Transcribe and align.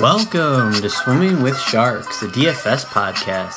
Welcome 0.00 0.72
to 0.82 0.90
Swimming 0.90 1.40
with 1.40 1.56
Sharks, 1.56 2.20
a 2.20 2.26
DFS 2.26 2.84
podcast. 2.86 3.54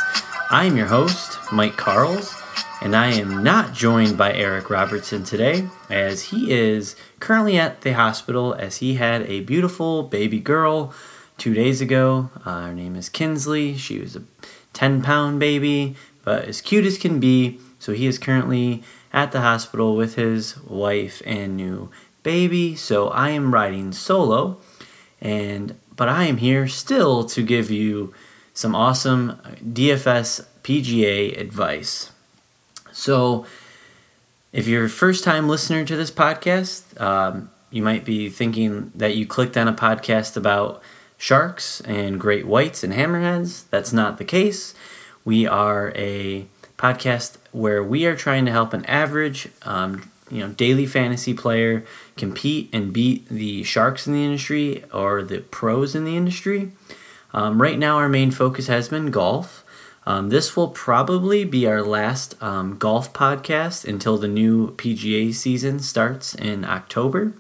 I'm 0.52 0.78
your 0.78 0.86
host, 0.86 1.40
Mike 1.52 1.78
Carls, 1.78 2.36
and 2.80 2.96
I 2.96 3.08
am 3.08 3.44
not 3.44 3.74
joined 3.74 4.20
by 4.20 4.34
Eric 4.34 4.70
Robertson 4.70 5.24
today, 5.24 5.68
as 5.90 6.26
he 6.26 6.52
is 6.52 6.96
currently 7.20 7.58
at 7.58 7.82
the 7.82 7.94
hospital 7.94 8.54
as 8.54 8.78
he 8.78 8.94
had 8.94 9.24
a 9.24 9.40
beautiful 9.40 10.04
baby 10.04 10.40
girl 10.40 10.94
two 11.40 11.56
days 11.56 11.82
ago. 11.82 12.30
Uh, 12.46 12.68
her 12.68 12.74
name 12.76 12.96
is 12.96 13.10
Kinsley. 13.10 13.76
She 13.76 14.00
was 14.00 14.16
a 14.16 14.22
10 14.74 15.02
pound 15.02 15.40
baby, 15.40 15.96
but 16.24 16.46
as 16.46 16.62
cute 16.62 16.86
as 16.86 17.00
can 17.00 17.20
be. 17.20 17.60
So 17.80 17.94
he 17.94 18.06
is 18.06 18.20
currently 18.20 18.84
at 19.12 19.32
the 19.32 19.42
hospital 19.42 19.96
with 19.96 20.14
his 20.14 20.56
wife 20.60 21.24
and 21.26 21.58
new 21.58 21.90
baby. 22.22 22.76
So 22.76 23.08
I 23.08 23.32
am 23.32 23.56
riding 23.56 23.92
solo, 23.92 24.60
and 25.20 25.76
but 25.98 26.08
I 26.08 26.24
am 26.26 26.38
here 26.38 26.68
still 26.68 27.26
to 27.26 27.44
give 27.44 27.70
you 27.70 28.14
some 28.54 28.74
awesome 28.74 29.40
DFS 29.62 30.46
PGA 30.64 31.38
advice. 31.38 32.12
So, 32.94 33.46
if 34.54 34.68
you're 34.68 34.86
a 34.86 34.90
first 34.90 35.24
time 35.24 35.50
listener 35.50 35.84
to 35.84 35.96
this 35.96 36.10
podcast, 36.10 37.00
um, 37.02 37.52
you 37.70 37.84
might 37.84 38.06
be 38.06 38.30
thinking 38.30 38.92
that 38.96 39.16
you 39.16 39.28
clicked 39.28 39.58
on 39.58 39.68
a 39.68 39.74
podcast 39.74 40.38
about 40.38 40.82
sharks 41.18 41.82
and 41.82 42.20
great 42.20 42.48
whites 42.48 42.84
and 42.84 42.94
hammerheads. 42.94 43.66
That's 43.70 43.92
not 43.92 44.18
the 44.18 44.26
case. 44.26 44.74
We 45.26 45.46
are 45.46 45.92
a 45.96 46.48
podcast 46.78 47.38
where 47.52 47.84
we 47.84 48.06
are 48.06 48.16
trying 48.16 48.46
to 48.46 48.52
help 48.52 48.74
an 48.74 48.86
average 48.86 49.50
um, 49.64 50.10
you 50.30 50.40
know 50.40 50.50
daily 50.50 50.86
fantasy 50.86 51.34
player 51.34 51.86
compete 52.16 52.70
and 52.74 52.94
beat 52.94 53.28
the 53.30 53.64
sharks 53.64 54.08
in 54.08 54.14
the 54.14 54.24
industry 54.24 54.84
or 54.94 55.24
the 55.24 55.40
pros 55.40 55.96
in 55.96 56.06
the 56.06 56.18
industry. 56.18 56.72
Um, 57.34 57.62
right 57.62 57.78
now, 57.78 57.98
our 57.98 58.10
main 58.10 58.32
focus 58.32 58.68
has 58.68 58.90
been 58.90 59.12
golf. 59.12 59.64
Um, 60.06 60.30
this 60.30 60.56
will 60.56 60.70
probably 60.70 61.44
be 61.44 61.68
our 61.68 61.82
last 61.82 62.42
um, 62.42 62.78
golf 62.78 63.12
podcast 63.12 63.86
until 63.86 64.18
the 64.18 64.30
new 64.30 64.72
PGA 64.72 65.34
season 65.34 65.80
starts 65.80 66.34
in 66.34 66.64
October. 66.64 67.34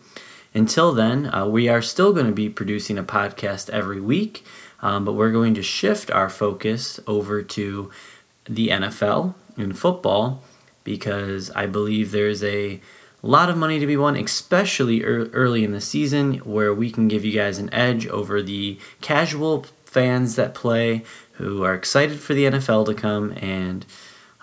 Until 0.53 0.91
then, 0.91 1.33
uh, 1.33 1.45
we 1.45 1.69
are 1.69 1.81
still 1.81 2.11
going 2.11 2.25
to 2.25 2.33
be 2.33 2.49
producing 2.49 2.97
a 2.97 3.03
podcast 3.03 3.69
every 3.69 4.01
week, 4.01 4.45
um, 4.81 5.05
but 5.05 5.13
we're 5.13 5.31
going 5.31 5.53
to 5.53 5.63
shift 5.63 6.11
our 6.11 6.29
focus 6.29 6.99
over 7.07 7.41
to 7.41 7.89
the 8.45 8.69
NFL 8.69 9.33
and 9.55 9.77
football 9.77 10.43
because 10.87 11.51
I 11.51 11.67
believe 11.67 12.11
there's 12.11 12.41
a 12.41 12.79
lot 13.21 13.49
of 13.49 13.57
money 13.57 13.77
to 13.77 13.85
be 13.85 13.97
won, 13.97 14.15
especially 14.15 15.03
early 15.03 15.65
in 15.65 15.73
the 15.73 15.81
season, 15.81 16.35
where 16.37 16.73
we 16.73 16.89
can 16.89 17.09
give 17.09 17.25
you 17.25 17.33
guys 17.33 17.59
an 17.59 17.71
edge 17.73 18.07
over 18.07 18.41
the 18.41 18.79
casual 19.01 19.65
fans 19.83 20.37
that 20.37 20.55
play 20.55 21.03
who 21.33 21.61
are 21.61 21.75
excited 21.75 22.21
for 22.21 22.33
the 22.33 22.45
NFL 22.45 22.85
to 22.85 22.93
come 22.93 23.33
and 23.33 23.85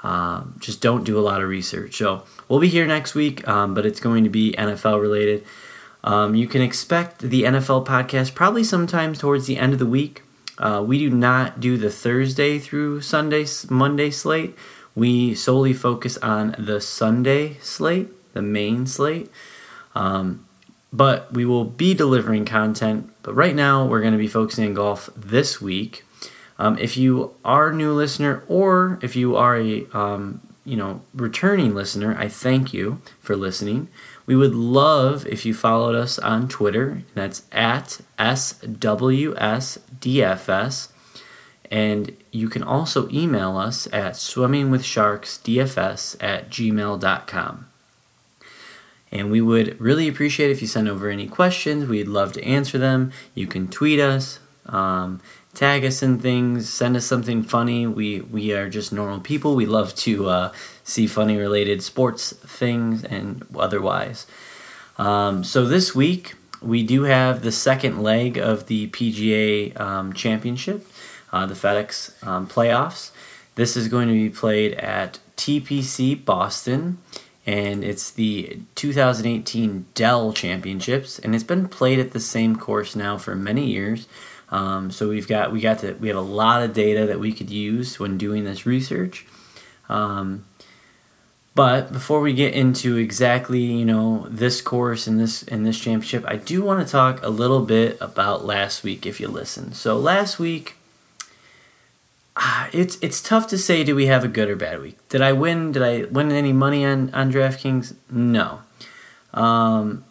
um, 0.03 0.57
just 0.59 0.83
don't 0.83 1.05
do 1.05 1.19
a 1.19 1.23
lot 1.23 1.41
of 1.41 1.49
research. 1.49 1.97
So 1.97 2.25
we'll 2.47 2.61
be 2.61 2.69
here 2.69 2.87
next 2.87 3.15
week, 3.15 3.49
um, 3.49 3.73
but 3.73 3.87
it's 3.87 4.01
going 4.01 4.23
to 4.25 4.31
be 4.31 4.55
NFL 4.59 5.01
related. 5.01 5.47
Um, 6.05 6.35
you 6.35 6.47
can 6.47 6.61
expect 6.61 7.21
the 7.21 7.45
NFL 7.45 7.87
podcast 7.87 8.35
probably 8.35 8.65
sometime 8.65 9.15
towards 9.15 9.47
the 9.47 9.57
end 9.57 9.73
of 9.73 9.79
the 9.79 9.87
week. 9.87 10.23
Uh, 10.59 10.85
we 10.87 10.99
do 10.99 11.09
not 11.09 11.59
do 11.59 11.79
the 11.79 11.91
Thursday 11.91 12.59
through 12.59 13.01
Sunday, 13.01 13.47
Monday 13.71 14.11
slate. 14.11 14.55
We 14.95 15.35
solely 15.35 15.73
focus 15.73 16.17
on 16.19 16.55
the 16.59 16.81
Sunday 16.81 17.59
slate, 17.61 18.09
the 18.33 18.43
main 18.43 18.87
slate. 18.87 19.31
Um, 19.95 20.47
but 20.95 21.33
we 21.33 21.45
will 21.45 21.65
be 21.65 21.93
delivering 21.93 22.45
content. 22.45 23.11
But 23.23 23.35
right 23.35 23.55
now, 23.55 23.85
we're 23.85 24.01
going 24.01 24.13
to 24.13 24.19
be 24.19 24.29
focusing 24.29 24.67
on 24.67 24.75
golf 24.75 25.11
this 25.17 25.61
week. 25.61 26.05
Um, 26.57 26.79
if 26.79 26.97
you 26.97 27.35
are 27.45 27.71
a 27.71 27.75
new 27.75 27.93
listener, 27.93 28.45
or 28.47 29.01
if 29.03 29.17
you 29.17 29.35
are 29.35 29.57
a 29.57 29.87
um, 29.93 30.41
you 30.65 30.77
know 30.77 31.03
returning 31.13 31.75
listener, 31.75 32.15
I 32.17 32.29
thank 32.29 32.73
you 32.73 33.01
for 33.21 33.35
listening. 33.35 33.89
We 34.25 34.37
would 34.37 34.55
love 34.55 35.27
if 35.27 35.45
you 35.45 35.53
followed 35.53 35.97
us 35.97 36.17
on 36.21 36.47
Twitter. 36.49 37.03
That's 37.15 37.43
at 37.51 38.01
SWSDFS. 38.19 39.29
And 41.71 42.17
you 42.35 42.49
can 42.49 42.65
also 42.65 43.09
email 43.11 43.57
us 43.57 43.87
at 43.93 44.15
swimmingwithsharksdfs 44.15 46.17
at 46.21 46.51
gmail.com. 46.51 47.67
And 49.13 49.31
we 49.31 49.41
would 49.41 49.81
really 49.81 50.09
appreciate 50.09 50.51
if 50.51 50.61
you 50.61 50.67
send 50.67 50.89
over 50.89 51.09
any 51.09 51.29
questions. 51.29 51.89
We'd 51.89 52.09
love 52.09 52.33
to 52.33 52.45
answer 52.45 52.77
them. 52.77 53.13
You 53.37 53.47
can 53.47 53.69
tweet 53.69 54.01
us, 54.01 54.41
um, 54.67 55.21
tag 55.55 55.85
us 55.85 56.03
in 56.03 56.19
things, 56.19 56.69
send 56.69 56.97
us 56.97 57.07
something 57.07 57.45
funny. 57.45 57.87
We 57.87 58.23
we 58.23 58.53
are 58.53 58.69
just 58.69 58.93
normal 58.93 59.21
people. 59.21 59.55
We 59.55 59.67
love 59.67 59.95
to 59.97 60.29
uh, 60.29 60.53
see 60.83 61.07
funny 61.07 61.37
related 61.37 61.85
sports 61.85 62.33
things 62.33 63.05
and 63.05 63.47
otherwise. 63.55 64.27
Um, 64.99 65.45
so 65.45 65.67
this 65.67 65.95
week 65.95 66.35
we 66.61 66.83
do 66.83 67.05
have 67.05 67.43
the 67.43 67.53
second 67.53 68.03
leg 68.03 68.39
of 68.39 68.67
the 68.67 68.89
PGA 68.89 69.79
um, 69.79 70.13
Championship 70.13 70.85
uh, 71.35 71.47
the 71.47 71.55
FedEx 71.55 72.25
um, 72.25 72.47
playoffs. 72.47 73.11
This 73.57 73.77
is 73.77 73.89
going 73.89 74.07
to 74.07 74.15
be 74.15 74.31
played 74.31 74.75
at 74.75 75.19
TPC 75.37 76.25
Boston, 76.25 76.99
and 77.45 77.83
it's 77.83 78.13
the 78.13 78.61
2018 78.77 79.87
Dell 79.95 80.33
Championships, 80.33 81.19
and 81.19 81.35
it's 81.35 81.45
been 81.45 81.69
played 81.69 81.99
at 81.99 82.13
the 82.13 82.21
same 82.21 82.55
course 82.55 82.95
now 82.95 83.19
for 83.19 83.35
many 83.35 83.67
years. 83.67 84.07
Um, 84.51 84.93
so 84.93 85.09
we've 85.09 85.27
got 85.27 85.51
we 85.51 85.61
got 85.61 85.81
to 85.81 85.95
we 85.95 86.07
have 86.07 86.17
a 86.17 86.21
lot 86.21 86.63
of 86.63 86.73
data 86.73 87.07
that 87.07 87.19
we 87.19 87.33
could 87.33 87.51
use 87.51 87.99
when 87.99 88.17
doing 88.17 88.45
this 88.45 88.65
research. 88.65 89.27
Um, 89.89 90.45
but 91.57 91.93
before 91.93 92.21
we 92.21 92.33
get 92.33 92.55
into 92.55 92.97
exactly 92.97 93.61
you 93.61 93.85
know 93.85 94.29
this 94.31 94.61
course 94.61 95.09
and 95.09 95.19
this 95.19 95.43
and 95.43 95.67
this 95.67 95.81
championship, 95.81 96.25
I 96.29 96.37
do 96.37 96.63
want 96.63 96.87
to 96.87 96.91
talk 96.91 97.25
a 97.25 97.29
little 97.29 97.63
bit 97.63 97.99
about 98.01 98.45
last 98.45 98.85
week 98.85 99.05
if 99.05 99.19
you 99.19 99.27
listen. 99.27 99.73
So 99.73 99.99
last 99.99 100.39
week 100.39 100.77
it's 102.73 102.99
it's 103.01 103.21
tough 103.21 103.47
to 103.49 103.59
say. 103.59 103.85
Do 103.85 103.95
we 103.95 104.07
have 104.07 104.25
a 104.25 104.29
good 104.29 104.49
or 104.49 104.57
bad 104.57 104.81
week? 104.81 104.97
Did 105.09 105.23
I 105.23 105.33
win? 105.33 105.73
Did 105.73 105.83
I 105.83 106.05
win 106.05 106.33
any 106.33 106.53
money 106.53 106.85
on 106.85 107.13
on 107.15 107.33
DraftKings? 107.33 107.95
No. 108.11 108.63
Um, 109.33 110.05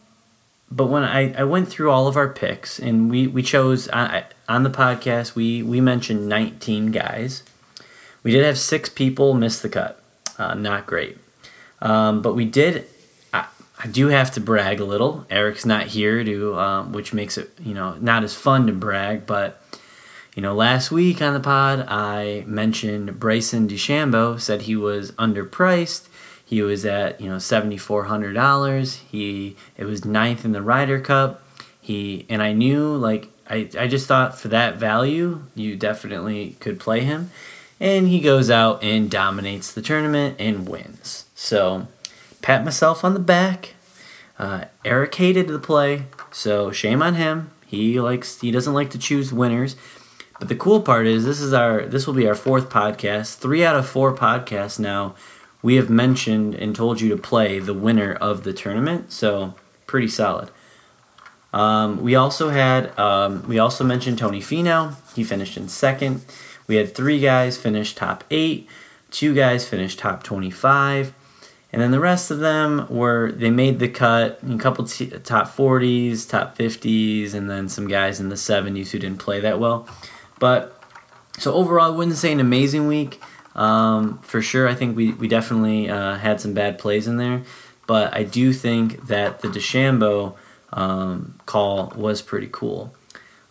but 0.72 0.88
when 0.88 1.04
I, 1.04 1.34
I 1.34 1.44
went 1.44 1.70
through 1.70 1.92
all 1.92 2.08
of 2.08 2.18
our 2.18 2.28
picks 2.28 2.80
and 2.80 3.10
we 3.10 3.28
we 3.28 3.44
chose 3.44 3.88
on, 3.90 4.24
on 4.50 4.64
the 4.64 4.70
podcast 4.70 5.36
we 5.36 5.62
we 5.62 5.82
mentioned 5.82 6.28
19 6.28 6.92
guys. 6.92 7.44
We 8.24 8.32
did 8.32 8.44
have 8.46 8.58
six 8.58 8.90
people 8.90 9.34
miss 9.34 9.60
the 9.60 9.70
cut. 9.70 10.02
Uh, 10.38 10.56
not 10.56 10.86
great. 10.86 11.18
Um, 11.82 12.22
but 12.22 12.34
we 12.34 12.46
did. 12.46 12.88
I, 13.34 13.46
I, 13.78 13.88
do 13.88 14.08
have 14.08 14.32
to 14.32 14.40
brag 14.40 14.80
a 14.80 14.86
little. 14.86 15.28
Eric's 15.30 15.66
not 15.66 15.88
here 15.88 16.24
to, 16.24 16.58
um, 16.58 16.94
which 16.94 17.14
makes 17.14 17.38
it 17.38 17.52
you 17.60 17.74
know 17.74 17.96
not 18.00 18.24
as 18.24 18.34
fun 18.34 18.68
to 18.68 18.74
brag, 18.74 19.26
but 19.26 19.62
you 20.36 20.42
know, 20.42 20.56
last 20.56 20.92
week 20.92 21.22
on 21.22 21.34
the 21.34 21.40
pod, 21.40 21.86
I 21.88 22.44
mentioned 22.48 23.20
Bryson 23.20 23.68
DeChambeau 23.68 24.40
said 24.40 24.64
he 24.64 24.76
was 24.76 25.12
underpriced. 25.14 26.08
He 26.44 26.62
was 26.62 26.86
at 26.86 27.22
you 27.22 27.30
know 27.30 27.40
seventy 27.40 27.78
four 27.78 28.06
hundred 28.06 28.34
dollars. 28.34 28.96
He 29.10 29.56
it 29.78 29.86
was 29.86 30.06
ninth 30.06 30.44
in 30.44 30.52
the 30.52 30.62
Ryder 30.62 31.00
Cup. 31.00 31.44
He 31.80 32.26
and 32.30 32.42
I 32.42 32.54
knew 32.54 32.96
like 32.96 33.30
I 33.48 33.70
I 33.78 33.88
just 33.88 34.08
thought 34.08 34.38
for 34.38 34.48
that 34.50 34.78
value 34.78 35.44
you 35.54 35.76
definitely 35.76 36.58
could 36.60 36.80
play 36.80 37.02
him, 37.02 37.30
and 37.80 38.08
he 38.08 38.20
goes 38.20 38.50
out 38.50 38.84
and 38.84 39.10
dominates 39.10 39.72
the 39.72 39.82
tournament 39.82 40.36
and 40.40 40.68
wins. 40.68 41.26
So 41.36 41.88
pat 42.42 42.66
myself 42.66 43.04
on 43.04 43.14
the 43.14 43.20
back. 43.20 43.76
Uh, 44.40 44.66
Eric 44.84 45.14
hated 45.14 45.48
the 45.48 45.60
play, 45.60 46.06
so 46.32 46.72
shame 46.72 47.04
on 47.04 47.16
him. 47.16 47.52
He 47.68 48.00
likes 48.00 48.42
he 48.42 48.52
doesn't 48.52 48.74
like 48.74 48.90
to 48.92 48.98
choose 48.98 49.32
winners. 49.32 49.76
But 50.44 50.50
the 50.50 50.56
cool 50.56 50.82
part 50.82 51.08
is 51.08 51.24
this 51.24 51.40
is 51.40 51.54
our 51.54 51.86
this 51.86 52.06
will 52.06 52.14
be 52.14 52.28
our 52.28 52.36
fourth 52.36 52.68
podcast. 52.68 53.38
Three 53.38 53.64
out 53.64 53.78
of 53.78 53.88
four 53.88 54.14
podcasts 54.14 54.78
now 54.78 55.16
we 55.62 55.76
have 55.76 55.90
mentioned 55.90 56.54
and 56.54 56.76
told 56.76 57.00
you 57.00 57.08
to 57.08 57.16
play 57.16 57.60
the 57.60 57.74
winner 57.74 58.12
of 58.12 58.44
the 58.44 58.52
tournament. 58.52 59.14
So 59.14 59.54
pretty 59.88 60.10
solid. 60.10 60.52
Um, 61.54 62.04
we 62.04 62.16
also 62.16 62.50
had 62.50 62.92
um, 63.00 63.48
we 63.48 63.58
also 63.58 63.86
mentioned 63.86 64.18
Tony 64.18 64.42
Finau. 64.42 64.96
He 65.16 65.24
finished 65.24 65.56
in 65.56 65.70
second. 65.70 66.26
We 66.68 66.76
had 66.76 66.94
three 66.94 67.22
guys 67.22 67.58
finish 67.58 67.96
top 67.96 68.26
eight. 68.30 68.68
Two 69.12 69.34
guys 69.34 69.66
finished 69.66 70.00
top 70.00 70.24
twenty-five. 70.24 71.14
And 71.72 71.82
then 71.82 71.92
the 71.92 72.02
rest 72.02 72.32
of 72.32 72.40
them 72.40 72.86
were 72.90 73.32
they 73.32 73.50
made 73.50 73.80
the 73.80 73.88
cut. 73.88 74.40
In 74.44 74.56
a 74.56 74.58
couple 74.58 74.84
t- 74.84 75.08
top 75.08 75.48
40s, 75.48 76.30
top 76.30 76.58
50s, 76.58 77.34
and 77.34 77.50
then 77.50 77.70
some 77.70 77.88
guys 77.88 78.20
in 78.20 78.28
the 78.28 78.36
70s 78.36 78.92
who 78.92 79.00
didn't 79.00 79.20
play 79.20 79.40
that 79.40 79.58
well. 79.58 79.88
But 80.44 80.78
so 81.38 81.54
overall, 81.54 81.94
I 81.94 81.96
wouldn't 81.96 82.18
say 82.18 82.30
an 82.34 82.42
amazing 82.42 82.86
week. 82.88 83.22
Um, 83.56 84.20
for 84.24 84.42
sure, 84.42 84.68
I 84.68 84.76
think 84.76 84.98
we, 84.98 85.14
we 85.14 85.30
definitely 85.30 85.90
uh, 85.90 86.16
had 86.16 86.42
some 86.42 86.54
bad 86.54 86.78
plays 86.78 87.08
in 87.08 87.16
there. 87.16 87.44
But 87.88 88.14
I 88.14 88.24
do 88.24 88.52
think 88.52 89.08
that 89.08 89.40
the 89.40 89.48
DeChambeau 89.48 90.36
um, 90.74 91.40
call 91.46 91.94
was 91.96 92.22
pretty 92.22 92.50
cool. 92.52 92.94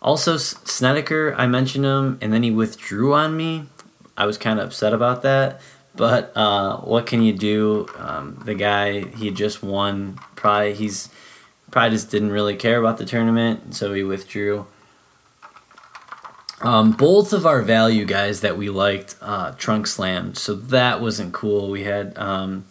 Also, 0.03 0.37
Snedeker, 0.37 1.33
I 1.35 1.47
mentioned 1.47 1.83
him, 1.83 2.19
and 2.21 2.31
then 2.31 2.43
he 2.43 2.51
withdrew 2.51 3.15
on 3.15 3.35
me. 3.35 3.65
I 4.15 4.27
was 4.27 4.37
kind 4.37 4.59
of 4.59 4.67
upset 4.67 4.93
about 4.93 5.23
that. 5.23 5.61
But 5.95 6.31
uh, 6.37 6.77
what 6.81 7.07
can 7.07 7.23
you 7.23 7.33
do? 7.33 7.87
Um, 7.97 8.39
the 8.45 8.53
guy 8.53 8.99
he 9.15 9.31
just 9.31 9.63
won. 9.63 10.19
Probably 10.35 10.75
he's 10.75 11.09
probably 11.71 11.97
just 11.97 12.11
didn't 12.11 12.29
really 12.29 12.55
care 12.55 12.77
about 12.77 12.99
the 12.99 13.05
tournament, 13.05 13.73
so 13.73 13.95
he 13.95 14.03
withdrew. 14.03 14.67
Um, 16.61 16.91
both 16.91 17.33
of 17.33 17.45
our 17.45 17.61
value 17.61 18.05
guys 18.05 18.41
that 18.41 18.57
we 18.57 18.69
liked 18.69 19.15
uh, 19.21 19.51
trunk 19.53 19.87
slammed, 19.87 20.37
so 20.37 20.53
that 20.53 21.01
wasn't 21.01 21.33
cool. 21.33 21.69
We 21.69 21.83
had 21.83 22.17
um, 22.17 22.65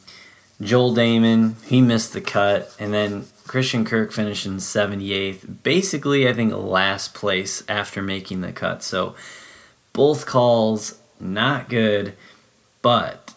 Joel 0.60 0.94
Dahmen, 0.94 1.62
he 1.64 1.80
missed 1.80 2.12
the 2.12 2.20
cut, 2.20 2.74
and 2.78 2.94
then 2.94 3.26
Christian 3.46 3.84
Kirk 3.84 4.12
finished 4.12 4.46
in 4.46 4.56
78th. 4.56 5.62
Basically, 5.62 6.26
I 6.28 6.32
think 6.32 6.54
last 6.54 7.12
place 7.12 7.62
after 7.68 8.00
making 8.00 8.40
the 8.40 8.52
cut. 8.52 8.82
So 8.82 9.14
both 9.92 10.24
calls 10.24 10.98
not 11.20 11.68
good. 11.68 12.14
But 12.82 13.34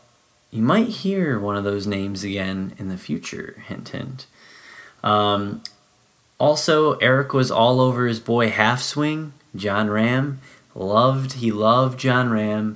you 0.51 0.63
might 0.63 0.87
hear 0.87 1.39
one 1.39 1.55
of 1.55 1.63
those 1.63 1.87
names 1.87 2.23
again 2.23 2.73
in 2.77 2.89
the 2.89 2.97
future. 2.97 3.63
Hint, 3.67 3.89
hint. 3.89 4.25
Um, 5.03 5.63
also, 6.39 6.93
Eric 6.97 7.33
was 7.33 7.51
all 7.51 7.79
over 7.79 8.07
his 8.07 8.19
boy 8.19 8.49
Half 8.49 8.81
Swing, 8.81 9.33
Jon 9.55 9.87
Rahm 9.87 10.37
Loved, 10.75 11.33
he 11.33 11.51
loved 11.53 11.97
Jon 11.97 12.29
Rahm. 12.29 12.75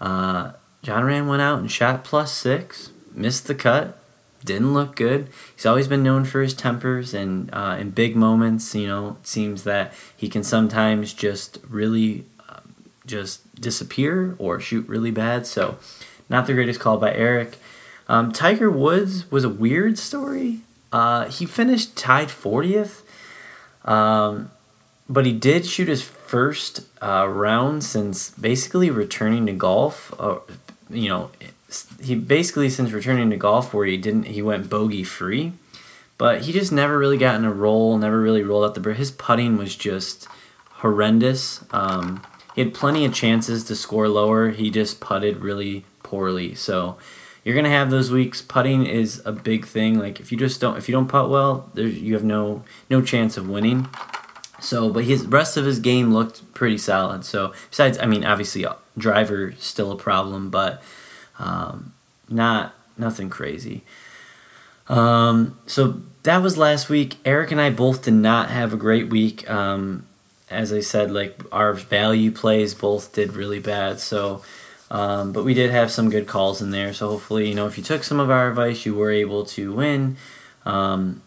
Uh, 0.00 0.52
Jon 0.82 1.02
Rahm 1.02 1.28
went 1.28 1.42
out 1.42 1.58
and 1.58 1.70
shot 1.70 2.04
plus 2.04 2.32
six, 2.32 2.92
missed 3.12 3.48
the 3.48 3.54
cut, 3.54 3.98
didn't 4.44 4.74
look 4.74 4.94
good. 4.94 5.28
He's 5.54 5.66
always 5.66 5.88
been 5.88 6.04
known 6.04 6.24
for 6.24 6.40
his 6.40 6.54
tempers, 6.54 7.12
and 7.12 7.50
uh, 7.52 7.76
in 7.80 7.90
big 7.90 8.14
moments, 8.14 8.74
you 8.76 8.86
know, 8.86 9.16
it 9.20 9.26
seems 9.26 9.64
that 9.64 9.92
he 10.16 10.28
can 10.28 10.44
sometimes 10.44 11.12
just 11.12 11.58
really 11.68 12.26
uh, 12.48 12.60
just 13.06 13.60
disappear 13.60 14.36
or 14.38 14.60
shoot 14.60 14.88
really 14.88 15.10
bad. 15.10 15.44
So, 15.44 15.78
not 16.28 16.46
the 16.46 16.54
greatest 16.54 16.78
call 16.78 16.96
by 16.96 17.12
Eric. 17.12 17.58
Um, 18.08 18.30
Tiger 18.30 18.70
Woods 18.70 19.30
was 19.32 19.42
a 19.42 19.48
weird 19.48 19.98
story. 19.98 20.60
Uh, 20.92 21.26
he 21.28 21.44
finished 21.44 21.96
tied 21.96 22.28
40th, 22.28 23.02
um, 23.84 24.50
but 25.08 25.26
he 25.26 25.32
did 25.32 25.66
shoot 25.66 25.88
his 25.88 26.02
first 26.02 26.86
uh, 27.02 27.26
round 27.28 27.84
since 27.84 28.30
basically 28.30 28.90
returning 28.90 29.46
to 29.46 29.52
golf. 29.52 30.14
Uh, 30.18 30.38
you 30.90 31.08
know, 31.08 31.30
he 32.02 32.14
basically 32.14 32.70
since 32.70 32.92
returning 32.92 33.30
to 33.30 33.36
golf 33.36 33.72
where 33.74 33.86
he 33.86 33.96
didn't 33.96 34.24
he 34.24 34.42
went 34.42 34.70
bogey 34.70 35.04
free, 35.04 35.52
but 36.18 36.42
he 36.42 36.52
just 36.52 36.72
never 36.72 36.98
really 36.98 37.18
got 37.18 37.36
in 37.36 37.44
a 37.44 37.52
roll. 37.52 37.98
Never 37.98 38.20
really 38.20 38.42
rolled 38.42 38.64
out 38.64 38.80
the. 38.80 38.94
His 38.94 39.10
putting 39.10 39.56
was 39.56 39.74
just 39.74 40.28
horrendous. 40.70 41.64
Um, 41.70 42.22
he 42.54 42.62
had 42.62 42.74
plenty 42.74 43.04
of 43.04 43.14
chances 43.14 43.64
to 43.64 43.76
score 43.76 44.08
lower. 44.08 44.50
He 44.50 44.70
just 44.70 45.00
putted 45.00 45.38
really 45.38 45.84
poorly. 46.02 46.54
So 46.54 46.96
you're 47.44 47.56
gonna 47.56 47.70
have 47.70 47.90
those 47.90 48.10
weeks. 48.10 48.42
Putting 48.42 48.86
is 48.86 49.22
a 49.24 49.32
big 49.32 49.66
thing. 49.66 49.98
Like 49.98 50.20
if 50.20 50.30
you 50.30 50.38
just 50.38 50.60
don't 50.60 50.76
if 50.76 50.88
you 50.88 50.92
don't 50.92 51.08
putt 51.08 51.30
well, 51.30 51.70
there's 51.74 51.98
you 51.98 52.14
have 52.14 52.24
no 52.24 52.64
no 52.88 53.02
chance 53.02 53.36
of 53.36 53.48
winning. 53.48 53.88
So, 54.62 54.90
but 54.90 55.04
his 55.04 55.26
rest 55.26 55.56
of 55.56 55.64
his 55.64 55.78
game 55.78 56.14
looked 56.14 56.54
pretty 56.54 56.78
solid. 56.78 57.24
So 57.24 57.52
besides, 57.70 57.98
I 57.98 58.06
mean, 58.06 58.24
obviously 58.24 58.64
uh, 58.64 58.74
driver 58.96 59.54
still 59.58 59.90
a 59.90 59.96
problem, 59.96 60.50
but 60.50 60.82
um, 61.38 61.92
not 62.28 62.74
nothing 62.96 63.28
crazy. 63.28 63.82
Um, 64.88 65.58
so 65.66 66.02
that 66.22 66.38
was 66.42 66.56
last 66.56 66.88
week. 66.88 67.16
Eric 67.24 67.50
and 67.50 67.60
I 67.60 67.70
both 67.70 68.02
did 68.02 68.14
not 68.14 68.50
have 68.50 68.72
a 68.72 68.76
great 68.76 69.08
week. 69.08 69.48
Um, 69.50 70.06
as 70.50 70.72
I 70.72 70.80
said, 70.80 71.10
like 71.10 71.40
our 71.50 71.72
value 71.72 72.30
plays 72.30 72.74
both 72.74 73.12
did 73.12 73.32
really 73.32 73.58
bad. 73.58 74.00
So, 74.00 74.42
um, 74.90 75.32
but 75.32 75.44
we 75.44 75.54
did 75.54 75.70
have 75.70 75.90
some 75.90 76.10
good 76.10 76.26
calls 76.26 76.60
in 76.60 76.70
there. 76.70 76.92
So 76.92 77.08
hopefully, 77.08 77.48
you 77.48 77.54
know, 77.54 77.66
if 77.66 77.78
you 77.78 77.84
took 77.84 78.04
some 78.04 78.20
of 78.20 78.30
our 78.30 78.50
advice, 78.50 78.84
you 78.84 78.94
were 78.94 79.10
able 79.10 79.44
to 79.46 79.72
win. 79.72 80.16
Um, 80.64 81.22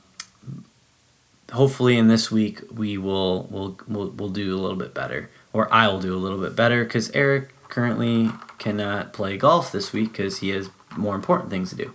hopefully, 1.51 1.97
in 1.97 2.07
this 2.07 2.31
week, 2.31 2.61
we 2.71 2.97
will 2.97 3.43
will 3.43 3.79
will 3.87 4.09
we'll 4.09 4.29
do 4.29 4.55
a 4.55 4.59
little 4.59 4.77
bit 4.77 4.93
better, 4.93 5.29
or 5.53 5.71
I 5.73 5.87
will 5.87 5.99
do 5.99 6.15
a 6.15 6.19
little 6.19 6.39
bit 6.39 6.55
better 6.55 6.83
because 6.83 7.09
Eric 7.11 7.49
currently 7.69 8.31
cannot 8.57 9.13
play 9.13 9.37
golf 9.37 9.71
this 9.71 9.91
week 9.91 10.11
because 10.11 10.39
he 10.39 10.49
has 10.49 10.69
more 10.95 11.15
important 11.15 11.49
things 11.49 11.69
to 11.71 11.75
do. 11.75 11.93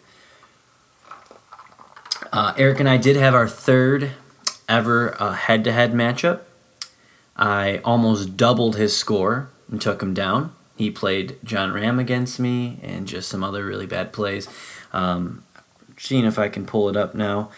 Uh, 2.33 2.53
Eric 2.57 2.81
and 2.81 2.89
I 2.89 2.97
did 2.97 3.17
have 3.17 3.35
our 3.35 3.49
third 3.49 4.13
ever 4.69 5.13
head 5.35 5.65
to 5.65 5.73
head 5.73 5.93
matchup. 5.93 6.41
I 7.37 7.79
almost 7.79 8.37
doubled 8.37 8.77
his 8.77 8.97
score 8.97 9.51
and 9.71 9.81
took 9.81 10.03
him 10.03 10.15
down. 10.15 10.55
He 10.77 10.91
played 10.91 11.39
Jon 11.43 11.73
Rahm 11.73 11.99
against 11.99 12.39
me 12.39 12.79
and 12.83 13.07
just 13.07 13.29
some 13.29 13.43
other 13.43 13.65
really 13.65 13.87
bad 13.87 14.13
plays. 14.13 14.49
Um, 14.93 15.45
seeing 15.97 16.25
if 16.25 16.39
I 16.39 16.49
can 16.49 16.67
pull 16.67 16.89
it 16.89 16.97
up 16.97 17.15
now. 17.15 17.51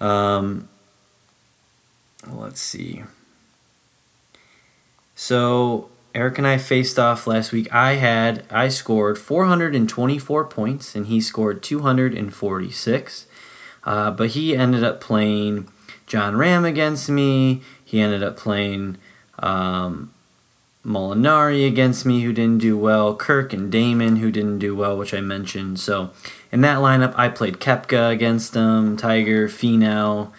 Um, 0.00 0.68
let's 2.30 2.60
see. 2.60 3.02
So 5.14 5.88
Eric 6.14 6.38
and 6.38 6.46
I 6.46 6.58
faced 6.58 6.98
off 6.98 7.26
last 7.26 7.52
week. 7.52 7.72
I 7.72 7.94
had 7.94 8.44
I 8.50 8.68
scored 8.68 9.18
424 9.18 10.44
points 10.44 10.94
and 10.94 11.06
he 11.06 11.20
scored 11.20 11.62
246. 11.62 13.26
Uh, 13.84 14.10
but 14.10 14.30
he 14.30 14.56
ended 14.56 14.82
up 14.82 15.00
playing 15.00 15.68
Jon 16.06 16.34
Rahm 16.34 16.66
against 16.66 17.08
me. 17.08 17.62
He 17.84 18.00
ended 18.00 18.22
up 18.22 18.36
playing 18.36 18.98
um, 19.38 20.12
Molinari 20.84 21.66
against 21.66 22.06
me, 22.06 22.22
who 22.22 22.32
didn't 22.32 22.58
do 22.58 22.78
well, 22.78 23.14
Kirk 23.14 23.52
and 23.52 23.72
Dahmen, 23.72 24.18
who 24.18 24.30
didn't 24.30 24.58
do 24.58 24.74
well, 24.74 24.96
which 24.96 25.12
I 25.12 25.20
mentioned. 25.20 25.78
So 25.80 26.10
in 26.50 26.60
that 26.62 26.78
lineup, 26.78 27.12
I 27.16 27.28
played 27.28 27.58
Koepka 27.58 28.10
against 28.10 28.54
him, 28.54 28.96
Tiger, 28.96 29.48
Finau, 29.48 30.30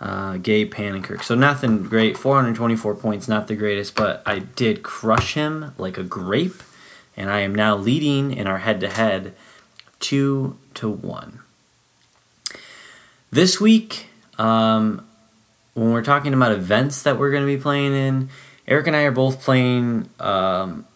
uh, 0.00 0.36
Gabe 0.36 0.72
Panenkirk. 0.72 1.22
So 1.22 1.34
nothing 1.34 1.84
great. 1.84 2.16
424 2.16 2.94
points, 2.96 3.28
not 3.28 3.48
the 3.48 3.56
greatest, 3.56 3.94
but 3.94 4.22
I 4.26 4.40
did 4.40 4.82
crush 4.82 5.34
him 5.34 5.72
like 5.78 5.98
a 5.98 6.02
grape, 6.02 6.62
and 7.16 7.30
I 7.30 7.40
am 7.40 7.54
now 7.54 7.76
leading 7.76 8.32
in 8.32 8.46
our 8.46 8.58
head-to-head, 8.58 9.34
two 10.00 10.58
to 10.74 10.88
one. 10.88 11.40
This 13.30 13.60
week, 13.60 14.08
um, 14.38 15.06
when 15.74 15.92
we're 15.92 16.04
talking 16.04 16.32
about 16.32 16.52
events 16.52 17.02
that 17.02 17.18
we're 17.18 17.30
going 17.30 17.42
to 17.42 17.56
be 17.56 17.60
playing 17.60 17.94
in, 17.94 18.28
Eric 18.68 18.86
and 18.86 18.96
I 18.96 19.02
are 19.02 19.12
both 19.12 19.42
playing. 19.42 20.08
Um, 20.18 20.86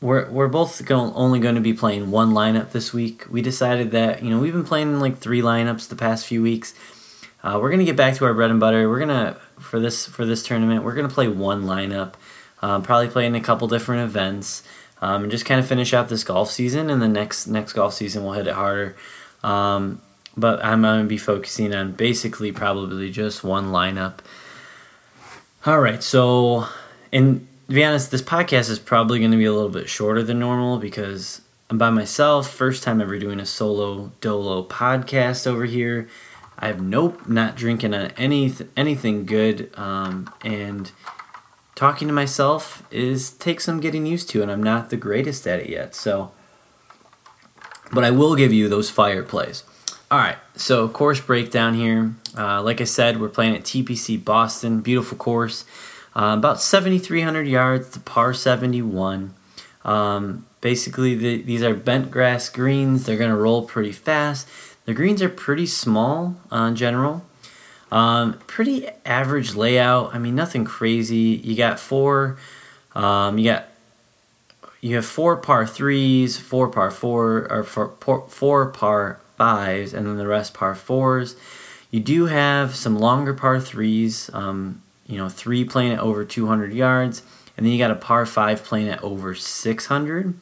we're 0.00 0.30
we're 0.30 0.48
both 0.48 0.84
going, 0.84 1.12
only 1.14 1.40
going 1.40 1.54
to 1.54 1.60
be 1.60 1.72
playing 1.72 2.10
one 2.10 2.32
lineup 2.32 2.72
this 2.72 2.92
week. 2.92 3.26
We 3.30 3.42
decided 3.42 3.92
that 3.92 4.22
you 4.22 4.30
know 4.30 4.38
we've 4.38 4.52
been 4.52 4.64
playing 4.64 5.00
like 5.00 5.18
three 5.18 5.40
lineups 5.40 5.88
the 5.88 5.96
past 5.96 6.26
few 6.26 6.42
weeks. 6.42 6.74
Uh, 7.42 7.58
we're 7.60 7.70
gonna 7.70 7.84
get 7.84 7.96
back 7.96 8.14
to 8.16 8.24
our 8.24 8.34
bread 8.34 8.50
and 8.50 8.60
butter. 8.60 8.88
We're 8.88 8.98
gonna 8.98 9.36
for 9.58 9.78
this 9.78 10.06
for 10.06 10.24
this 10.24 10.42
tournament. 10.42 10.84
We're 10.84 10.94
gonna 10.94 11.08
play 11.08 11.28
one 11.28 11.64
lineup. 11.64 12.14
Um, 12.60 12.82
probably 12.82 13.08
play 13.08 13.26
in 13.26 13.34
a 13.34 13.40
couple 13.40 13.68
different 13.68 14.02
events. 14.02 14.62
Um, 15.00 15.22
and 15.22 15.30
just 15.30 15.44
kind 15.44 15.60
of 15.60 15.66
finish 15.66 15.94
out 15.94 16.08
this 16.08 16.24
golf 16.24 16.50
season, 16.50 16.90
and 16.90 17.00
the 17.00 17.08
next 17.08 17.46
next 17.46 17.72
golf 17.74 17.94
season 17.94 18.24
we'll 18.24 18.32
hit 18.32 18.48
it 18.48 18.54
harder. 18.54 18.96
Um, 19.44 20.02
but 20.36 20.64
I'm 20.64 20.82
to 21.02 21.04
be 21.08 21.18
focusing 21.18 21.74
on 21.74 21.92
basically 21.92 22.52
probably 22.52 23.10
just 23.10 23.44
one 23.44 23.66
lineup. 23.66 24.18
All 25.66 25.80
right, 25.80 26.02
so 26.02 26.66
and 27.12 27.46
to 27.68 27.74
be 27.74 27.84
honest, 27.84 28.10
this 28.10 28.22
podcast 28.22 28.70
is 28.70 28.78
probably 28.78 29.18
to 29.30 29.36
be 29.36 29.44
a 29.44 29.52
little 29.52 29.68
bit 29.68 29.88
shorter 29.88 30.22
than 30.22 30.38
normal 30.38 30.78
because 30.78 31.42
I'm 31.70 31.78
by 31.78 31.90
myself. 31.90 32.50
First 32.50 32.82
time 32.82 33.00
ever 33.00 33.18
doing 33.18 33.40
a 33.40 33.46
solo 33.46 34.12
dolo 34.20 34.64
podcast 34.64 35.46
over 35.46 35.64
here. 35.64 36.08
I 36.58 36.66
have 36.66 36.80
nope, 36.80 37.28
not 37.28 37.56
drinking 37.56 37.94
any 37.94 38.52
anything 38.76 39.26
good, 39.26 39.70
um, 39.78 40.32
and 40.44 40.90
talking 41.74 42.08
to 42.08 42.14
myself 42.14 42.82
is 42.90 43.30
takes 43.30 43.64
some 43.64 43.78
getting 43.78 44.06
used 44.06 44.28
to, 44.30 44.42
and 44.42 44.50
I'm 44.50 44.62
not 44.62 44.90
the 44.90 44.96
greatest 44.96 45.46
at 45.46 45.60
it 45.60 45.68
yet. 45.68 45.94
So, 45.94 46.32
but 47.92 48.02
I 48.02 48.10
will 48.10 48.34
give 48.34 48.52
you 48.52 48.68
those 48.68 48.90
fire 48.90 49.22
plays. 49.22 49.62
All 50.10 50.18
right, 50.18 50.38
so 50.56 50.88
course 50.88 51.20
breakdown 51.20 51.74
here. 51.74 52.14
Uh, 52.36 52.62
like 52.62 52.80
I 52.80 52.84
said, 52.84 53.20
we're 53.20 53.28
playing 53.28 53.54
at 53.54 53.62
TPC 53.62 54.24
Boston, 54.24 54.80
beautiful 54.80 55.18
course. 55.18 55.64
Uh, 56.16 56.34
about 56.36 56.60
7,300 56.60 57.46
yards 57.46 57.90
to 57.90 58.00
par 58.00 58.34
71. 58.34 59.34
Um, 59.84 60.46
basically, 60.60 61.14
the, 61.14 61.42
these 61.42 61.62
are 61.62 61.74
bent 61.74 62.10
grass 62.10 62.48
greens. 62.48 63.04
They're 63.04 63.18
going 63.18 63.30
to 63.30 63.36
roll 63.36 63.62
pretty 63.62 63.92
fast. 63.92 64.48
The 64.88 64.94
greens 64.94 65.20
are 65.20 65.28
pretty 65.28 65.66
small 65.66 66.36
uh, 66.50 66.62
in 66.62 66.74
general. 66.74 67.22
Um, 67.92 68.38
pretty 68.46 68.88
average 69.04 69.54
layout. 69.54 70.14
I 70.14 70.18
mean, 70.18 70.34
nothing 70.34 70.64
crazy. 70.64 71.38
You 71.44 71.54
got 71.56 71.78
four. 71.78 72.38
Um, 72.94 73.36
you 73.36 73.50
got 73.50 73.66
you 74.80 74.96
have 74.96 75.04
four 75.04 75.36
par 75.36 75.66
threes, 75.66 76.38
four 76.38 76.68
par 76.68 76.90
four, 76.90 77.52
or 77.52 77.64
four, 77.64 78.28
four 78.30 78.66
par 78.70 79.20
fives, 79.36 79.92
and 79.92 80.06
then 80.06 80.16
the 80.16 80.26
rest 80.26 80.54
par 80.54 80.74
fours. 80.74 81.36
You 81.90 82.00
do 82.00 82.24
have 82.24 82.74
some 82.74 82.98
longer 82.98 83.34
par 83.34 83.60
threes. 83.60 84.30
Um, 84.32 84.80
you 85.06 85.18
know 85.18 85.28
three 85.28 85.66
playing 85.66 85.92
at 85.92 85.98
over 85.98 86.24
200 86.24 86.72
yards, 86.72 87.22
and 87.58 87.66
then 87.66 87.74
you 87.74 87.78
got 87.78 87.90
a 87.90 87.94
par 87.94 88.24
five 88.24 88.64
playing 88.64 88.88
at 88.88 89.04
over 89.04 89.34
600. 89.34 90.32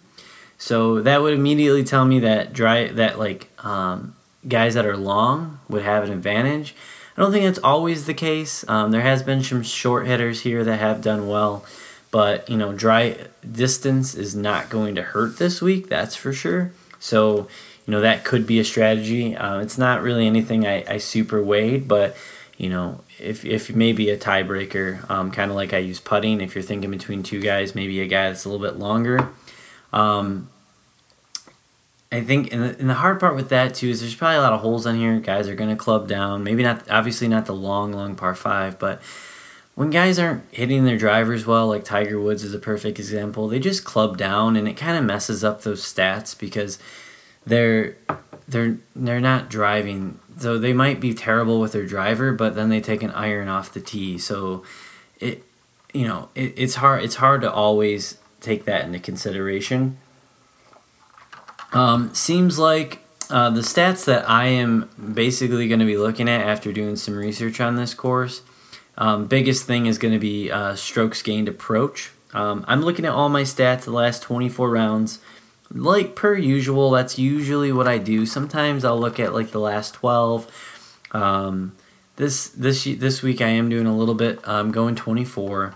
So 0.56 1.02
that 1.02 1.20
would 1.20 1.34
immediately 1.34 1.82
tell 1.82 2.04
me 2.04 2.20
that 2.20 2.52
dry 2.52 2.86
that 2.86 3.18
like 3.18 3.50
um, 3.64 4.15
guys 4.48 4.74
that 4.74 4.86
are 4.86 4.96
long 4.96 5.60
would 5.68 5.82
have 5.82 6.04
an 6.04 6.12
advantage. 6.12 6.74
I 7.16 7.22
don't 7.22 7.32
think 7.32 7.44
that's 7.44 7.58
always 7.64 8.06
the 8.06 8.14
case. 8.14 8.64
Um, 8.68 8.90
there 8.90 9.00
has 9.00 9.22
been 9.22 9.42
some 9.42 9.62
short 9.62 10.06
hitters 10.06 10.42
here 10.42 10.64
that 10.64 10.76
have 10.78 11.00
done 11.00 11.28
well, 11.28 11.64
but 12.10 12.48
you 12.48 12.56
know, 12.56 12.72
dry 12.72 13.16
distance 13.50 14.14
is 14.14 14.36
not 14.36 14.68
going 14.68 14.94
to 14.96 15.02
hurt 15.02 15.38
this 15.38 15.62
week. 15.62 15.88
That's 15.88 16.14
for 16.14 16.32
sure. 16.32 16.72
So 16.98 17.48
you 17.86 17.92
know 17.92 18.00
that 18.00 18.24
could 18.24 18.46
be 18.46 18.58
a 18.58 18.64
strategy. 18.64 19.36
Uh, 19.36 19.60
it's 19.60 19.78
not 19.78 20.02
really 20.02 20.26
anything 20.26 20.66
I, 20.66 20.84
I 20.88 20.98
super 20.98 21.42
weighed, 21.42 21.88
but 21.88 22.16
you 22.58 22.68
know 22.68 23.00
if 23.18 23.44
if 23.44 23.74
maybe 23.74 24.10
a 24.10 24.18
tiebreaker, 24.18 25.08
um, 25.10 25.30
kind 25.30 25.50
of 25.50 25.56
like 25.56 25.72
I 25.72 25.78
use 25.78 26.00
putting. 26.00 26.40
If 26.40 26.54
you're 26.54 26.62
thinking 26.62 26.90
between 26.90 27.22
two 27.22 27.40
guys, 27.40 27.74
maybe 27.74 28.00
a 28.00 28.06
guy 28.06 28.28
that's 28.28 28.44
a 28.44 28.48
little 28.48 28.64
bit 28.64 28.78
longer. 28.78 29.30
Um, 29.92 30.50
I 32.16 32.22
think, 32.22 32.50
and 32.50 32.62
the, 32.62 32.78
and 32.78 32.88
the 32.88 32.94
hard 32.94 33.20
part 33.20 33.36
with 33.36 33.50
that 33.50 33.74
too 33.74 33.88
is 33.90 34.00
there's 34.00 34.14
probably 34.14 34.36
a 34.36 34.40
lot 34.40 34.54
of 34.54 34.60
holes 34.60 34.86
on 34.86 34.96
here. 34.96 35.20
Guys 35.20 35.48
are 35.48 35.54
going 35.54 35.68
to 35.68 35.76
club 35.76 36.08
down. 36.08 36.42
Maybe 36.42 36.62
not, 36.62 36.90
obviously 36.90 37.28
not 37.28 37.44
the 37.44 37.54
long, 37.54 37.92
long 37.92 38.16
par 38.16 38.34
five, 38.34 38.78
but 38.78 39.02
when 39.74 39.90
guys 39.90 40.18
aren't 40.18 40.42
hitting 40.50 40.86
their 40.86 40.96
drivers 40.96 41.44
well, 41.44 41.68
like 41.68 41.84
Tiger 41.84 42.18
Woods 42.18 42.42
is 42.42 42.54
a 42.54 42.58
perfect 42.58 42.98
example, 42.98 43.48
they 43.48 43.58
just 43.58 43.84
club 43.84 44.16
down, 44.16 44.56
and 44.56 44.66
it 44.66 44.78
kind 44.78 44.96
of 44.96 45.04
messes 45.04 45.44
up 45.44 45.60
those 45.60 45.82
stats 45.82 46.36
because 46.36 46.78
they're 47.44 47.98
they're 48.48 48.78
they're 48.96 49.20
not 49.20 49.50
driving. 49.50 50.18
So 50.38 50.58
they 50.58 50.72
might 50.72 51.00
be 51.00 51.12
terrible 51.12 51.60
with 51.60 51.72
their 51.72 51.86
driver, 51.86 52.32
but 52.32 52.54
then 52.54 52.70
they 52.70 52.80
take 52.80 53.02
an 53.02 53.10
iron 53.10 53.48
off 53.48 53.74
the 53.74 53.80
tee. 53.82 54.16
So 54.16 54.64
it 55.20 55.44
you 55.92 56.08
know 56.08 56.30
it, 56.34 56.54
it's 56.56 56.76
hard 56.76 57.04
it's 57.04 57.16
hard 57.16 57.42
to 57.42 57.52
always 57.52 58.16
take 58.40 58.64
that 58.64 58.86
into 58.86 59.00
consideration. 59.00 59.98
Um, 61.76 62.14
seems 62.14 62.58
like 62.58 63.00
uh, 63.30 63.50
the 63.50 63.60
stats 63.60 64.04
that 64.06 64.28
I 64.28 64.46
am 64.46 64.88
basically 65.14 65.68
going 65.68 65.80
to 65.80 65.86
be 65.86 65.98
looking 65.98 66.28
at 66.28 66.40
after 66.40 66.72
doing 66.72 66.96
some 66.96 67.16
research 67.16 67.60
on 67.60 67.76
this 67.76 67.94
course. 67.94 68.42
Um, 68.98 69.26
biggest 69.26 69.66
thing 69.66 69.86
is 69.86 69.98
going 69.98 70.14
to 70.14 70.20
be 70.20 70.50
uh, 70.50 70.74
strokes 70.74 71.22
gained 71.22 71.48
approach. 71.48 72.12
Um, 72.32 72.64
I'm 72.66 72.82
looking 72.82 73.04
at 73.04 73.12
all 73.12 73.28
my 73.28 73.42
stats 73.42 73.84
the 73.84 73.90
last 73.90 74.22
24 74.22 74.70
rounds 74.70 75.18
like 75.70 76.14
per 76.14 76.34
usual, 76.36 76.90
that's 76.90 77.18
usually 77.18 77.72
what 77.72 77.88
I 77.88 77.98
do. 77.98 78.26
Sometimes 78.26 78.84
I'll 78.84 78.98
look 78.98 79.18
at 79.18 79.34
like 79.34 79.50
the 79.50 79.60
last 79.60 79.94
twelve. 79.94 80.50
Um, 81.12 81.76
this 82.16 82.48
this 82.48 82.84
this 82.84 83.22
week 83.22 83.40
I 83.40 83.48
am 83.48 83.68
doing 83.68 83.86
a 83.86 83.96
little 83.96 84.14
bit. 84.14 84.40
I'm 84.44 84.70
going 84.70 84.94
twenty 84.94 85.24
four. 85.24 85.74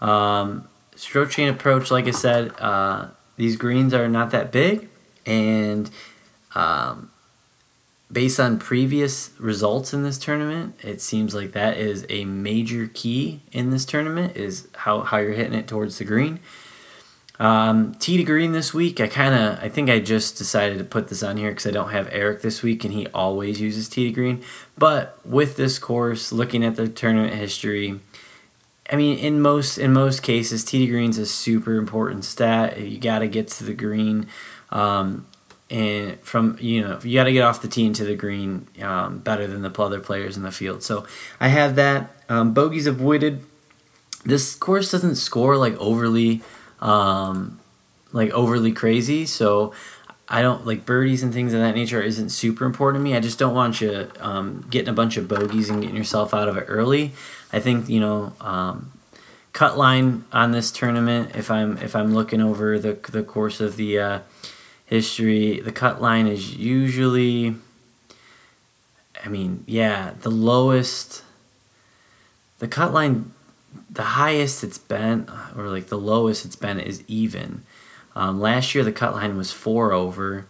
Um, 0.00 0.68
strokes 0.94 1.36
gained 1.36 1.54
approach, 1.54 1.90
like 1.90 2.06
I 2.06 2.12
said, 2.12 2.52
uh, 2.58 3.08
these 3.36 3.56
greens 3.56 3.92
are 3.92 4.08
not 4.08 4.30
that 4.30 4.52
big, 4.52 4.87
and 5.28 5.90
um, 6.54 7.10
based 8.10 8.40
on 8.40 8.58
previous 8.58 9.30
results 9.38 9.92
in 9.92 10.02
this 10.02 10.18
tournament, 10.18 10.74
it 10.82 11.00
seems 11.00 11.34
like 11.34 11.52
that 11.52 11.76
is 11.76 12.06
a 12.08 12.24
major 12.24 12.90
key 12.92 13.40
in 13.52 13.70
this 13.70 13.84
tournament 13.84 14.36
is 14.36 14.68
how, 14.74 15.02
how 15.02 15.18
you're 15.18 15.34
hitting 15.34 15.54
it 15.54 15.68
towards 15.68 15.98
the 15.98 16.04
green. 16.04 16.40
Um, 17.38 17.94
tee 17.96 18.16
to 18.16 18.24
green 18.24 18.50
this 18.52 18.74
week. 18.74 19.00
I 19.00 19.06
kind 19.06 19.34
of, 19.34 19.62
I 19.62 19.68
think 19.68 19.90
I 19.90 20.00
just 20.00 20.38
decided 20.38 20.78
to 20.78 20.84
put 20.84 21.08
this 21.08 21.22
on 21.22 21.36
here 21.36 21.50
because 21.50 21.66
I 21.66 21.70
don't 21.70 21.90
have 21.90 22.08
Eric 22.10 22.42
this 22.42 22.62
week, 22.62 22.84
and 22.84 22.92
he 22.92 23.06
always 23.08 23.60
uses 23.60 23.88
tee 23.88 24.06
to 24.06 24.10
green. 24.10 24.42
But 24.76 25.24
with 25.24 25.56
this 25.56 25.78
course, 25.78 26.32
looking 26.32 26.64
at 26.64 26.74
the 26.74 26.88
tournament 26.88 27.34
history, 27.34 28.00
I 28.90 28.96
mean, 28.96 29.18
in 29.18 29.40
most 29.40 29.78
in 29.78 29.92
most 29.92 30.22
cases, 30.22 30.64
tee 30.64 30.84
to 30.84 30.90
green's 30.90 31.18
a 31.18 31.26
super 31.26 31.74
important 31.74 32.24
stat. 32.24 32.80
You 32.80 32.98
got 32.98 33.20
to 33.20 33.28
get 33.28 33.46
to 33.48 33.64
the 33.64 33.74
green, 33.74 34.26
um, 34.70 35.26
and 35.70 36.18
from 36.20 36.56
you 36.60 36.80
know 36.80 36.98
you 37.02 37.14
got 37.14 37.24
to 37.24 37.32
get 37.32 37.42
off 37.42 37.60
the 37.62 37.68
tee 37.68 37.86
into 37.86 38.04
the 38.04 38.14
green 38.14 38.66
um, 38.82 39.18
better 39.18 39.46
than 39.46 39.62
the 39.62 39.82
other 39.82 40.00
players 40.00 40.36
in 40.36 40.42
the 40.42 40.52
field. 40.52 40.82
So 40.82 41.06
I 41.40 41.48
have 41.48 41.76
that. 41.76 42.10
Um, 42.28 42.54
bogeys 42.54 42.86
avoided. 42.86 43.42
This 44.24 44.54
course 44.54 44.90
doesn't 44.90 45.16
score 45.16 45.56
like 45.56 45.76
overly 45.76 46.42
um, 46.80 47.60
like 48.12 48.30
overly 48.30 48.72
crazy. 48.72 49.26
So 49.26 49.72
I 50.28 50.42
don't 50.42 50.66
like 50.66 50.84
birdies 50.84 51.22
and 51.22 51.32
things 51.32 51.54
of 51.54 51.60
that 51.60 51.74
nature 51.74 52.02
isn't 52.02 52.30
super 52.30 52.64
important 52.64 53.02
to 53.02 53.04
me. 53.04 53.16
I 53.16 53.20
just 53.20 53.38
don't 53.38 53.54
want 53.54 53.80
you 53.80 54.10
um, 54.20 54.66
getting 54.70 54.88
a 54.88 54.92
bunch 54.92 55.16
of 55.16 55.28
bogeys 55.28 55.70
and 55.70 55.80
getting 55.80 55.96
yourself 55.96 56.34
out 56.34 56.48
of 56.48 56.56
it 56.56 56.66
early. 56.68 57.12
I 57.52 57.60
think 57.60 57.88
you 57.88 58.00
know 58.00 58.32
um, 58.40 58.92
cut 59.52 59.78
line 59.78 60.24
on 60.32 60.52
this 60.52 60.70
tournament. 60.70 61.34
If 61.34 61.50
I'm 61.50 61.78
if 61.78 61.96
I'm 61.96 62.14
looking 62.14 62.40
over 62.40 62.78
the 62.78 62.94
the 63.10 63.22
course 63.22 63.60
of 63.60 63.76
the 63.76 63.98
uh, 63.98 64.18
history, 64.88 65.60
the 65.60 65.72
cut 65.72 66.00
line 66.00 66.26
is 66.26 66.56
usually. 66.56 67.54
I 69.24 69.28
mean, 69.28 69.64
yeah, 69.66 70.14
the 70.20 70.30
lowest. 70.30 71.22
The 72.58 72.68
cut 72.68 72.92
line 72.92 73.32
the 73.90 74.02
highest 74.02 74.64
it's 74.64 74.78
been, 74.78 75.28
or 75.56 75.68
like 75.68 75.86
the 75.86 75.98
lowest 75.98 76.44
it's 76.44 76.56
been, 76.56 76.80
is 76.80 77.02
even. 77.06 77.62
Um, 78.16 78.40
last 78.40 78.74
year 78.74 78.82
the 78.82 78.92
cut 78.92 79.14
line 79.14 79.36
was 79.36 79.52
four 79.52 79.92
over. 79.92 80.46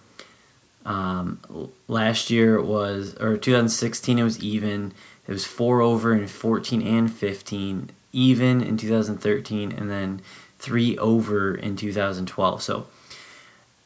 Um, 0.87 1.71
last 1.87 2.30
year 2.30 2.61
was, 2.62 3.14
or 3.16 3.37
2016 3.37 4.18
it 4.18 4.23
was 4.23 4.42
even. 4.42 4.92
It 5.26 5.33
was 5.33 5.45
four 5.45 5.83
over 5.83 6.14
in 6.14 6.26
14 6.26 6.80
and 6.80 7.12
15, 7.12 7.90
even 8.12 8.62
in 8.62 8.78
2013, 8.78 9.73
and 9.73 9.90
then 9.90 10.23
three 10.59 10.97
over 10.97 11.54
in 11.54 11.76
2012. 11.76 12.62
So 12.62 12.87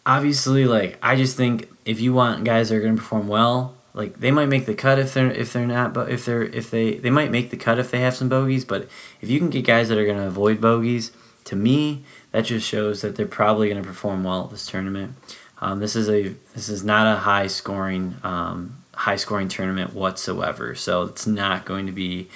obviously, 0.07 0.65
like 0.65 0.99
I 1.03 1.17
just 1.17 1.37
think 1.37 1.71
if 1.85 2.01
you 2.01 2.13
want 2.13 2.45
guys 2.45 2.69
that 2.69 2.77
are 2.77 2.81
going 2.81 2.97
to 2.97 3.01
perform 3.01 3.29
well, 3.29 3.77
like 3.95 4.19
they 4.19 4.31
might 4.31 4.49
make 4.49 4.67
the 4.67 4.75
cut 4.75 4.99
if 4.99 5.15
they're 5.15 5.31
if 5.31 5.53
they're 5.53 5.67
not 5.67 5.93
but 5.93 6.11
if 6.11 6.25
they're 6.25 6.43
if 6.43 6.71
they 6.71 6.95
they 6.95 7.11
might 7.11 7.31
make 7.31 7.51
the 7.51 7.57
cut 7.57 7.79
if 7.79 7.91
they 7.91 8.01
have 8.01 8.15
some 8.15 8.29
bogeys 8.29 8.65
but 8.65 8.89
if 9.21 9.29
you 9.29 9.39
can 9.39 9.51
get 9.51 9.67
guys 9.67 9.91
that 9.91 9.99
are 9.99 10.07
going 10.07 10.17
to 10.17 10.27
avoid 10.27 10.61
bogeys 10.61 11.13
to 11.45 11.57
me 11.57 12.03
that 12.31 12.43
just 12.47 12.67
shows 12.67 13.03
that 13.03 13.17
they're 13.17 13.27
probably 13.27 13.69
going 13.69 13.83
to 13.83 13.87
perform 13.87 14.25
well 14.25 14.45
at 14.45 14.51
this 14.51 14.67
tournament. 14.67 15.15
Um, 15.61 15.79
this 15.81 15.95
is 15.95 16.09
a 16.09 16.35
this 16.55 16.69
is 16.69 16.83
not 16.83 17.07
a 17.07 17.21
high 17.21 17.47
scoring 17.47 18.17
um, 18.25 18.83
high 18.95 19.17
scoring 19.17 19.49
tournament 19.49 19.95
whatsoever 19.95 20.75
so 20.75 21.03
it's 21.05 21.27
not 21.27 21.65
going 21.65 21.87
to 21.87 21.93
be 21.93 22.29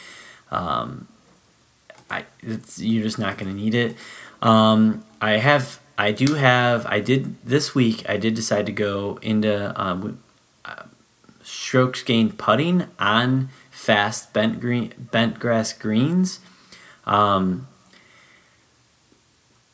um, 0.50 1.08
I, 2.08 2.24
you're 2.76 3.02
just 3.02 3.18
not 3.18 3.36
going 3.36 3.50
to 3.50 3.56
need 3.60 3.74
it. 3.74 3.96
Um, 4.40 5.04
I 5.20 5.32
have 5.32 5.80
I 5.98 6.12
do 6.12 6.34
have 6.34 6.86
I 6.86 7.00
did 7.00 7.42
this 7.44 7.74
week 7.74 8.04
I 8.08 8.16
did 8.16 8.34
decide 8.34 8.66
to 8.66 8.72
go 8.72 9.18
into 9.22 9.72
um, 9.80 10.18
strokes 11.46 12.02
gained 12.02 12.38
putting 12.38 12.86
on 12.98 13.48
fast 13.70 14.32
bent 14.32 14.60
green 14.60 14.92
bent 14.98 15.38
grass 15.38 15.72
greens. 15.72 16.40
Um, 17.04 17.68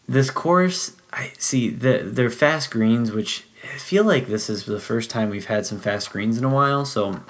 this 0.07 0.31
course, 0.31 0.93
I 1.13 1.33
see 1.39 1.71
the 1.71 2.03
they're 2.05 2.29
fast 2.29 2.71
greens, 2.71 3.11
which 3.11 3.47
I 3.65 3.79
feel 3.79 4.05
like 4.05 4.27
this 4.27 4.51
is 4.51 4.67
the 4.67 4.81
first 4.81 5.09
time 5.09 5.31
we've 5.31 5.47
had 5.47 5.65
some 5.65 5.81
fast 5.81 6.11
greens 6.11 6.37
in 6.37 6.45
a 6.45 6.51
while. 6.51 6.85
So, 6.85 7.21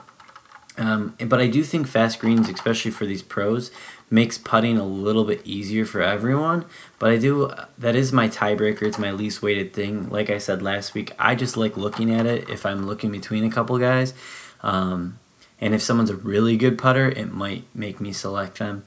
um, 0.79 1.15
but 1.27 1.41
I 1.41 1.49
do 1.49 1.63
think 1.63 1.87
fast 1.87 2.19
greens, 2.19 2.49
especially 2.49 2.91
for 2.91 3.05
these 3.05 3.23
pros, 3.23 3.71
makes 4.11 4.39
putting 4.39 4.79
a 4.79 4.85
little 4.85 5.25
bit 5.25 5.41
easier 5.45 5.85
for 5.85 6.03
everyone. 6.03 6.65
But 6.99 7.11
I 7.11 7.19
do 7.19 7.51
that 7.79 7.95
is 7.95 8.13
my 8.13 8.29
tiebreaker. 8.29 8.83
It's 8.83 8.99
my 8.99 9.11
least 9.11 9.43
weighted 9.43 9.73
thing. 9.73 10.09
Like 10.09 10.31
I 10.31 10.39
said 10.39 10.63
last 10.63 10.95
week, 10.95 11.13
I 11.19 11.35
just 11.35 11.57
like 11.57 11.77
looking 11.77 12.13
at 12.13 12.27
it 12.27 12.49
if 12.49 12.65
I'm 12.65 12.87
looking 12.87 13.11
between 13.11 13.45
a 13.45 13.51
couple 13.51 13.79
guys. 13.79 14.15
Um, 14.63 15.19
and 15.61 15.75
if 15.75 15.83
someone's 15.83 16.11
a 16.11 16.17
really 16.17 16.57
good 16.57 16.79
putter, 16.79 17.09
it 17.09 17.33
might 17.33 17.65
make 17.75 18.01
me 18.01 18.13
select 18.13 18.59
them. 18.59 18.85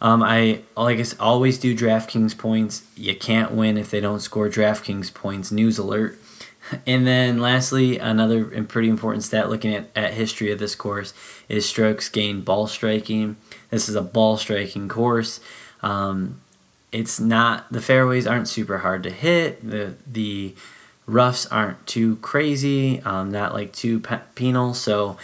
Um, 0.00 0.22
I 0.22 0.62
like 0.76 0.98
I 0.98 1.04
always 1.20 1.58
do 1.58 1.76
DraftKings 1.76 2.36
points. 2.36 2.82
You 2.96 3.14
can't 3.14 3.52
win 3.52 3.76
if 3.76 3.90
they 3.90 4.00
don't 4.00 4.20
score 4.20 4.48
DraftKings 4.48 5.12
points. 5.12 5.52
News 5.52 5.78
alert. 5.78 6.18
And 6.86 7.06
then 7.06 7.38
lastly, 7.40 7.98
another 7.98 8.50
and 8.52 8.68
pretty 8.68 8.88
important 8.88 9.24
stat 9.24 9.50
looking 9.50 9.74
at, 9.74 9.90
at 9.96 10.14
history 10.14 10.52
of 10.52 10.58
this 10.58 10.74
course 10.74 11.12
is 11.48 11.66
strokes 11.66 12.08
gained 12.08 12.44
ball 12.44 12.66
striking. 12.66 13.36
This 13.70 13.88
is 13.88 13.94
a 13.94 14.02
ball 14.02 14.36
striking 14.36 14.88
course. 14.88 15.40
Um, 15.82 16.40
it's 16.92 17.20
not 17.20 17.72
the 17.72 17.80
fairways 17.80 18.26
aren't 18.26 18.48
super 18.48 18.78
hard 18.78 19.02
to 19.04 19.10
hit. 19.10 19.68
The 19.68 19.94
the 20.06 20.54
roughs 21.06 21.46
aren't 21.46 21.86
too 21.86 22.16
crazy, 22.16 23.00
um, 23.02 23.30
not 23.30 23.52
like 23.54 23.72
too 23.72 24.00
pe- 24.00 24.20
penal. 24.34 24.74
So 24.74 25.16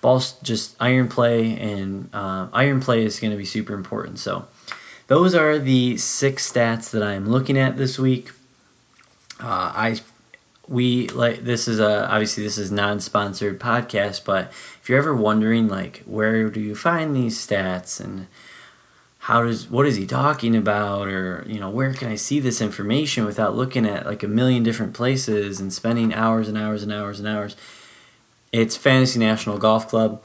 balls 0.00 0.34
just 0.42 0.76
iron 0.80 1.08
play 1.08 1.58
and 1.58 2.10
uh, 2.12 2.48
iron 2.52 2.80
play 2.80 3.04
is 3.04 3.20
going 3.20 3.30
to 3.30 3.36
be 3.36 3.44
super 3.44 3.74
important. 3.74 4.18
So 4.18 4.46
those 5.06 5.34
are 5.34 5.58
the 5.58 5.96
six 5.96 6.50
stats 6.50 6.90
that 6.90 7.02
I'm 7.02 7.28
looking 7.28 7.58
at 7.58 7.76
this 7.76 7.98
week. 7.98 8.30
Uh, 9.40 9.72
I 9.74 10.00
we 10.68 11.08
like 11.08 11.44
this 11.44 11.66
is 11.66 11.80
a 11.80 12.08
obviously 12.08 12.44
this 12.44 12.58
is 12.58 12.70
non-sponsored 12.70 13.58
podcast, 13.58 14.24
but 14.24 14.48
if 14.80 14.88
you're 14.88 14.98
ever 14.98 15.14
wondering 15.14 15.68
like 15.68 16.02
where 16.06 16.48
do 16.50 16.60
you 16.60 16.74
find 16.74 17.14
these 17.14 17.38
stats 17.44 18.00
and 18.00 18.26
how 19.18 19.44
does 19.44 19.68
what 19.70 19.86
is 19.86 19.96
he 19.96 20.06
talking 20.06 20.56
about? 20.56 21.08
Or 21.08 21.44
you 21.46 21.60
know 21.60 21.70
where 21.70 21.92
can 21.92 22.08
i 22.08 22.16
see 22.16 22.40
this 22.40 22.60
information 22.60 23.24
without 23.24 23.56
looking 23.56 23.86
at 23.86 24.06
like 24.06 24.22
a 24.22 24.28
million 24.28 24.62
different 24.62 24.94
places 24.94 25.60
and 25.60 25.72
spending 25.72 26.14
hours 26.14 26.48
and 26.48 26.58
hours 26.58 26.82
and 26.82 26.92
hours 26.92 27.18
and 27.18 27.28
hours? 27.28 27.56
It's 28.52 28.76
fantasy 28.76 29.18
national 29.18 29.58
golf 29.58 29.88
club 29.88 30.22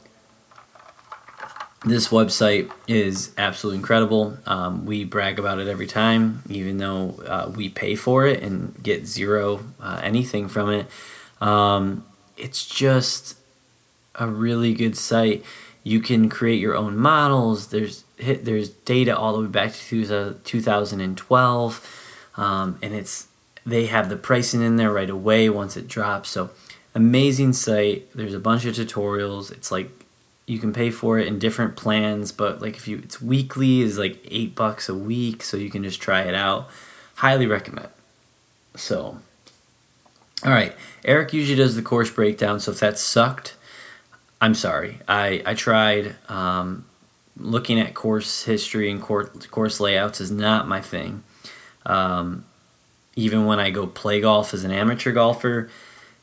this 1.84 2.08
website 2.08 2.70
is 2.86 3.32
absolutely 3.38 3.78
incredible 3.78 4.36
um, 4.46 4.84
we 4.84 5.04
brag 5.04 5.38
about 5.38 5.58
it 5.58 5.68
every 5.68 5.86
time 5.86 6.42
even 6.48 6.78
though 6.78 7.14
uh, 7.26 7.50
we 7.54 7.68
pay 7.68 7.94
for 7.94 8.26
it 8.26 8.42
and 8.42 8.82
get 8.82 9.06
zero 9.06 9.64
uh, 9.80 10.00
anything 10.02 10.48
from 10.48 10.70
it 10.70 10.86
um, 11.40 12.04
it's 12.36 12.66
just 12.66 13.36
a 14.16 14.26
really 14.26 14.74
good 14.74 14.96
site 14.96 15.44
you 15.84 16.00
can 16.00 16.28
create 16.28 16.60
your 16.60 16.76
own 16.76 16.96
models 16.96 17.68
there's 17.68 18.04
there's 18.18 18.68
data 18.70 19.16
all 19.16 19.32
the 19.34 19.42
way 19.42 19.46
back 19.46 19.72
to 19.72 20.34
2012, 20.44 22.04
um, 22.36 22.78
and 22.82 22.94
it's 22.94 23.28
they 23.64 23.86
have 23.86 24.08
the 24.08 24.16
pricing 24.16 24.62
in 24.62 24.76
there 24.76 24.92
right 24.92 25.10
away 25.10 25.48
once 25.48 25.76
it 25.76 25.88
drops. 25.88 26.30
So 26.30 26.50
amazing 26.94 27.52
site. 27.52 28.10
There's 28.14 28.34
a 28.34 28.40
bunch 28.40 28.64
of 28.64 28.74
tutorials. 28.74 29.52
It's 29.52 29.70
like 29.70 29.90
you 30.48 30.58
can 30.58 30.72
pay 30.72 30.90
for 30.90 31.18
it 31.18 31.26
in 31.26 31.38
different 31.38 31.76
plans, 31.76 32.32
but 32.32 32.60
like 32.62 32.76
if 32.76 32.88
you 32.88 32.98
it's 32.98 33.20
weekly 33.20 33.80
is 33.80 33.98
like 33.98 34.18
eight 34.30 34.54
bucks 34.54 34.88
a 34.88 34.94
week, 34.94 35.42
so 35.42 35.56
you 35.56 35.70
can 35.70 35.82
just 35.82 36.00
try 36.00 36.22
it 36.22 36.34
out. 36.34 36.68
Highly 37.16 37.46
recommend. 37.46 37.88
So, 38.76 39.18
all 40.44 40.52
right, 40.52 40.74
Eric 41.04 41.32
usually 41.32 41.56
does 41.56 41.74
the 41.76 41.82
course 41.82 42.10
breakdown. 42.10 42.60
So 42.60 42.70
if 42.70 42.80
that 42.80 42.98
sucked, 42.98 43.56
I'm 44.40 44.54
sorry. 44.54 45.00
I 45.06 45.42
I 45.44 45.54
tried. 45.54 46.16
Um, 46.28 46.84
looking 47.40 47.78
at 47.78 47.94
course 47.94 48.44
history 48.44 48.90
and 48.90 49.00
course, 49.00 49.46
course 49.46 49.80
layouts 49.80 50.20
is 50.20 50.30
not 50.30 50.68
my 50.68 50.80
thing. 50.80 51.22
Um, 51.86 52.44
even 53.16 53.46
when 53.46 53.58
I 53.60 53.70
go 53.70 53.86
play 53.86 54.20
golf 54.20 54.52
as 54.54 54.64
an 54.64 54.70
amateur 54.70 55.12
golfer, 55.12 55.70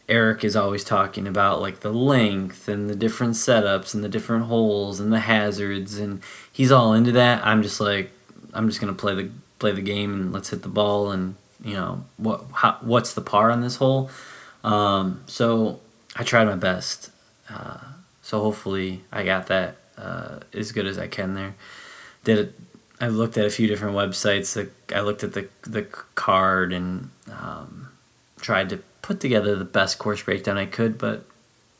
Eric 0.07 0.43
is 0.43 0.55
always 0.55 0.83
talking 0.83 1.27
about 1.27 1.61
like 1.61 1.79
the 1.79 1.93
length 1.93 2.67
and 2.67 2.89
the 2.89 2.95
different 2.95 3.33
setups 3.33 3.95
and 3.95 4.03
the 4.03 4.09
different 4.09 4.45
holes 4.45 4.99
and 4.99 5.11
the 5.11 5.21
hazards 5.21 5.97
and 5.97 6.21
he's 6.51 6.71
all 6.71 6.93
into 6.93 7.11
that. 7.13 7.45
I'm 7.45 7.63
just 7.63 7.79
like 7.79 8.11
I'm 8.53 8.67
just 8.69 8.79
gonna 8.79 8.93
play 8.93 9.15
the 9.15 9.29
play 9.57 9.71
the 9.71 9.81
game 9.81 10.13
and 10.13 10.33
let's 10.33 10.49
hit 10.49 10.61
the 10.61 10.69
ball 10.69 11.11
and 11.11 11.35
you 11.63 11.73
know 11.73 12.05
what 12.17 12.43
how, 12.53 12.77
what's 12.81 13.13
the 13.13 13.21
par 13.21 13.49
on 13.49 13.61
this 13.61 13.77
hole. 13.77 14.11
Um, 14.63 15.23
so 15.25 15.79
I 16.15 16.23
tried 16.23 16.45
my 16.45 16.55
best. 16.55 17.09
Uh, 17.49 17.79
so 18.21 18.41
hopefully 18.41 19.03
I 19.11 19.23
got 19.23 19.47
that 19.47 19.77
uh, 19.97 20.39
as 20.53 20.71
good 20.71 20.85
as 20.85 20.97
I 20.97 21.07
can 21.07 21.33
there. 21.33 21.55
Did 22.23 22.37
it, 22.39 22.53
I 22.99 23.07
looked 23.07 23.37
at 23.37 23.45
a 23.45 23.49
few 23.49 23.67
different 23.67 23.95
websites. 23.95 24.69
I 24.93 25.01
looked 25.01 25.23
at 25.23 25.33
the 25.33 25.47
the 25.63 25.83
card 25.83 26.73
and 26.73 27.09
um, 27.31 27.89
tried 28.39 28.69
to 28.69 28.79
put 29.05 29.19
together 29.19 29.55
the 29.55 29.65
best 29.65 29.99
course 29.99 30.23
breakdown 30.23 30.57
I 30.57 30.65
could, 30.65 30.97
but 30.97 31.25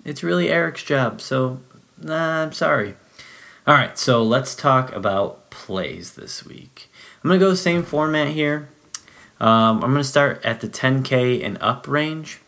it's 0.04 0.24
really 0.24 0.50
Eric's 0.50 0.84
job. 0.84 1.22
So 1.22 1.60
nah, 2.02 2.44
I'm 2.44 2.54
sorry. 2.54 2.96
All 3.68 3.74
right, 3.74 3.98
so 3.98 4.24
let's 4.24 4.54
talk 4.54 4.94
about 4.94 5.50
plays 5.50 6.14
this 6.14 6.46
week. 6.46 6.90
I'm 7.24 7.30
gonna 7.30 7.40
go 7.40 7.54
same 7.56 7.84
format 7.84 8.30
here. 8.30 8.70
Um, 9.40 9.84
I'm 9.84 9.92
gonna 9.92 10.04
start 10.04 10.46
at 10.46 10.62
the 10.62 10.68
10k 10.68 11.44
and 11.44 11.58
up 11.62 11.88
range 11.88 12.42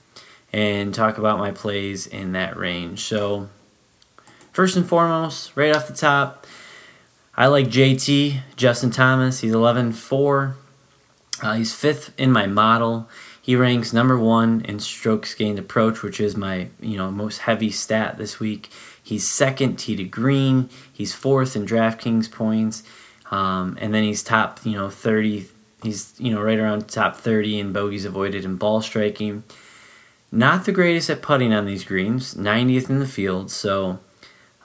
and 0.54 0.94
talk 0.94 1.18
about 1.18 1.40
my 1.40 1.52
plays 1.52 2.06
in 2.06 2.34
that 2.34 2.56
range. 2.56 3.02
So 3.02 3.50
First 4.58 4.76
and 4.76 4.90
foremost, 4.90 5.52
right 5.56 5.76
off 5.76 5.86
the 5.86 5.94
top, 5.94 6.48
I 7.36 7.46
like 7.46 7.68
JT, 7.68 8.40
Justin 8.56 8.90
Thomas. 8.90 9.42
He's 9.42 9.54
11 9.54 9.92
4. 9.92 10.56
Uh, 11.44 11.54
he's 11.54 11.76
fifth 11.76 12.12
in 12.18 12.32
my 12.32 12.48
model. 12.48 13.08
He 13.48 13.56
ranks 13.56 13.94
number 13.94 14.20
one 14.20 14.60
in 14.66 14.82
strokes 14.82 15.34
gained 15.34 15.58
approach, 15.58 16.04
which 16.04 16.20
is 16.20 16.36
my 16.36 16.68
you 16.82 16.98
know 16.98 17.10
most 17.10 17.38
heavy 17.38 17.72
stat 17.72 18.18
this 18.18 18.42
week. 18.42 18.70
He's 19.02 19.26
second 19.26 19.78
tee 19.78 19.96
to 19.96 20.04
green. 20.04 20.70
He's 20.92 21.16
fourth 21.16 21.56
in 21.56 21.66
DraftKings 21.66 22.30
points, 22.30 22.84
um, 23.32 23.78
and 23.80 23.94
then 23.94 24.04
he's 24.04 24.22
top 24.22 24.60
you 24.66 24.74
know 24.74 24.90
30. 24.90 25.48
He's 25.82 26.14
you 26.18 26.34
know 26.34 26.42
right 26.42 26.60
around 26.60 26.90
top 26.90 27.16
30 27.16 27.58
in 27.58 27.72
bogeys 27.72 28.04
avoided 28.04 28.44
and 28.44 28.60
ball 28.60 28.82
striking. 28.82 29.46
Not 30.30 30.66
the 30.66 30.74
greatest 30.74 31.10
at 31.10 31.22
putting 31.22 31.54
on 31.54 31.66
these 31.66 31.86
greens, 31.86 32.34
90th 32.34 32.90
in 32.90 33.00
the 33.00 33.08
field. 33.08 33.50
So 33.50 34.00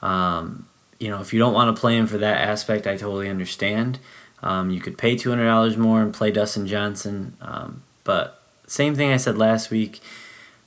um, 0.02 0.66
you 0.98 1.08
know, 1.08 1.20
if 1.20 1.32
you 1.32 1.38
don't 1.38 1.54
want 1.54 1.72
to 1.72 1.80
play 1.80 1.96
him 1.96 2.08
for 2.08 2.18
that 2.18 2.40
aspect, 2.40 2.88
I 2.88 2.96
totally 2.96 3.28
understand. 3.28 4.00
Um, 4.42 4.70
you 4.70 4.80
could 4.80 4.98
pay 4.98 5.14
two 5.14 5.30
hundred 5.30 5.46
dollars 5.46 5.76
more 5.76 6.02
and 6.02 6.12
play 6.12 6.32
Dustin 6.32 6.66
Johnson, 6.66 7.36
um, 7.40 7.84
but 8.02 8.41
same 8.72 8.94
thing 8.94 9.12
I 9.12 9.18
said 9.18 9.36
last 9.36 9.70
week. 9.70 10.00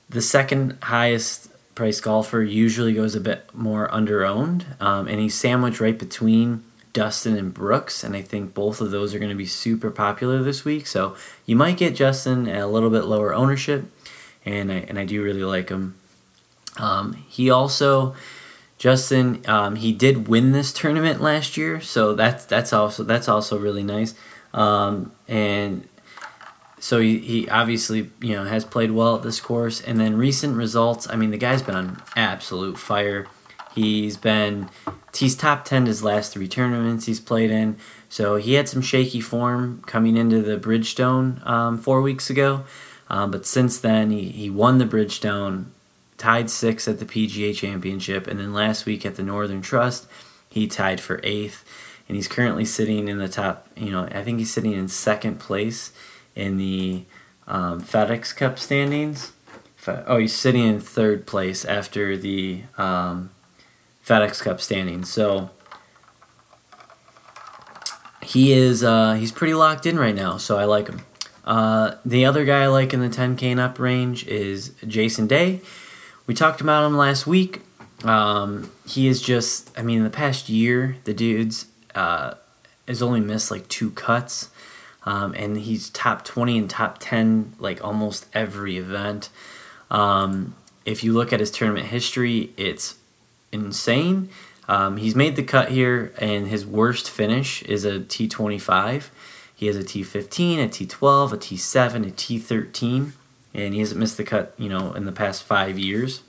The 0.08 0.22
second 0.22 0.78
highest 0.82 1.48
price 1.74 2.00
golfer 2.00 2.40
usually 2.40 2.94
goes 2.94 3.16
a 3.16 3.20
bit 3.20 3.52
more 3.52 3.92
under 3.92 4.24
owned, 4.24 4.64
um, 4.80 5.08
and 5.08 5.18
he's 5.18 5.34
sandwiched 5.34 5.80
right 5.80 5.98
between 5.98 6.62
Dustin 6.92 7.36
and 7.36 7.52
Brooks, 7.52 8.04
and 8.04 8.14
I 8.14 8.22
think 8.22 8.54
both 8.54 8.80
of 8.80 8.92
those 8.92 9.12
are 9.12 9.18
going 9.18 9.30
to 9.30 9.36
be 9.36 9.44
super 9.44 9.90
popular 9.90 10.40
this 10.40 10.64
week. 10.64 10.86
So 10.86 11.16
you 11.46 11.56
might 11.56 11.78
get 11.78 11.96
Justin 11.96 12.48
at 12.48 12.62
a 12.62 12.68
little 12.68 12.90
bit 12.90 13.06
lower 13.06 13.34
ownership, 13.34 13.90
and 14.44 14.70
I 14.70 14.76
and 14.88 15.00
I 15.00 15.04
do 15.04 15.20
really 15.20 15.42
like 15.42 15.68
him. 15.68 15.96
Um, 16.78 17.24
he 17.28 17.50
also 17.50 18.14
Justin, 18.78 19.42
um, 19.48 19.74
he 19.74 19.92
did 19.92 20.28
win 20.28 20.52
this 20.52 20.72
tournament 20.72 21.20
last 21.20 21.56
year, 21.56 21.80
so 21.80 22.14
that's 22.14 22.44
that's 22.44 22.72
also 22.72 23.02
that's 23.02 23.28
also 23.28 23.58
really 23.58 23.82
nice. 23.82 24.14
Um, 24.54 25.10
and 25.26 25.88
so 26.86 27.00
he, 27.00 27.18
he 27.18 27.48
obviously 27.48 28.12
you 28.20 28.34
know 28.34 28.44
has 28.44 28.64
played 28.64 28.92
well 28.92 29.16
at 29.16 29.24
this 29.24 29.40
course. 29.40 29.80
And 29.80 29.98
then 29.98 30.16
recent 30.16 30.56
results, 30.56 31.08
I 31.10 31.16
mean, 31.16 31.32
the 31.32 31.36
guy's 31.36 31.60
been 31.60 31.74
on 31.74 32.00
absolute 32.14 32.78
fire. 32.78 33.26
He's 33.74 34.16
been 34.16 34.70
he's 35.12 35.34
top 35.34 35.64
ten 35.64 35.86
his 35.86 36.04
last 36.04 36.32
three 36.32 36.46
tournaments 36.46 37.06
he's 37.06 37.18
played 37.18 37.50
in. 37.50 37.76
So 38.08 38.36
he 38.36 38.54
had 38.54 38.68
some 38.68 38.82
shaky 38.82 39.20
form 39.20 39.82
coming 39.86 40.16
into 40.16 40.40
the 40.42 40.56
Bridgestone 40.58 41.44
um, 41.44 41.76
four 41.76 42.00
weeks 42.02 42.30
ago, 42.30 42.62
um, 43.10 43.32
but 43.32 43.46
since 43.46 43.80
then 43.80 44.12
he, 44.12 44.28
he 44.28 44.48
won 44.48 44.78
the 44.78 44.84
Bridgestone 44.84 45.64
tied 46.18 46.48
sixth 46.48 46.86
at 46.86 47.00
the 47.00 47.04
PGA 47.04 47.52
Championship, 47.52 48.28
and 48.28 48.38
then 48.38 48.52
last 48.52 48.86
week 48.86 49.04
at 49.04 49.16
the 49.16 49.24
Northern 49.24 49.60
Trust, 49.60 50.06
he 50.48 50.68
tied 50.68 51.00
for 51.00 51.18
eighth, 51.24 51.64
and 52.06 52.14
he's 52.14 52.28
currently 52.28 52.64
sitting 52.64 53.08
in 53.08 53.18
the 53.18 53.28
top. 53.28 53.66
You 53.76 53.90
know, 53.90 54.04
I 54.04 54.22
think 54.22 54.38
he's 54.38 54.52
sitting 54.52 54.72
in 54.72 54.86
second 54.86 55.40
place 55.40 55.90
in 56.36 56.58
the 56.58 57.04
um, 57.48 57.80
FedEx 57.80 58.36
Cup 58.36 58.58
standings. 58.58 59.32
Oh, 59.88 60.18
he's 60.18 60.34
sitting 60.34 60.64
in 60.64 60.80
third 60.80 61.26
place 61.26 61.64
after 61.64 62.16
the 62.16 62.62
um, 62.76 63.30
FedEx 64.04 64.42
Cup 64.42 64.60
standings. 64.60 65.08
So 65.08 65.50
he 68.22 68.52
is 68.52 68.82
uh, 68.82 69.14
he's 69.14 69.32
pretty 69.32 69.54
locked 69.54 69.86
in 69.86 69.98
right 69.98 70.14
now. 70.14 70.36
So 70.36 70.58
I 70.58 70.64
like 70.64 70.88
him. 70.88 71.00
Uh, 71.44 71.94
the 72.04 72.24
other 72.24 72.44
guy 72.44 72.64
I 72.64 72.66
like 72.66 72.92
in 72.92 73.00
the 73.00 73.08
10K 73.08 73.44
and 73.44 73.60
up 73.60 73.78
range 73.78 74.26
is 74.26 74.70
Jason 74.86 75.28
Day. 75.28 75.60
We 76.26 76.34
talked 76.34 76.60
about 76.60 76.84
him 76.84 76.96
last 76.96 77.26
week. 77.26 77.62
Um, 78.04 78.72
he 78.84 79.06
is 79.06 79.22
just, 79.22 79.70
I 79.78 79.82
mean, 79.82 79.98
in 79.98 80.04
the 80.04 80.10
past 80.10 80.48
year, 80.48 80.96
the 81.04 81.14
dude's 81.14 81.66
uh, 81.94 82.34
has 82.88 83.00
only 83.00 83.20
missed 83.20 83.50
like 83.50 83.68
two 83.68 83.90
cuts. 83.92 84.50
Um, 85.06 85.34
and 85.34 85.56
he's 85.56 85.88
top 85.90 86.24
20 86.24 86.58
and 86.58 86.68
top 86.68 86.98
10 86.98 87.54
like 87.58 87.82
almost 87.82 88.26
every 88.34 88.76
event. 88.76 89.30
Um, 89.90 90.54
if 90.84 91.02
you 91.04 91.12
look 91.12 91.32
at 91.32 91.40
his 91.40 91.50
tournament 91.50 91.86
history, 91.86 92.50
it's 92.56 92.96
insane. 93.52 94.28
Um, 94.68 94.96
he's 94.96 95.14
made 95.14 95.36
the 95.36 95.44
cut 95.44 95.70
here, 95.70 96.12
and 96.18 96.48
his 96.48 96.66
worst 96.66 97.08
finish 97.08 97.62
is 97.62 97.84
a 97.84 98.00
T25. 98.00 99.10
He 99.54 99.68
has 99.68 99.76
a 99.76 99.84
T15, 99.84 100.64
a 100.64 100.68
T12, 100.68 101.32
a 101.32 101.36
T7, 101.36 102.08
a 102.08 102.10
T13 102.10 103.12
and 103.56 103.72
he 103.72 103.80
hasn't 103.80 103.98
missed 103.98 104.18
the 104.18 104.24
cut, 104.24 104.52
you 104.58 104.68
know, 104.68 104.92
in 104.92 105.06
the 105.06 105.12
past 105.12 105.42
five 105.42 105.78
years. 105.78 106.22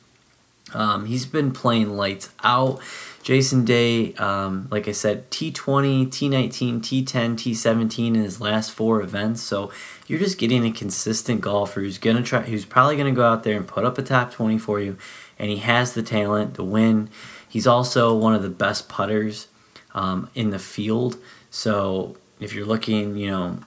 Um, 0.73 1.05
he's 1.05 1.25
been 1.25 1.51
playing 1.51 1.97
lights 1.97 2.29
out. 2.43 2.79
Jason 3.27 3.65
Day, 3.65 4.13
um, 4.13 4.69
like 4.71 4.87
I 4.87 4.93
said, 4.93 5.29
T20, 5.31 6.07
T19, 6.07 6.79
T10, 6.79 7.33
T17 7.33 8.07
in 8.07 8.15
his 8.15 8.39
last 8.39 8.71
four 8.71 9.01
events. 9.01 9.41
So 9.41 9.69
you're 10.07 10.17
just 10.17 10.37
getting 10.37 10.65
a 10.65 10.71
consistent 10.71 11.41
golfer 11.41 11.81
who's 11.81 11.97
gonna 11.97 12.23
try, 12.23 12.43
who's 12.43 12.63
probably 12.63 12.95
gonna 12.95 13.11
go 13.11 13.27
out 13.27 13.43
there 13.43 13.57
and 13.57 13.67
put 13.67 13.83
up 13.83 13.97
a 13.97 14.01
top 14.01 14.31
20 14.31 14.57
for 14.57 14.79
you, 14.79 14.97
and 15.37 15.49
he 15.49 15.57
has 15.57 15.93
the 15.93 16.01
talent 16.01 16.55
to 16.55 16.63
win. 16.63 17.09
He's 17.49 17.67
also 17.67 18.15
one 18.15 18.33
of 18.33 18.43
the 18.43 18.49
best 18.49 18.87
putters 18.87 19.49
um, 19.93 20.29
in 20.33 20.51
the 20.51 20.57
field. 20.57 21.17
So 21.51 22.15
if 22.39 22.53
you're 22.53 22.65
looking, 22.65 23.17
you 23.17 23.29
know, 23.29 23.59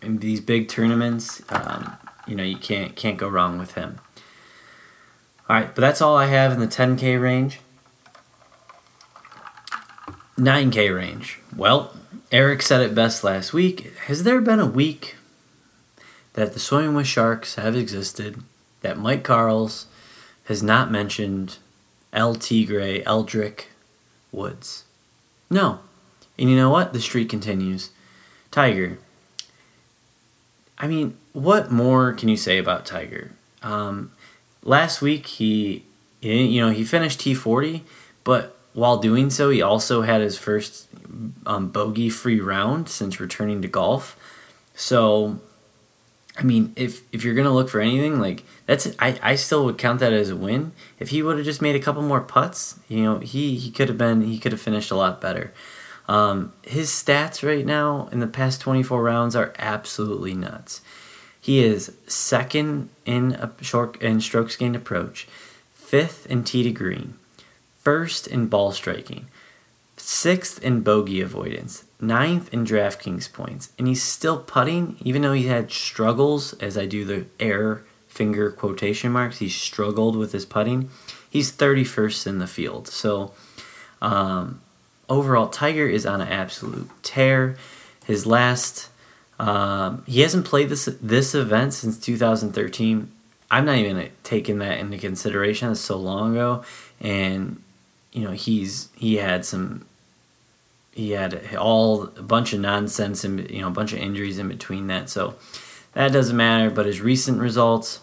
in 0.00 0.20
these 0.20 0.40
big 0.40 0.68
tournaments, 0.68 1.42
um, 1.50 1.98
you 2.26 2.34
know 2.34 2.42
you 2.42 2.56
can't 2.56 2.96
can't 2.96 3.18
go 3.18 3.28
wrong 3.28 3.58
with 3.58 3.74
him. 3.74 3.98
All 5.50 5.56
right, 5.56 5.74
but 5.74 5.82
that's 5.82 6.00
all 6.00 6.16
I 6.16 6.28
have 6.28 6.52
in 6.52 6.58
the 6.58 6.66
10k 6.66 7.20
range. 7.20 7.58
9k 10.38 10.94
range. 10.94 11.38
Well, 11.54 11.94
Eric 12.30 12.62
said 12.62 12.80
it 12.80 12.94
best 12.94 13.22
last 13.22 13.52
week. 13.52 13.92
Has 14.06 14.24
there 14.24 14.40
been 14.40 14.60
a 14.60 14.66
week 14.66 15.16
that 16.32 16.54
the 16.54 16.58
Swimming 16.58 16.94
with 16.94 17.06
Sharks 17.06 17.56
have 17.56 17.76
existed 17.76 18.42
that 18.80 18.98
Mike 18.98 19.22
Carls 19.22 19.86
has 20.44 20.62
not 20.62 20.90
mentioned 20.90 21.58
El 22.12 22.34
Gray, 22.34 23.02
Eldrick 23.04 23.66
Woods? 24.30 24.84
No. 25.50 25.80
And 26.38 26.48
you 26.48 26.56
know 26.56 26.70
what? 26.70 26.92
The 26.92 27.00
streak 27.00 27.28
continues. 27.28 27.90
Tiger. 28.50 28.98
I 30.78 30.86
mean, 30.86 31.16
what 31.32 31.70
more 31.70 32.12
can 32.12 32.28
you 32.28 32.36
say 32.36 32.58
about 32.58 32.86
Tiger? 32.86 33.32
Um, 33.62 34.12
last 34.64 35.00
week 35.02 35.26
he, 35.26 35.84
you 36.20 36.60
know, 36.60 36.70
he 36.70 36.84
finished 36.84 37.20
T40, 37.20 37.82
but 38.24 38.56
while 38.74 38.96
doing 38.98 39.30
so, 39.30 39.50
he 39.50 39.60
also 39.60 40.02
had 40.02 40.20
his 40.20 40.38
first 40.38 40.88
um, 41.46 41.68
bogey 41.68 42.08
free 42.08 42.40
round 42.40 42.88
since 42.88 43.20
returning 43.20 43.62
to 43.62 43.68
golf. 43.68 44.16
So, 44.74 45.40
I 46.38 46.42
mean, 46.42 46.72
if 46.76 47.02
if 47.12 47.24
you're 47.24 47.34
gonna 47.34 47.52
look 47.52 47.68
for 47.68 47.80
anything, 47.80 48.18
like 48.18 48.44
that's 48.66 48.88
I, 48.98 49.18
I 49.22 49.34
still 49.34 49.64
would 49.66 49.78
count 49.78 50.00
that 50.00 50.12
as 50.12 50.30
a 50.30 50.36
win. 50.36 50.72
If 50.98 51.10
he 51.10 51.22
would 51.22 51.36
have 51.36 51.44
just 51.44 51.60
made 51.60 51.76
a 51.76 51.80
couple 51.80 52.02
more 52.02 52.20
putts, 52.20 52.78
you 52.88 53.02
know, 53.02 53.18
he 53.18 53.56
he 53.56 53.70
could 53.70 53.88
have 53.88 53.98
been 53.98 54.22
he 54.22 54.38
could 54.38 54.52
have 54.52 54.60
finished 54.60 54.90
a 54.90 54.96
lot 54.96 55.20
better. 55.20 55.52
Um, 56.08 56.52
his 56.62 56.90
stats 56.90 57.46
right 57.46 57.64
now 57.64 58.08
in 58.10 58.20
the 58.20 58.26
past 58.26 58.60
24 58.60 59.02
rounds 59.02 59.36
are 59.36 59.54
absolutely 59.58 60.34
nuts. 60.34 60.80
He 61.40 61.62
is 61.62 61.92
second 62.06 62.88
in 63.04 63.32
a 63.32 63.52
short 63.60 64.00
in 64.00 64.20
strokes 64.20 64.56
gained 64.56 64.76
approach, 64.76 65.28
fifth 65.72 66.26
in 66.26 66.44
tee 66.44 66.62
to 66.62 66.70
green, 66.70 67.18
first 67.82 68.26
in 68.26 68.46
ball 68.46 68.72
striking, 68.72 69.26
sixth 69.96 70.62
in 70.62 70.80
bogey 70.80 71.20
avoidance, 71.20 71.84
ninth 72.00 72.52
in 72.52 72.64
DraftKings 72.64 73.32
points, 73.32 73.70
and 73.78 73.86
he's 73.86 74.02
still 74.02 74.38
putting, 74.38 74.96
even 75.00 75.22
though 75.22 75.32
he 75.32 75.46
had 75.46 75.70
struggles, 75.70 76.54
as 76.54 76.78
I 76.78 76.86
do 76.86 77.04
the 77.04 77.26
air 77.38 77.82
finger 78.08 78.50
quotation 78.50 79.10
marks, 79.10 79.38
he 79.38 79.48
struggled 79.48 80.16
with 80.16 80.32
his 80.32 80.44
putting. 80.44 80.90
He's 81.30 81.50
31st 81.50 82.26
in 82.26 82.38
the 82.38 82.46
field. 82.46 82.86
So, 82.88 83.32
um, 84.02 84.60
overall, 85.08 85.48
Tiger 85.48 85.86
is 85.86 86.04
on 86.04 86.20
an 86.20 86.28
absolute 86.28 86.90
tear. 87.02 87.56
His 88.04 88.26
last, 88.26 88.90
um, 89.38 90.04
he 90.06 90.20
hasn't 90.20 90.44
played 90.44 90.68
this 90.68 90.86
this 91.00 91.34
event 91.34 91.72
since 91.72 91.98
2013. 91.98 93.10
I'm 93.50 93.64
not 93.64 93.76
even 93.76 94.10
taking 94.24 94.58
that 94.58 94.78
into 94.78 94.98
consideration. 94.98 95.70
It's 95.70 95.80
so 95.80 95.96
long 95.96 96.32
ago, 96.32 96.64
and 97.00 97.62
you 98.12 98.24
know 98.24 98.32
he's 98.32 98.88
he 98.96 99.16
had 99.16 99.44
some 99.44 99.86
he 100.92 101.12
had 101.12 101.56
all 101.56 102.04
a 102.04 102.22
bunch 102.22 102.52
of 102.52 102.60
nonsense 102.60 103.24
and 103.24 103.50
you 103.50 103.60
know 103.60 103.68
a 103.68 103.72
bunch 103.72 103.92
of 103.92 103.98
injuries 103.98 104.38
in 104.38 104.48
between 104.48 104.86
that. 104.88 105.08
So 105.08 105.34
that 105.94 106.12
doesn't 106.12 106.36
matter 106.36 106.70
but 106.70 106.86
his 106.86 107.00
recent 107.00 107.38
results 107.38 108.00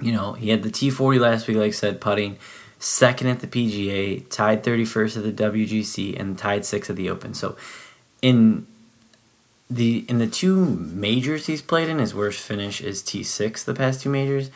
you 0.00 0.12
know 0.12 0.32
he 0.32 0.48
had 0.48 0.62
the 0.62 0.70
t40 0.70 1.20
last 1.20 1.46
week 1.46 1.58
like 1.58 1.68
i 1.68 1.70
said 1.70 2.00
putting 2.00 2.38
second 2.82 3.28
at 3.28 3.40
the 3.40 3.46
pga 3.46 4.28
tied 4.28 4.64
31st 4.64 5.16
at 5.18 5.36
the 5.36 5.44
wgc 5.44 6.18
and 6.18 6.36
tied 6.36 6.64
sixth 6.64 6.90
at 6.90 6.96
the 6.96 7.08
open. 7.08 7.32
So 7.32 7.56
in 8.20 8.66
the 9.70 10.04
in 10.08 10.18
the 10.18 10.26
two 10.26 10.64
majors 10.64 11.46
he's 11.46 11.62
played 11.62 11.88
in 11.88 11.98
his 11.98 12.14
worst 12.14 12.40
finish 12.40 12.80
is 12.80 13.02
t6 13.02 13.64
the 13.64 13.74
past 13.74 14.02
two 14.02 14.10
majors. 14.10 14.50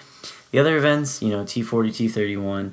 The 0.51 0.59
other 0.59 0.77
events 0.77 1.23
you 1.23 1.31
know 1.31 1.45
t40 1.45 1.91
t31 1.91 2.73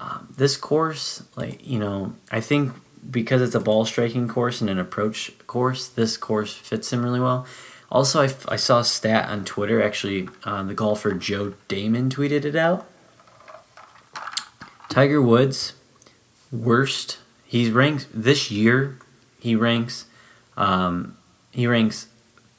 um, 0.00 0.32
this 0.36 0.56
course, 0.56 1.22
like 1.36 1.66
you 1.66 1.78
know, 1.78 2.14
I 2.30 2.40
think 2.40 2.72
because 3.10 3.42
it's 3.42 3.54
a 3.54 3.60
ball 3.60 3.84
striking 3.84 4.28
course 4.28 4.60
and 4.60 4.70
an 4.70 4.78
approach 4.78 5.32
course, 5.46 5.88
this 5.88 6.16
course 6.16 6.54
fits 6.54 6.92
him 6.92 7.02
really 7.02 7.20
well. 7.20 7.46
Also, 7.90 8.22
I, 8.22 8.30
I 8.48 8.56
saw 8.56 8.80
a 8.80 8.84
stat 8.84 9.28
on 9.28 9.44
Twitter. 9.44 9.82
Actually, 9.82 10.28
uh, 10.44 10.62
the 10.62 10.74
golfer 10.74 11.12
Joe 11.12 11.54
Dahmen 11.68 12.10
tweeted 12.10 12.44
it 12.44 12.56
out. 12.56 12.86
Tiger 14.88 15.22
Woods, 15.22 15.74
worst. 16.50 17.18
He's 17.44 17.70
ranked 17.70 18.08
this 18.12 18.50
year. 18.50 18.98
He 19.38 19.54
ranks, 19.54 20.06
um, 20.56 21.16
he 21.50 21.66
ranks 21.66 22.08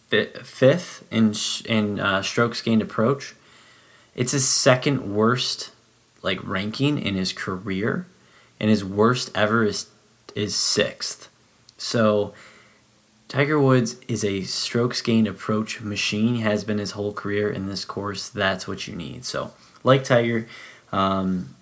fifth 0.10 1.04
in 1.12 1.34
in 1.66 2.00
uh, 2.00 2.22
strokes 2.22 2.62
gained 2.62 2.82
approach. 2.82 3.36
It's 4.16 4.32
his 4.32 4.48
second 4.48 5.14
worst 5.14 5.72
like 6.26 6.46
ranking 6.46 6.98
in 6.98 7.14
his 7.14 7.32
career, 7.32 8.08
and 8.60 8.70
his 8.70 8.84
worst 8.84 9.32
ever 9.34 9.64
is 9.64 9.88
is 10.36 10.56
sixth. 10.56 11.30
So 11.78 12.34
Tiger 13.30 13.60
Woods 13.60 13.96
is 14.08 14.26
a 14.26 14.42
strokes 14.42 15.02
gained 15.02 15.28
approach 15.28 15.80
machine. 15.80 16.38
Has 16.38 16.64
been 16.66 16.80
his 16.80 16.92
whole 16.92 17.14
career 17.14 17.50
in 17.50 17.68
this 17.68 17.86
course. 17.86 18.28
That's 18.28 18.68
what 18.68 18.88
you 18.88 18.96
need. 18.96 19.24
So 19.24 19.54
like 19.84 20.04
Tiger, 20.04 20.48
um, 20.92 21.56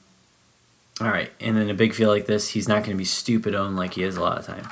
all 1.02 1.10
right, 1.10 1.32
and 1.40 1.58
in 1.58 1.70
a 1.70 1.74
big 1.74 1.94
field 1.94 2.16
like 2.16 2.26
this, 2.26 2.50
he's 2.50 2.68
not 2.68 2.84
going 2.84 2.92
to 2.92 2.96
be 2.96 3.06
stupid 3.06 3.54
owned 3.54 3.76
like 3.76 3.96
he 3.96 4.04
is 4.04 4.16
a 4.16 4.22
lot 4.22 4.40
of 4.40 4.46
time. 4.46 4.70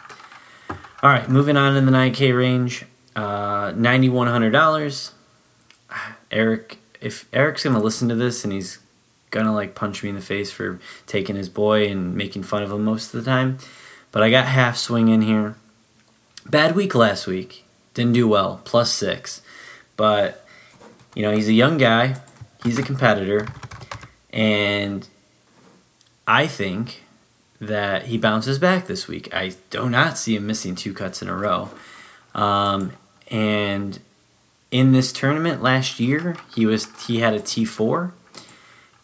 All 1.04 1.10
right, 1.10 1.28
moving 1.28 1.58
on 1.58 1.76
in 1.76 1.86
the 1.86 1.92
9K 1.92 2.36
range, 2.38 2.86
uh, 3.16 3.72
$9,100. 3.72 5.12
Eric, 6.32 6.78
if 7.02 7.28
Eric's 7.34 7.64
going 7.64 7.76
to 7.76 7.82
listen 7.82 8.08
to 8.08 8.16
this 8.16 8.44
and 8.44 8.54
he's 8.54 8.78
gonna 9.32 9.54
like 9.54 9.74
punch 9.74 10.04
me 10.04 10.10
in 10.10 10.16
the 10.16 10.22
face 10.22 10.52
for 10.52 10.80
taking 11.08 11.36
his 11.36 11.50
boy 11.50 11.88
and 11.88 12.16
making 12.16 12.44
fun 12.44 12.62
of 12.62 12.72
him 12.72 12.84
most 12.84 13.14
of 13.14 13.24
the 13.24 13.30
time. 13.30 13.58
But 14.12 14.24
I 14.24 14.30
got 14.30 14.46
half 14.46 14.78
swing 14.78 15.08
in 15.08 15.22
here. 15.22 15.56
Bad 16.46 16.76
week 16.76 16.94
last 16.94 17.28
week. 17.28 17.66
Didn't 17.94 18.14
do 18.14 18.28
well. 18.28 18.62
Plus 18.66 18.92
six. 18.92 19.42
But, 19.96 20.46
you 21.16 21.22
know, 21.22 21.32
he's 21.32 21.48
a 21.48 21.54
young 21.54 21.78
guy. 21.78 22.18
He's 22.64 22.78
a 22.78 22.84
competitor. 22.84 23.48
And 24.32 25.08
I 26.28 26.48
think 26.48 27.04
that 27.60 28.08
he 28.08 28.18
bounces 28.18 28.60
back 28.60 28.88
this 28.88 29.08
week. 29.08 29.34
I 29.34 29.54
do 29.70 29.90
not 29.90 30.18
see 30.18 30.36
him 30.36 30.48
missing 30.48 30.76
two 30.76 30.94
cuts 30.94 31.22
in 31.22 31.30
a 31.30 31.36
row. 31.36 31.70
Um, 32.34 32.94
and 33.30 34.00
in 34.72 34.94
this 34.94 35.14
tournament 35.14 35.62
last 35.62 36.00
year, 36.00 36.38
he 36.56 36.66
was 36.66 36.88
he 37.06 37.20
had 37.20 37.34
a 37.34 37.40
T4 37.40 38.12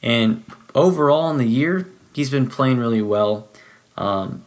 and 0.02 0.44
overall 0.76 1.30
in 1.30 1.38
the 1.38 1.48
year, 1.48 1.90
he's 2.14 2.30
been 2.30 2.48
playing 2.48 2.78
really 2.78 3.02
well. 3.02 3.48
Um, 3.98 4.46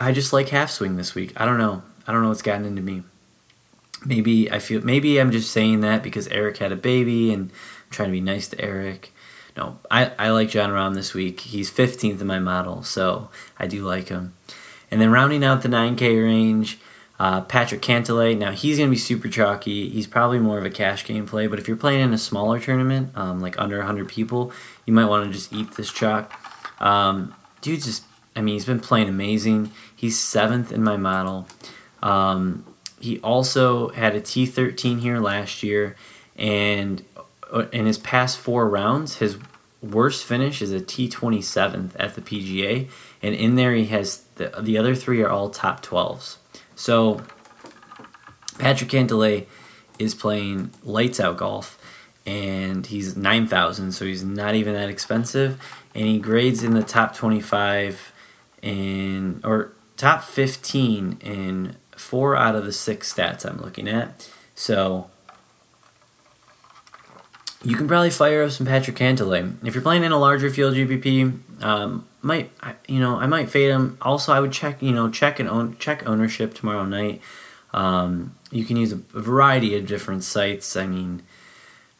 I 0.00 0.12
just 0.12 0.32
like 0.32 0.48
half 0.48 0.70
swing 0.70 0.96
this 0.96 1.14
week. 1.14 1.32
I 1.36 1.44
don't 1.44 1.58
know. 1.58 1.82
I 2.06 2.12
don't 2.12 2.22
know 2.22 2.28
what's 2.28 2.42
gotten 2.42 2.64
into 2.64 2.82
me. 2.82 3.02
Maybe 4.04 4.50
I 4.50 4.58
feel 4.58 4.80
maybe 4.82 5.20
I'm 5.20 5.30
just 5.30 5.52
saying 5.52 5.80
that 5.80 6.02
because 6.02 6.26
Eric 6.28 6.56
had 6.56 6.72
a 6.72 6.76
baby 6.76 7.32
and 7.32 7.50
I'm 7.50 7.90
trying 7.90 8.08
to 8.08 8.12
be 8.12 8.20
nice 8.20 8.48
to 8.48 8.60
Eric. 8.60 9.12
No, 9.56 9.78
I, 9.90 10.12
I 10.18 10.30
like 10.30 10.48
Jon 10.48 10.70
Rahm 10.70 10.94
this 10.94 11.14
week. 11.14 11.40
He's 11.40 11.70
15th 11.70 12.20
in 12.20 12.26
my 12.26 12.38
model, 12.38 12.82
so 12.82 13.28
I 13.58 13.66
do 13.66 13.84
like 13.84 14.08
him. 14.08 14.34
And 14.90 15.00
then 15.00 15.10
rounding 15.10 15.44
out 15.44 15.62
the 15.62 15.68
9K 15.68 16.22
range, 16.24 16.78
uh, 17.18 17.42
Patrick 17.42 17.82
Cantlay, 17.82 18.36
now 18.36 18.50
he's 18.50 18.78
going 18.78 18.88
to 18.88 18.90
be 18.90 18.98
super 18.98 19.28
chalky. 19.28 19.88
He's 19.88 20.06
probably 20.06 20.38
more 20.38 20.58
of 20.58 20.64
a 20.64 20.70
cash 20.70 21.04
game 21.04 21.26
play, 21.26 21.46
but 21.46 21.58
if 21.58 21.68
you're 21.68 21.76
playing 21.76 22.00
in 22.00 22.12
a 22.12 22.18
smaller 22.18 22.58
tournament, 22.58 23.10
um, 23.14 23.40
like 23.40 23.58
under 23.58 23.78
100 23.78 24.08
people, 24.08 24.52
you 24.86 24.92
might 24.92 25.06
want 25.06 25.26
to 25.26 25.32
just 25.32 25.52
eat 25.52 25.72
this 25.72 25.92
chalk. 25.92 26.32
Um, 26.80 27.34
dude, 27.60 27.82
just, 27.82 28.04
I 28.34 28.40
mean, 28.40 28.54
he's 28.54 28.64
been 28.64 28.80
playing 28.80 29.08
amazing. 29.08 29.70
He's 29.94 30.18
seventh 30.18 30.72
in 30.72 30.82
my 30.82 30.96
model. 30.96 31.46
Um, 32.02 32.64
he 33.00 33.18
also 33.20 33.90
had 33.90 34.14
a 34.14 34.20
T13 34.20 35.00
here 35.00 35.18
last 35.18 35.62
year, 35.62 35.96
and 36.36 37.04
uh, 37.52 37.66
in 37.72 37.86
his 37.86 37.98
past 37.98 38.38
four 38.38 38.68
rounds, 38.68 39.16
his 39.16 39.38
worst 39.82 40.24
finish 40.24 40.62
is 40.62 40.72
a 40.72 40.80
T27th 40.80 41.92
at 41.98 42.14
the 42.14 42.20
PGA, 42.20 42.88
and 43.22 43.34
in 43.34 43.56
there 43.56 43.74
he 43.74 43.86
has 43.86 44.24
the, 44.36 44.52
the 44.60 44.78
other 44.78 44.94
three 44.94 45.20
are 45.20 45.28
all 45.28 45.50
top 45.50 45.84
12s. 45.84 46.36
So 46.74 47.22
Patrick 48.58 48.90
Cantlay 48.90 49.46
is 49.98 50.14
playing 50.14 50.70
lights 50.82 51.20
out 51.20 51.36
golf 51.36 51.78
and 52.24 52.86
he's 52.86 53.16
9000 53.16 53.92
so 53.92 54.04
he's 54.04 54.22
not 54.22 54.54
even 54.54 54.74
that 54.74 54.88
expensive 54.88 55.60
and 55.94 56.06
he 56.06 56.18
grades 56.18 56.62
in 56.62 56.72
the 56.72 56.82
top 56.82 57.14
25 57.14 58.12
in 58.62 59.40
or 59.44 59.72
top 59.96 60.22
15 60.22 61.18
in 61.20 61.76
four 61.96 62.36
out 62.36 62.54
of 62.54 62.64
the 62.64 62.72
six 62.72 63.12
stats 63.12 63.44
I'm 63.44 63.60
looking 63.60 63.88
at. 63.88 64.28
So 64.54 65.10
you 67.64 67.76
can 67.76 67.86
probably 67.86 68.10
fire 68.10 68.42
up 68.42 68.50
some 68.50 68.66
Patrick 68.66 68.96
Cantlay. 68.96 69.54
If 69.66 69.74
you're 69.74 69.82
playing 69.82 70.04
in 70.04 70.12
a 70.12 70.18
larger 70.18 70.50
field 70.50 70.74
GPP, 70.74 71.62
um, 71.62 72.06
might 72.20 72.50
you 72.88 73.00
know 73.00 73.16
I 73.16 73.26
might 73.26 73.50
fade 73.50 73.70
him. 73.70 73.98
Also, 74.02 74.32
I 74.32 74.40
would 74.40 74.52
check 74.52 74.82
you 74.82 74.92
know 74.92 75.10
check 75.10 75.38
and 75.38 75.48
own 75.48 75.76
check 75.78 76.06
ownership 76.06 76.54
tomorrow 76.54 76.84
night. 76.84 77.20
Um, 77.72 78.36
you 78.50 78.64
can 78.64 78.76
use 78.76 78.92
a, 78.92 78.96
variety 78.96 79.76
of 79.76 79.86
different 79.86 80.24
sites. 80.24 80.76
I 80.76 80.86
mean, 80.86 81.22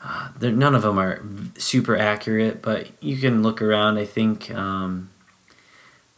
uh, 0.04 0.30
none 0.40 0.74
of 0.74 0.82
them 0.82 0.98
are 0.98 1.22
super 1.56 1.96
accurate, 1.96 2.60
but 2.60 2.88
you 3.00 3.16
can 3.16 3.42
look 3.42 3.62
around. 3.62 3.98
I 3.98 4.04
think 4.04 4.50
um, 4.50 5.10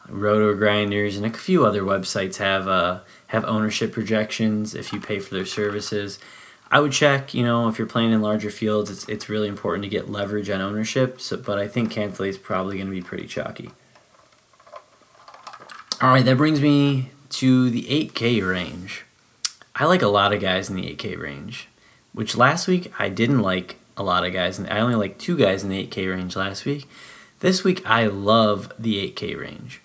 RotoGrinders, 0.09 1.17
and 1.17 1.27
a 1.27 1.31
few 1.31 1.65
other 1.65 1.83
websites 1.83 2.37
have 2.37 2.67
uh, 2.67 3.01
have 3.29 3.45
ownership 3.45 3.93
projections 3.93 4.75
if 4.75 4.93
you 4.93 5.01
pay 5.01 5.19
for 5.19 5.35
their 5.35 5.47
services. 5.47 6.19
I 6.71 6.81
would 6.81 6.93
check, 6.93 7.35
you 7.35 7.45
know, 7.45 7.69
if 7.69 7.79
you're 7.79 7.87
playing 7.87 8.13
in 8.13 8.21
larger 8.21 8.51
fields, 8.51 8.91
it's 8.91 9.09
it's 9.09 9.29
really 9.29 9.49
important 9.49 9.85
to 9.85 9.89
get 9.89 10.11
leverage 10.11 10.51
on 10.51 10.61
ownership. 10.61 11.21
So, 11.21 11.37
but 11.37 11.59
I 11.59 11.69
think 11.69 11.93
Cantlay 11.93 12.29
is 12.29 12.39
probably 12.39 12.77
going 12.77 12.89
to 12.89 12.93
be 12.93 13.03
pretty 13.03 13.27
chalky. 13.27 13.71
All 16.01 16.11
right, 16.11 16.25
that 16.25 16.37
brings 16.37 16.61
me 16.61 17.11
to 17.31 17.71
the 17.71 17.83
8K 17.85 18.47
range. 18.47 19.05
I 19.77 19.87
like 19.87 20.03
a 20.03 20.09
lot 20.09 20.33
of 20.33 20.41
guys 20.41 20.69
in 20.69 20.77
the 20.77 20.95
8K 20.95 21.19
range, 21.19 21.69
which 22.13 22.37
last 22.37 22.67
week 22.67 22.93
I 22.99 23.09
didn't 23.09 23.41
like 23.41 23.77
a 23.97 24.03
lot 24.03 24.25
of 24.25 24.33
guys. 24.33 24.59
And 24.59 24.69
I 24.69 24.81
only 24.81 24.97
like 24.97 25.19
two 25.19 25.37
guys 25.37 25.63
in 25.63 25.71
the 25.71 25.87
8K 25.87 26.11
range 26.11 26.37
last 26.37 26.65
week. 26.65 26.89
This 27.41 27.65
week 27.65 27.83
I 27.87 28.07
love 28.07 28.73
the 28.79 29.11
8K 29.11 29.39
range. 29.39 29.81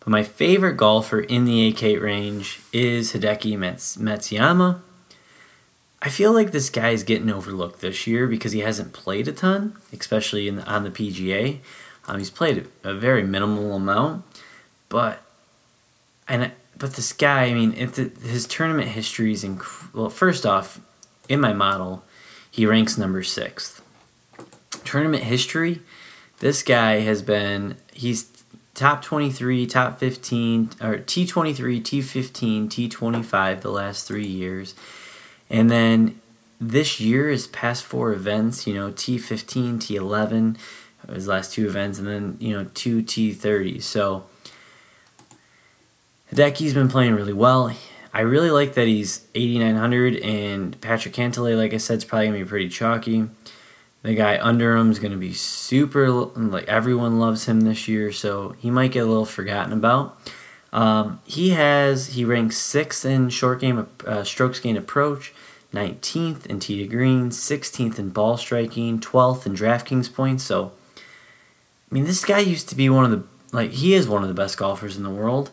But 0.00 0.08
my 0.08 0.22
favorite 0.22 0.76
golfer 0.76 1.20
in 1.20 1.44
the 1.44 1.72
8K 1.72 2.00
range 2.00 2.60
is 2.72 3.12
Hideki 3.12 3.56
Matsuyama 3.56 4.80
I 6.04 6.08
feel 6.08 6.32
like 6.32 6.50
this 6.50 6.68
guy 6.68 6.90
is 6.90 7.04
getting 7.04 7.30
overlooked 7.30 7.80
this 7.80 8.08
year 8.08 8.26
because 8.26 8.50
he 8.50 8.58
hasn't 8.58 8.92
played 8.92 9.28
a 9.28 9.32
ton, 9.32 9.76
especially 9.92 10.48
in 10.48 10.58
on 10.60 10.82
the 10.82 10.90
PGA. 10.90 11.60
Um, 12.08 12.18
he's 12.18 12.28
played 12.28 12.66
a, 12.82 12.92
very 12.92 13.22
minimal 13.22 13.74
amount, 13.74 14.24
but 14.88 15.22
and 16.26 16.50
but 16.76 16.94
this 16.94 17.12
guy, 17.12 17.44
I 17.44 17.54
mean, 17.54 17.70
his 17.72 18.48
tournament 18.48 18.88
history 18.88 19.32
is 19.32 19.44
inc- 19.44 19.94
well. 19.94 20.10
First 20.10 20.44
off, 20.44 20.80
in 21.28 21.40
my 21.40 21.52
model, 21.52 22.04
he 22.50 22.66
ranks 22.66 22.98
number 22.98 23.22
sixth. 23.22 23.80
Tournament 24.84 25.22
history, 25.22 25.82
this 26.40 26.64
guy 26.64 26.98
has 27.00 27.22
been 27.22 27.76
he's 27.92 28.28
top 28.74 29.02
23, 29.02 29.66
top 29.68 30.00
15, 30.00 30.70
or 30.80 30.98
T23, 30.98 31.80
T15, 31.80 32.66
T25 32.66 33.60
the 33.60 33.70
last 33.70 34.08
three 34.08 34.26
years. 34.26 34.74
And 35.52 35.70
then 35.70 36.20
this 36.58 36.98
year, 36.98 37.28
is 37.28 37.46
past 37.48 37.84
four 37.84 38.12
events, 38.12 38.66
you 38.66 38.72
know, 38.72 38.90
T15, 38.90 39.74
T11, 39.74 40.56
uh, 41.06 41.12
his 41.12 41.28
last 41.28 41.52
two 41.52 41.66
events, 41.66 41.98
and 41.98 42.08
then, 42.08 42.36
you 42.40 42.56
know, 42.56 42.68
two 42.72 43.02
T30. 43.02 43.82
So 43.82 44.24
Hideki's 46.32 46.72
been 46.72 46.88
playing 46.88 47.14
really 47.14 47.34
well. 47.34 47.70
I 48.14 48.20
really 48.20 48.50
like 48.50 48.74
that 48.74 48.86
he's 48.86 49.26
8,900, 49.34 50.16
and 50.16 50.80
Patrick 50.80 51.14
Cantlay, 51.14 51.56
like 51.56 51.74
I 51.74 51.78
said, 51.78 51.98
is 51.98 52.04
probably 52.04 52.28
going 52.28 52.38
to 52.38 52.44
be 52.44 52.48
pretty 52.48 52.68
chalky. 52.68 53.28
The 54.02 54.14
guy 54.14 54.38
under 54.40 54.74
him 54.76 54.90
is 54.90 54.98
going 54.98 55.12
to 55.12 55.18
be 55.18 55.32
super, 55.32 56.10
like, 56.10 56.68
everyone 56.68 57.18
loves 57.18 57.46
him 57.46 57.60
this 57.60 57.88
year, 57.88 58.10
so 58.10 58.54
he 58.58 58.70
might 58.70 58.92
get 58.92 59.00
a 59.00 59.06
little 59.06 59.26
forgotten 59.26 59.72
about. 59.72 60.18
Um, 60.72 61.20
he 61.24 61.50
has 61.50 62.08
he 62.08 62.24
ranks 62.24 62.56
sixth 62.56 63.04
in 63.04 63.28
short 63.28 63.60
game 63.60 63.86
uh, 64.06 64.24
strokes 64.24 64.58
gained 64.58 64.78
approach, 64.78 65.34
19th 65.74 66.46
in 66.46 66.60
tee 66.60 66.82
to 66.82 66.88
green, 66.88 67.30
16th 67.30 67.98
in 67.98 68.10
ball 68.10 68.36
striking, 68.36 68.98
12th 68.98 69.46
in 69.46 69.54
DraftKings 69.54 70.12
points. 70.12 70.44
So, 70.44 70.72
I 70.96 71.94
mean, 71.94 72.04
this 72.04 72.24
guy 72.24 72.38
used 72.38 72.68
to 72.70 72.74
be 72.74 72.88
one 72.88 73.04
of 73.04 73.10
the 73.10 73.24
like 73.52 73.72
he 73.72 73.94
is 73.94 74.08
one 74.08 74.22
of 74.22 74.28
the 74.28 74.34
best 74.34 74.56
golfers 74.56 74.96
in 74.96 75.02
the 75.02 75.10
world, 75.10 75.50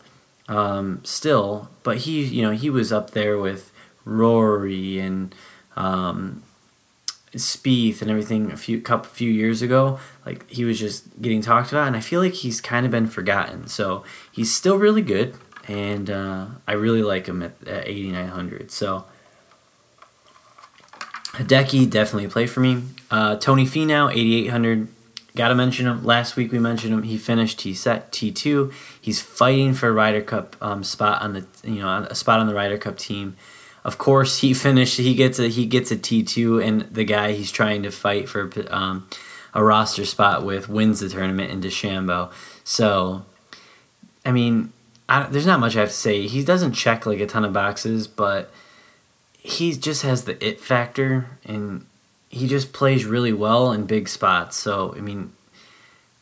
um, 0.47 1.01
still. 1.03 1.69
But 1.83 1.97
he, 1.97 2.23
you 2.23 2.41
know, 2.41 2.51
he 2.51 2.69
was 2.69 2.93
up 2.93 3.11
there 3.11 3.37
with 3.37 3.71
Rory 4.05 4.99
and 4.99 5.35
um, 5.75 6.43
Spieth 7.33 8.01
and 8.01 8.09
everything 8.09 8.51
a 8.51 8.57
few 8.57 8.81
couple 8.81 9.09
few 9.09 9.31
years 9.31 9.61
ago. 9.61 9.99
Like 10.25 10.49
he 10.49 10.63
was 10.63 10.79
just 10.79 11.21
getting 11.21 11.41
talked 11.41 11.71
about, 11.71 11.87
and 11.87 11.95
I 11.95 12.01
feel 12.01 12.21
like 12.21 12.33
he's 12.33 12.61
kind 12.61 12.85
of 12.85 12.91
been 12.91 13.07
forgotten. 13.07 13.67
So 13.67 14.03
he's 14.31 14.53
still 14.53 14.77
really 14.77 15.01
good, 15.01 15.35
and 15.67 16.09
uh, 16.09 16.47
I 16.67 16.73
really 16.73 17.03
like 17.03 17.27
him 17.27 17.43
at, 17.43 17.53
at 17.67 17.87
8900. 17.87 18.71
So. 18.71 19.05
Hideki 21.33 21.89
definitely 21.89 22.25
a 22.25 22.29
play 22.29 22.47
for 22.47 22.59
me. 22.59 22.81
Uh, 23.11 23.35
Tony 23.37 23.63
Finau, 23.63 24.11
8,800. 24.11 24.87
Got 25.35 25.49
to 25.49 25.55
mention 25.55 25.87
him. 25.87 26.03
Last 26.03 26.35
week 26.35 26.51
we 26.51 26.59
mentioned 26.59 26.93
him. 26.93 27.03
He 27.03 27.17
finished 27.17 27.59
T 27.59 27.73
set 27.73 28.11
T 28.11 28.31
two. 28.31 28.73
He's 28.99 29.21
fighting 29.21 29.73
for 29.73 29.87
a 29.87 29.91
Ryder 29.91 30.21
Cup 30.21 30.55
um, 30.59 30.83
spot 30.83 31.21
on 31.21 31.33
the 31.33 31.45
you 31.63 31.79
know 31.79 32.07
a 32.09 32.15
spot 32.15 32.39
on 32.39 32.47
the 32.47 32.55
Ryder 32.55 32.77
Cup 32.77 32.97
team. 32.97 33.37
Of 33.89 33.97
course, 33.97 34.37
he 34.41 34.53
finished. 34.67 34.99
He 34.99 35.15
gets 35.15 35.39
a 35.39 35.47
he 35.49 35.65
gets 35.65 35.89
a 35.89 35.97
T 35.97 36.21
two, 36.21 36.59
and 36.59 36.81
the 36.81 37.03
guy 37.03 37.31
he's 37.31 37.51
trying 37.51 37.81
to 37.81 37.89
fight 37.89 38.29
for 38.29 38.51
um, 38.69 39.09
a 39.55 39.63
roster 39.63 40.05
spot 40.05 40.45
with 40.45 40.69
wins 40.69 40.99
the 40.99 41.09
tournament 41.09 41.49
in 41.51 41.59
DeChambeau. 41.59 42.31
So, 42.63 43.25
I 44.23 44.31
mean, 44.31 44.71
I, 45.09 45.23
there's 45.23 45.47
not 45.47 45.59
much 45.59 45.75
I 45.75 45.79
have 45.79 45.89
to 45.89 45.95
say. 45.95 46.27
He 46.27 46.43
doesn't 46.43 46.73
check 46.73 47.07
like 47.07 47.19
a 47.19 47.25
ton 47.25 47.43
of 47.43 47.51
boxes, 47.51 48.07
but 48.07 48.51
he 49.39 49.73
just 49.73 50.03
has 50.03 50.25
the 50.25 50.45
it 50.45 50.59
factor 50.59 51.25
and 51.43 51.87
he 52.29 52.47
just 52.47 52.73
plays 52.73 53.05
really 53.05 53.33
well 53.33 53.71
in 53.71 53.87
big 53.87 54.07
spots. 54.07 54.55
So, 54.55 54.93
I 54.95 55.01
mean, 55.01 55.33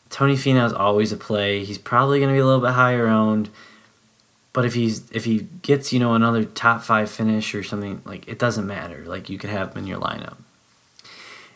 Tony 0.08 0.36
Finau 0.36 0.64
is 0.64 0.72
always 0.72 1.12
a 1.12 1.18
play. 1.18 1.66
He's 1.66 1.76
probably 1.76 2.18
going 2.18 2.30
to 2.30 2.34
be 2.34 2.40
a 2.40 2.46
little 2.46 2.62
bit 2.62 2.72
higher 2.72 3.08
owned, 3.08 3.50
but 4.58 4.64
if 4.64 4.74
he's 4.74 5.08
if 5.12 5.24
he 5.24 5.46
gets 5.62 5.92
you 5.92 6.00
know 6.00 6.14
another 6.14 6.42
top 6.42 6.82
five 6.82 7.08
finish 7.08 7.54
or 7.54 7.62
something 7.62 8.02
like 8.04 8.26
it 8.26 8.40
doesn't 8.40 8.66
matter. 8.66 9.04
Like 9.06 9.30
you 9.30 9.38
could 9.38 9.50
have 9.50 9.70
him 9.70 9.78
in 9.78 9.86
your 9.86 10.00
lineup. 10.00 10.38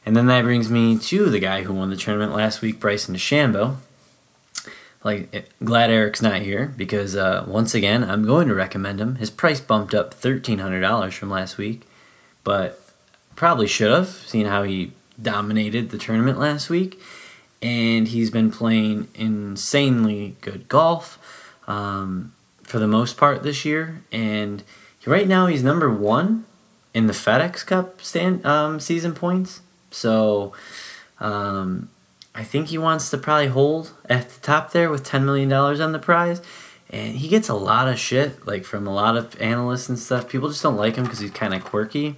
And 0.06 0.14
then 0.14 0.26
that 0.26 0.44
brings 0.44 0.70
me 0.70 0.96
to 0.98 1.28
the 1.28 1.40
guy 1.40 1.64
who 1.64 1.72
won 1.72 1.90
the 1.90 1.96
tournament 1.96 2.32
last 2.32 2.62
week, 2.62 2.78
Bryson 2.78 3.16
DeChambeau 3.16 3.78
like 5.02 5.50
glad 5.64 5.90
Eric's 5.90 6.22
not 6.22 6.42
here 6.42 6.72
because 6.76 7.16
uh, 7.16 7.44
once 7.48 7.74
again 7.74 8.04
I'm 8.04 8.24
going 8.24 8.46
to 8.46 8.54
recommend 8.54 9.00
him. 9.00 9.16
His 9.16 9.30
price 9.30 9.58
bumped 9.58 9.94
up 9.96 10.14
thirteen 10.14 10.60
hundred 10.60 10.82
dollars 10.82 11.12
from 11.12 11.28
last 11.28 11.58
week, 11.58 11.82
but 12.44 12.80
probably 13.34 13.66
should 13.66 13.90
have 13.90 14.10
seen 14.10 14.46
how 14.46 14.62
he 14.62 14.92
dominated 15.20 15.90
the 15.90 15.98
tournament 15.98 16.38
last 16.38 16.70
week, 16.70 17.00
and 17.60 18.06
he's 18.06 18.30
been 18.30 18.52
playing 18.52 19.08
insanely 19.16 20.36
good 20.40 20.68
golf 20.68 21.18
um, 21.66 22.32
for 22.72 22.80
the 22.80 22.88
most 22.88 23.16
part 23.16 23.42
this 23.42 23.64
year. 23.64 24.02
And 24.10 24.64
right 25.06 25.28
now 25.28 25.46
he's 25.46 25.62
number 25.62 25.92
one 25.92 26.44
in 26.92 27.06
the 27.06 27.12
FedEx 27.12 27.64
Cup 27.64 28.02
stand 28.02 28.44
um, 28.44 28.80
season 28.80 29.14
points. 29.14 29.60
So. 29.90 30.52
Um, 31.20 31.88
I 32.34 32.44
think 32.44 32.68
he 32.68 32.78
wants 32.78 33.10
to 33.10 33.18
probably 33.18 33.48
hold 33.48 33.92
at 34.08 34.30
the 34.30 34.40
top 34.40 34.72
there 34.72 34.90
with 34.90 35.04
$10 35.04 35.24
million 35.24 35.52
on 35.52 35.92
the 35.92 35.98
prize. 35.98 36.40
And 36.90 37.16
he 37.16 37.28
gets 37.28 37.48
a 37.48 37.54
lot 37.54 37.88
of 37.88 37.98
shit, 37.98 38.46
like 38.46 38.64
from 38.64 38.86
a 38.86 38.92
lot 38.92 39.16
of 39.16 39.40
analysts 39.40 39.88
and 39.88 39.98
stuff. 39.98 40.28
People 40.28 40.48
just 40.48 40.62
don't 40.62 40.76
like 40.76 40.96
him 40.96 41.04
because 41.04 41.20
he's 41.20 41.30
kind 41.30 41.54
of 41.54 41.64
quirky. 41.64 42.16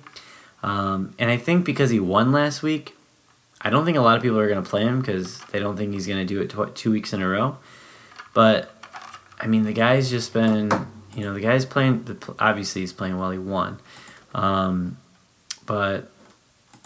Um, 0.62 1.14
and 1.18 1.30
I 1.30 1.36
think 1.36 1.64
because 1.64 1.90
he 1.90 2.00
won 2.00 2.32
last 2.32 2.62
week, 2.62 2.96
I 3.60 3.70
don't 3.70 3.84
think 3.84 3.96
a 3.96 4.00
lot 4.00 4.16
of 4.16 4.22
people 4.22 4.38
are 4.38 4.48
going 4.48 4.62
to 4.62 4.68
play 4.68 4.82
him 4.82 5.00
because 5.00 5.38
they 5.46 5.58
don't 5.58 5.76
think 5.76 5.92
he's 5.92 6.06
going 6.06 6.24
to 6.24 6.24
do 6.24 6.40
it 6.40 6.50
tw- 6.50 6.74
two 6.74 6.90
weeks 6.90 7.12
in 7.12 7.22
a 7.22 7.28
row. 7.28 7.58
But, 8.34 8.73
I 9.44 9.46
mean, 9.46 9.64
the 9.64 9.74
guy's 9.74 10.08
just 10.08 10.32
been, 10.32 10.70
you 11.14 11.22
know, 11.22 11.34
the 11.34 11.40
guy's 11.40 11.66
playing, 11.66 12.04
The, 12.04 12.34
obviously 12.38 12.80
he's 12.80 12.94
playing 12.94 13.18
while 13.18 13.30
he 13.30 13.36
won. 13.36 13.78
Um, 14.34 14.96
but 15.66 16.10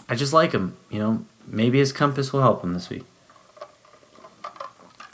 I 0.09 0.15
just 0.15 0.33
like 0.33 0.51
him, 0.51 0.75
you 0.89 0.99
know. 0.99 1.25
Maybe 1.47 1.79
his 1.79 1.93
compass 1.93 2.33
will 2.33 2.41
help 2.41 2.61
him 2.61 2.73
this 2.73 2.89
week. 2.89 3.05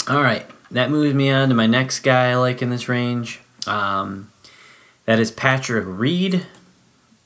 All 0.10 0.22
right, 0.24 0.46
that 0.72 0.90
moves 0.90 1.14
me 1.14 1.30
on 1.30 1.50
to 1.50 1.56
my 1.56 1.68
next 1.68 2.00
guy 2.00 2.32
I 2.32 2.36
like 2.36 2.64
in 2.64 2.72
this 2.72 2.90
range. 2.90 3.42
Um, 3.68 4.32
that 5.06 5.20
is 5.20 5.32
Patrick 5.32 5.86
Reed. 5.88 6.48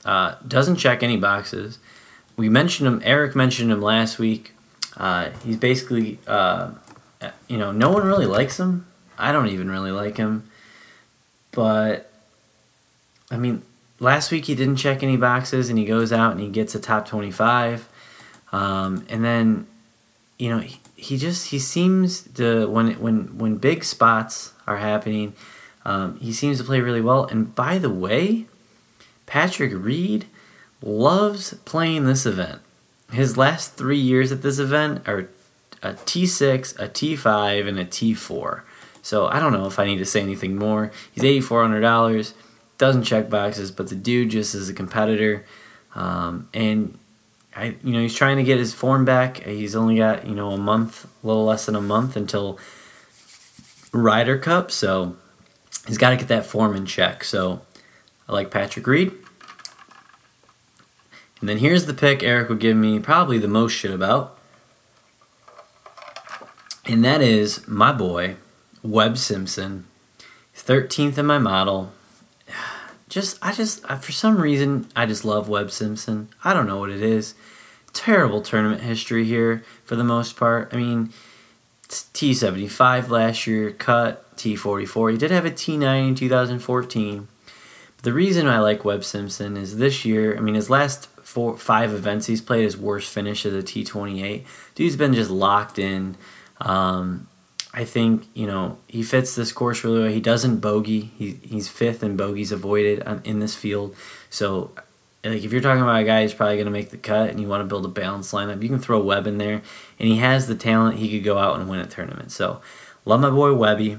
Uh, 0.04 0.36
doesn't 0.46 0.76
check 0.76 1.02
any 1.02 1.16
boxes. 1.16 1.80
We 2.36 2.50
mentioned 2.50 2.88
him. 2.88 3.02
Eric 3.04 3.36
mentioned 3.36 3.72
him 3.72 3.82
last 3.82 4.20
week. 4.20 4.52
Uh, 4.96 5.30
he's 5.46 5.58
basically, 5.58 6.20
uh, 6.28 6.72
you 7.48 7.58
know, 7.58 7.72
no 7.72 7.90
one 7.90 8.06
really 8.06 8.26
likes 8.26 8.60
him. 8.60 8.86
I 9.20 9.32
don't 9.32 9.50
even 9.50 9.70
really 9.70 9.92
like 9.92 10.18
him. 10.18 10.50
But, 11.52 12.12
I 13.30 13.38
mean, 13.38 13.62
last 14.00 14.32
week 14.32 14.46
he 14.46 14.56
didn't 14.56 14.78
check 14.78 15.04
any 15.04 15.18
boxes 15.18 15.70
and 15.70 15.78
he 15.78 15.86
goes 15.86 16.12
out 16.12 16.32
and 16.32 16.40
he 16.40 16.50
gets 16.50 16.74
a 16.76 16.80
top 16.80 17.08
25. 17.08 17.88
Um, 18.52 19.06
and 19.10 19.24
then, 19.24 19.68
you 20.38 20.50
know, 20.50 20.60
he, 20.60 20.80
he 20.96 21.18
just 21.18 21.52
he 21.52 21.60
seems 21.60 22.22
to 22.34 22.68
when 22.68 22.94
when 23.00 23.38
when 23.38 23.56
big 23.58 23.84
spots 23.84 24.54
are 24.68 24.78
happening, 24.78 25.34
um, 25.86 26.20
he 26.20 26.34
seems 26.34 26.58
to 26.58 26.64
play 26.64 26.82
really 26.82 27.02
well. 27.02 27.26
And 27.26 27.54
by 27.54 27.78
the 27.78 27.90
way, 27.90 28.46
Patrick 29.26 29.72
Reed 29.74 30.26
loves 30.82 31.54
playing 31.66 32.06
this 32.06 32.26
event. 32.26 32.62
His 33.12 33.38
last 33.38 33.74
three 33.74 34.00
years 34.00 34.32
at 34.32 34.42
this 34.42 34.60
event 34.60 35.08
are 35.08 35.30
a 35.82 35.94
T6, 35.94 36.78
a 36.80 36.88
T5, 36.90 37.68
and 37.68 37.80
a 37.80 37.86
T4. 37.86 38.62
So 39.02 39.28
I 39.28 39.40
don't 39.40 39.54
know 39.54 39.66
if 39.66 39.80
I 39.80 39.86
need 39.86 39.98
to 39.98 40.06
say 40.06 40.22
anything 40.22 40.56
more. 40.56 40.92
He's 41.12 41.24
eighty 41.24 41.42
four 41.42 41.62
hundred 41.62 41.82
dollars, 41.82 42.34
doesn't 42.78 43.04
check 43.04 43.30
boxes, 43.30 43.72
but 43.72 43.88
the 43.88 43.96
dude 43.96 44.30
just 44.30 44.56
is 44.56 44.70
a 44.70 44.74
competitor, 44.74 45.46
um, 45.96 46.50
and 46.54 46.98
I, 47.56 47.76
you 47.84 47.94
know, 47.94 48.02
he's 48.02 48.16
trying 48.16 48.38
to 48.38 48.44
get 48.44 48.58
his 48.58 48.74
form 48.74 49.06
back. 49.06 49.44
He's 49.44 49.76
only 49.76 49.98
got, 49.98 50.28
you 50.28 50.36
know, 50.36 50.52
a 50.52 50.58
month, 50.58 51.06
a 51.24 51.28
little 51.28 51.46
less 51.46 51.66
than 51.66 51.76
a 51.76 51.82
month 51.82 52.16
until 52.16 52.60
Ryder 53.92 54.38
Cup, 54.38 54.72
so 54.72 55.18
he's 55.88 55.98
got 55.98 56.12
to 56.12 56.16
get 56.16 56.28
that 56.28 56.46
form 56.46 56.76
in 56.76 56.86
check. 56.86 57.24
So 57.24 57.62
I 58.28 58.34
like 58.34 58.52
Patrick 58.52 58.86
Reed. 58.86 59.12
And 61.40 61.50
then 61.50 61.58
here's 61.58 61.86
the 61.86 61.94
pick 61.94 62.22
Eric 62.22 62.50
would 62.50 62.60
give 62.60 62.78
me 62.78 63.00
probably 63.00 63.40
the 63.40 63.48
most 63.48 63.72
shit 63.72 63.92
about. 63.92 64.38
And 66.86 67.04
that 67.04 67.22
is 67.22 67.68
my 67.68 67.92
boy, 67.92 68.36
Webb 68.84 69.18
Simpson. 69.18 69.86
13th 70.56 71.18
in 71.18 71.26
my 71.26 71.38
model. 71.38 71.92
Just, 73.08 73.40
I 73.42 73.54
just, 73.54 73.86
for 73.88 74.12
some 74.12 74.38
reason, 74.38 74.88
I 74.96 75.06
just 75.06 75.26
love 75.26 75.50
Webb 75.50 75.72
Simpson. 75.72 76.30
I 76.44 76.54
don't 76.54 76.68
know 76.68 76.78
what 76.78 76.92
it 76.92 77.02
is. 77.02 77.34
Terrible 77.92 78.42
tournament 78.42 78.82
history 78.82 79.26
here 79.26 79.64
for 79.84 79.96
the 79.96 80.04
most 80.04 80.38
part. 80.38 80.70
I 80.72 80.78
mean, 80.78 81.12
T75 81.88 83.10
last 83.10 83.48
year, 83.48 83.72
cut, 83.72 84.36
T44. 84.38 85.12
He 85.14 85.18
did 85.18 85.32
have 85.32 85.46
a 85.46 85.52
T9 85.52 86.10
in 86.10 86.16
2014. 86.16 87.28
But 87.96 88.04
the 88.04 88.14
reason 88.14 88.48
I 88.48 88.60
like 88.60 88.86
Webb 88.86 89.04
Simpson 89.04 89.58
is 89.58 89.78
this 89.78 90.06
year, 90.06 90.38
I 90.38 90.40
mean, 90.40 90.56
his 90.56 90.70
last 90.70 91.08
four, 91.24 91.58
five 91.58 91.94
events 91.94 92.28
he's 92.28 92.42
played, 92.42 92.64
his 92.64 92.78
worst 92.78 93.12
finish 93.12 93.46
is 93.46 93.56
a 93.56 93.64
T28. 93.64 94.46
Dude's 94.76 94.96
been 94.96 95.14
just 95.14 95.32
locked 95.32 95.80
in. 95.80 96.16
Um, 96.62 97.28
I 97.74 97.86
think 97.86 98.28
you 98.34 98.48
know 98.48 98.78
he 98.88 99.04
fits 99.04 99.36
this 99.36 99.52
course 99.52 99.84
really 99.84 100.00
well. 100.00 100.10
He 100.10 100.22
doesn't 100.22 100.58
bogey. 100.58 101.12
He, 101.18 101.40
he's 101.44 101.68
fifth 101.68 102.04
in 102.04 102.18
bogeys 102.18 102.52
avoided 102.52 103.04
in 103.24 103.40
this 103.40 103.56
field. 103.56 103.96
So, 104.30 104.72
like 105.24 105.44
if 105.44 105.52
you're 105.52 105.62
talking 105.62 105.84
about 105.84 106.02
a 106.02 106.06
guy 106.06 106.24
who's 106.24 106.34
probably 106.34 106.56
going 106.56 106.66
to 106.66 106.72
make 106.72 106.90
the 106.90 106.98
cut 106.98 107.30
and 107.30 107.40
you 107.40 107.48
want 107.48 107.62
to 107.62 107.68
build 107.68 107.86
a 107.86 107.90
balanced 107.90 108.34
lineup, 108.34 108.64
you 108.64 108.70
can 108.70 108.80
throw 108.80 109.02
Webb 109.02 109.28
in 109.28 109.38
there, 109.38 109.62
and 110.00 110.10
he 110.10 110.18
has 110.18 110.48
the 110.48 110.56
talent. 110.56 110.98
He 110.98 111.10
could 111.12 111.24
go 111.24 111.38
out 111.38 111.60
and 111.60 111.70
win 111.70 111.80
a 111.80 111.86
tournament. 111.86 112.32
So, 112.32 112.62
love 113.06 113.20
my 113.22 113.30
boy 113.30 113.54
Webby. 113.54 113.98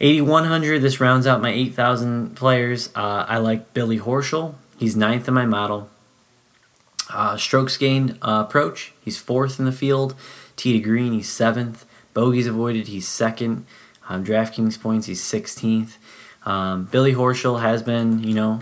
8100. 0.00 0.80
This 0.80 0.98
rounds 0.98 1.26
out 1.26 1.42
my 1.42 1.50
8000 1.50 2.34
players. 2.34 2.88
Uh, 2.94 3.26
I 3.28 3.36
like 3.36 3.74
Billy 3.74 3.98
Horschel. 3.98 4.54
He's 4.78 4.96
ninth 4.96 5.28
in 5.28 5.34
my 5.34 5.44
model. 5.44 5.90
Uh, 7.10 7.36
strokes 7.36 7.76
gained 7.76 8.18
uh, 8.22 8.44
approach. 8.46 8.94
He's 9.02 9.18
fourth 9.18 9.58
in 9.58 9.66
the 9.66 9.72
field. 9.72 10.14
Tee 10.56 10.72
to 10.72 10.78
green. 10.78 11.12
He's 11.12 11.28
seventh. 11.28 11.84
Bogeys 12.14 12.46
avoided, 12.46 12.88
he's 12.88 13.08
second. 13.08 13.66
Um, 14.08 14.24
DraftKings 14.24 14.80
points, 14.80 15.06
he's 15.06 15.22
16th. 15.22 15.96
Um, 16.44 16.86
Billy 16.86 17.14
Horschel 17.14 17.60
has 17.60 17.82
been, 17.82 18.22
you 18.22 18.34
know, 18.34 18.60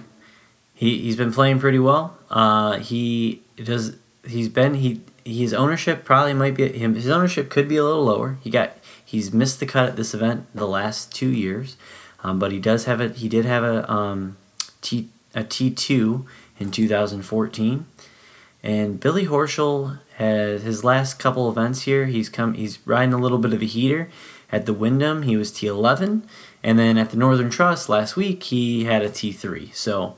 he 0.78 0.98
he's 0.98 1.16
been 1.16 1.32
playing 1.32 1.58
pretty 1.58 1.80
well. 1.80 2.16
Uh, 2.30 2.78
he 2.78 3.42
does. 3.56 3.96
He's 4.24 4.48
been 4.48 4.74
he 4.74 5.00
his 5.24 5.52
ownership 5.52 6.04
probably 6.04 6.34
might 6.34 6.54
be. 6.54 6.68
His 6.68 7.08
ownership 7.08 7.50
could 7.50 7.68
be 7.68 7.76
a 7.76 7.84
little 7.84 8.04
lower. 8.04 8.38
He 8.42 8.48
got 8.48 8.76
he's 9.04 9.32
missed 9.32 9.58
the 9.58 9.66
cut 9.66 9.88
at 9.88 9.96
this 9.96 10.14
event 10.14 10.46
the 10.54 10.68
last 10.68 11.12
two 11.12 11.30
years, 11.30 11.76
um, 12.22 12.38
but 12.38 12.52
he 12.52 12.60
does 12.60 12.84
have 12.84 13.00
it. 13.00 13.16
He 13.16 13.28
did 13.28 13.44
have 13.44 13.64
a 13.64 13.90
um, 13.90 14.36
T 14.80 15.08
a 15.34 15.42
T 15.42 15.70
two 15.72 16.26
in 16.60 16.70
2014, 16.70 17.86
and 18.62 18.98
Billy 18.98 19.26
Horschel 19.26 19.98
has 20.16 20.62
his 20.62 20.82
last 20.82 21.18
couple 21.18 21.48
events 21.48 21.82
here. 21.82 22.06
He's 22.06 22.28
come. 22.28 22.54
He's 22.54 22.78
riding 22.86 23.12
a 23.12 23.18
little 23.18 23.38
bit 23.38 23.52
of 23.52 23.62
a 23.62 23.66
heater. 23.66 24.10
At 24.50 24.66
the 24.66 24.72
Wyndham, 24.72 25.22
he 25.22 25.36
was 25.36 25.52
T11, 25.52 26.22
and 26.62 26.78
then 26.78 26.96
at 26.96 27.10
the 27.10 27.18
Northern 27.18 27.50
Trust 27.50 27.88
last 27.88 28.16
week, 28.16 28.44
he 28.44 28.84
had 28.84 29.02
a 29.02 29.10
T3. 29.10 29.74
So 29.74 30.16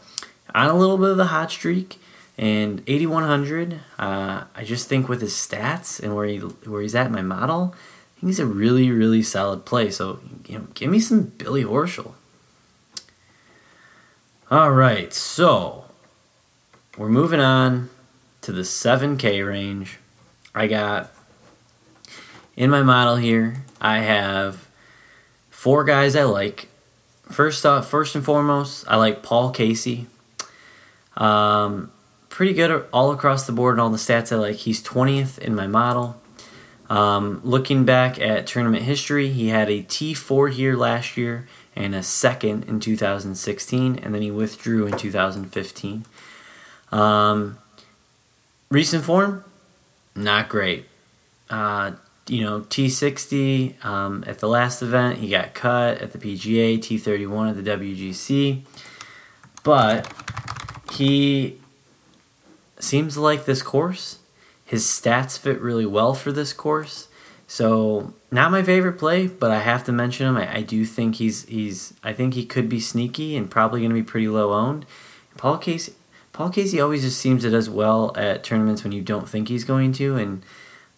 on 0.55 0.68
a 0.68 0.74
little 0.74 0.98
bit 0.98 1.11
of 1.11 1.16
the 1.16 1.26
hot 1.26 1.50
streak. 1.50 1.98
And 2.38 2.83
8100, 2.87 3.81
uh, 3.98 4.44
I 4.57 4.64
just 4.64 4.88
think 4.88 5.11
with 5.11 5.20
his 5.20 5.35
stats 5.35 6.00
and 6.00 6.16
where 6.16 6.26
he 6.26 6.38
where 6.38 6.81
he's 6.81 6.94
at 6.94 7.11
my 7.11 7.20
model, 7.20 7.74
I 7.74 8.20
think 8.20 8.31
he's 8.31 8.40
a 8.40 8.46
really 8.46 8.90
really 8.90 9.22
solid 9.22 9.66
play. 9.66 9.90
So 9.90 10.20
you 10.46 10.59
know, 10.59 10.66
give 10.72 10.90
me 10.90 11.00
some 11.00 11.24
Billy 11.24 11.64
Horschel. 11.64 12.14
All 14.50 14.70
right, 14.70 15.12
so 15.12 15.85
we're 16.96 17.11
moving 17.11 17.40
on 17.40 17.90
to 18.42 18.53
the 18.53 18.62
7K 18.62 19.46
range. 19.46 19.98
I 20.55 20.66
got 20.66 21.12
in 22.57 22.70
my 22.70 22.83
model 22.83 23.16
here, 23.16 23.64
I 23.81 24.00
have 24.00 24.68
four 25.50 25.85
guys 25.85 26.16
I 26.16 26.24
like. 26.24 26.68
First 27.31 27.64
off, 27.64 27.88
first 27.88 28.14
and 28.14 28.24
foremost, 28.24 28.85
I 28.88 28.96
like 28.96 29.22
Paul 29.22 29.50
Casey. 29.50 30.09
Um, 31.16 31.92
pretty 32.29 32.53
good 32.53 32.87
all 32.92 33.12
across 33.12 33.46
the 33.46 33.53
board 33.53 33.74
and 33.74 33.81
all 33.81 33.90
the 33.90 33.98
stats 33.98 34.33
I 34.33 34.37
like. 34.37 34.57
He's 34.57 34.83
20th 34.83 35.38
in 35.38 35.55
my 35.55 35.66
model. 35.66 36.20
Um, 36.88 37.40
looking 37.44 37.85
back 37.85 38.18
at 38.18 38.48
tournament 38.48 38.83
history, 38.83 39.29
he 39.29 39.48
had 39.48 39.70
a 39.70 39.83
T4 39.85 40.53
here 40.53 40.76
last 40.76 41.16
year 41.16 41.46
and 41.76 41.94
a 41.94 42.03
second 42.03 42.64
in 42.64 42.81
2016, 42.81 44.00
and 44.03 44.12
then 44.12 44.22
he 44.22 44.31
withdrew 44.31 44.87
in 44.87 44.98
2015. 44.98 46.05
Um, 46.90 47.59
recent 48.70 49.04
form, 49.04 49.44
not 50.14 50.48
great. 50.48 50.87
Uh, 51.48 51.92
you 52.28 52.44
know, 52.44 52.61
T60 52.61 53.85
um, 53.85 54.22
at 54.26 54.38
the 54.38 54.48
last 54.48 54.83
event, 54.83 55.18
he 55.18 55.30
got 55.30 55.52
cut 55.52 55.98
at 55.98 56.12
the 56.12 56.18
PGA, 56.18 56.78
T31 56.78 57.50
at 57.50 57.64
the 57.64 57.70
WGC. 57.70 58.62
But 59.62 60.12
he 60.92 61.59
seems 62.78 63.18
like 63.18 63.44
this 63.44 63.62
course. 63.62 64.18
His 64.64 64.85
stats 64.85 65.37
fit 65.37 65.61
really 65.61 65.87
well 65.87 66.14
for 66.14 66.30
this 66.30 66.52
course. 66.52 67.09
So 67.48 68.14
not 68.30 68.52
my 68.52 68.62
favorite 68.62 68.98
play, 68.98 69.26
but 69.26 69.50
I 69.50 69.59
have 69.59 69.83
to 69.85 69.92
mention 69.92 70.28
him. 70.28 70.37
I, 70.37 70.59
I 70.59 70.62
do 70.62 70.85
think 70.85 71.16
he's 71.16 71.44
he's 71.46 71.94
I 72.04 72.12
think 72.12 72.35
he 72.35 72.46
could 72.46 72.68
be 72.68 72.78
sneaky 72.78 73.37
and 73.37 73.50
probably 73.50 73.80
going 73.80 73.90
to 73.90 73.94
be 73.94 74.04
pretty 74.04 74.28
low 74.28 74.52
owned. 74.52 74.87
Paul 75.37 75.59
Casey 75.59 75.94
Paul 76.32 76.50
Casey 76.50 76.80
always 76.80 77.02
just 77.02 77.18
seems 77.20 77.42
to 77.42 77.50
does 77.50 77.68
well 77.68 78.12
at 78.16 78.44
tournaments 78.44 78.84
when 78.84 78.92
you 78.92 79.02
don't 79.02 79.28
think 79.28 79.48
he's 79.48 79.64
going 79.64 79.92
to, 79.94 80.16
and 80.16 80.42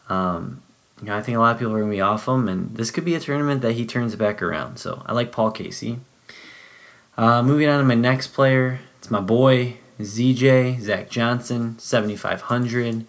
um, 0.09 0.63
you 1.01 1.07
know 1.07 1.17
I 1.17 1.23
think 1.23 1.37
a 1.37 1.41
lot 1.41 1.53
of 1.55 1.59
people 1.59 1.75
are 1.75 1.81
to 1.81 1.89
be 1.89 2.01
off 2.01 2.29
him, 2.29 2.49
and 2.49 2.77
this 2.77 2.91
could 2.91 3.05
be 3.05 3.15
a 3.15 3.21
tournament 3.21 3.63
that 3.63 3.73
he 3.73 3.87
turns 3.87 4.15
back 4.15 4.43
around. 4.43 4.79
So 4.79 5.03
I 5.07 5.13
like 5.13 5.33
Paul 5.33 5.51
Casey. 5.51 5.99
Uh, 7.17 7.43
moving 7.43 7.69
on 7.69 7.79
to 7.79 7.85
my 7.85 7.95
next 7.95 8.29
player, 8.29 8.81
it's 8.99 9.11
my 9.11 9.21
boy 9.21 9.77
ZJ 10.01 10.81
Zach 10.81 11.11
Johnson, 11.11 11.79
seventy 11.79 12.17
five 12.17 12.43
hundred. 12.43 13.07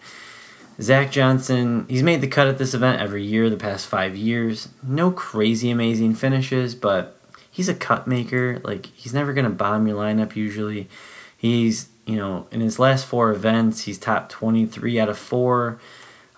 Zach 0.80 1.12
Johnson, 1.12 1.86
he's 1.88 2.02
made 2.02 2.20
the 2.20 2.26
cut 2.26 2.48
at 2.48 2.58
this 2.58 2.74
event 2.74 3.00
every 3.00 3.22
year 3.22 3.48
the 3.48 3.56
past 3.56 3.86
five 3.86 4.16
years. 4.16 4.68
No 4.82 5.12
crazy 5.12 5.70
amazing 5.70 6.14
finishes, 6.14 6.74
but 6.74 7.16
he's 7.48 7.68
a 7.68 7.74
cut 7.74 8.08
maker. 8.08 8.60
Like 8.64 8.86
he's 8.86 9.14
never 9.14 9.32
gonna 9.32 9.50
bomb 9.50 9.86
your 9.86 9.96
lineup 9.96 10.34
usually. 10.34 10.88
He's 11.36 11.88
you 12.06 12.16
know, 12.16 12.46
in 12.50 12.60
his 12.60 12.78
last 12.78 13.06
four 13.06 13.30
events, 13.30 13.82
he's 13.82 13.98
top 13.98 14.28
23 14.28 15.00
out 15.00 15.08
of 15.08 15.18
four. 15.18 15.78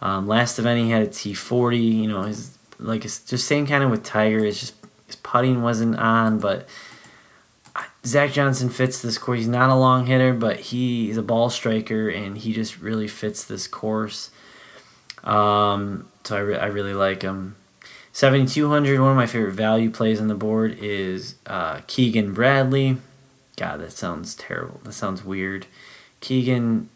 Um, 0.00 0.26
last 0.26 0.58
event, 0.58 0.80
he 0.80 0.90
had 0.90 1.02
a 1.02 1.08
T40. 1.08 1.94
You 1.94 2.08
know, 2.08 2.22
his 2.22 2.56
like 2.78 3.04
it's 3.04 3.20
just 3.20 3.46
same 3.46 3.66
kind 3.66 3.82
of 3.82 3.90
with 3.90 4.04
Tiger. 4.04 4.44
It's 4.44 4.60
just 4.60 4.74
his 5.06 5.16
putting 5.16 5.62
wasn't 5.62 5.96
on, 5.96 6.38
but 6.38 6.68
Zach 8.04 8.32
Johnson 8.32 8.68
fits 8.68 9.02
this 9.02 9.18
course. 9.18 9.38
He's 9.38 9.48
not 9.48 9.70
a 9.70 9.74
long 9.74 10.06
hitter, 10.06 10.32
but 10.32 10.60
he, 10.60 11.06
he's 11.06 11.16
a 11.16 11.22
ball 11.22 11.50
striker, 11.50 12.08
and 12.08 12.38
he 12.38 12.52
just 12.52 12.80
really 12.80 13.08
fits 13.08 13.44
this 13.44 13.66
course. 13.66 14.30
Um, 15.24 16.08
so 16.24 16.36
I, 16.36 16.40
re- 16.40 16.58
I 16.58 16.66
really 16.66 16.94
like 16.94 17.22
him. 17.22 17.56
7200, 18.12 19.00
one 19.00 19.10
of 19.10 19.16
my 19.16 19.26
favorite 19.26 19.52
value 19.52 19.90
plays 19.90 20.20
on 20.20 20.28
the 20.28 20.34
board 20.34 20.78
is 20.80 21.34
uh, 21.46 21.80
Keegan 21.86 22.32
Bradley. 22.32 22.96
God, 23.56 23.80
that 23.80 23.92
sounds 23.92 24.34
terrible. 24.34 24.80
That 24.84 24.92
sounds 24.92 25.24
weird. 25.24 25.66
Keegan 26.20 26.88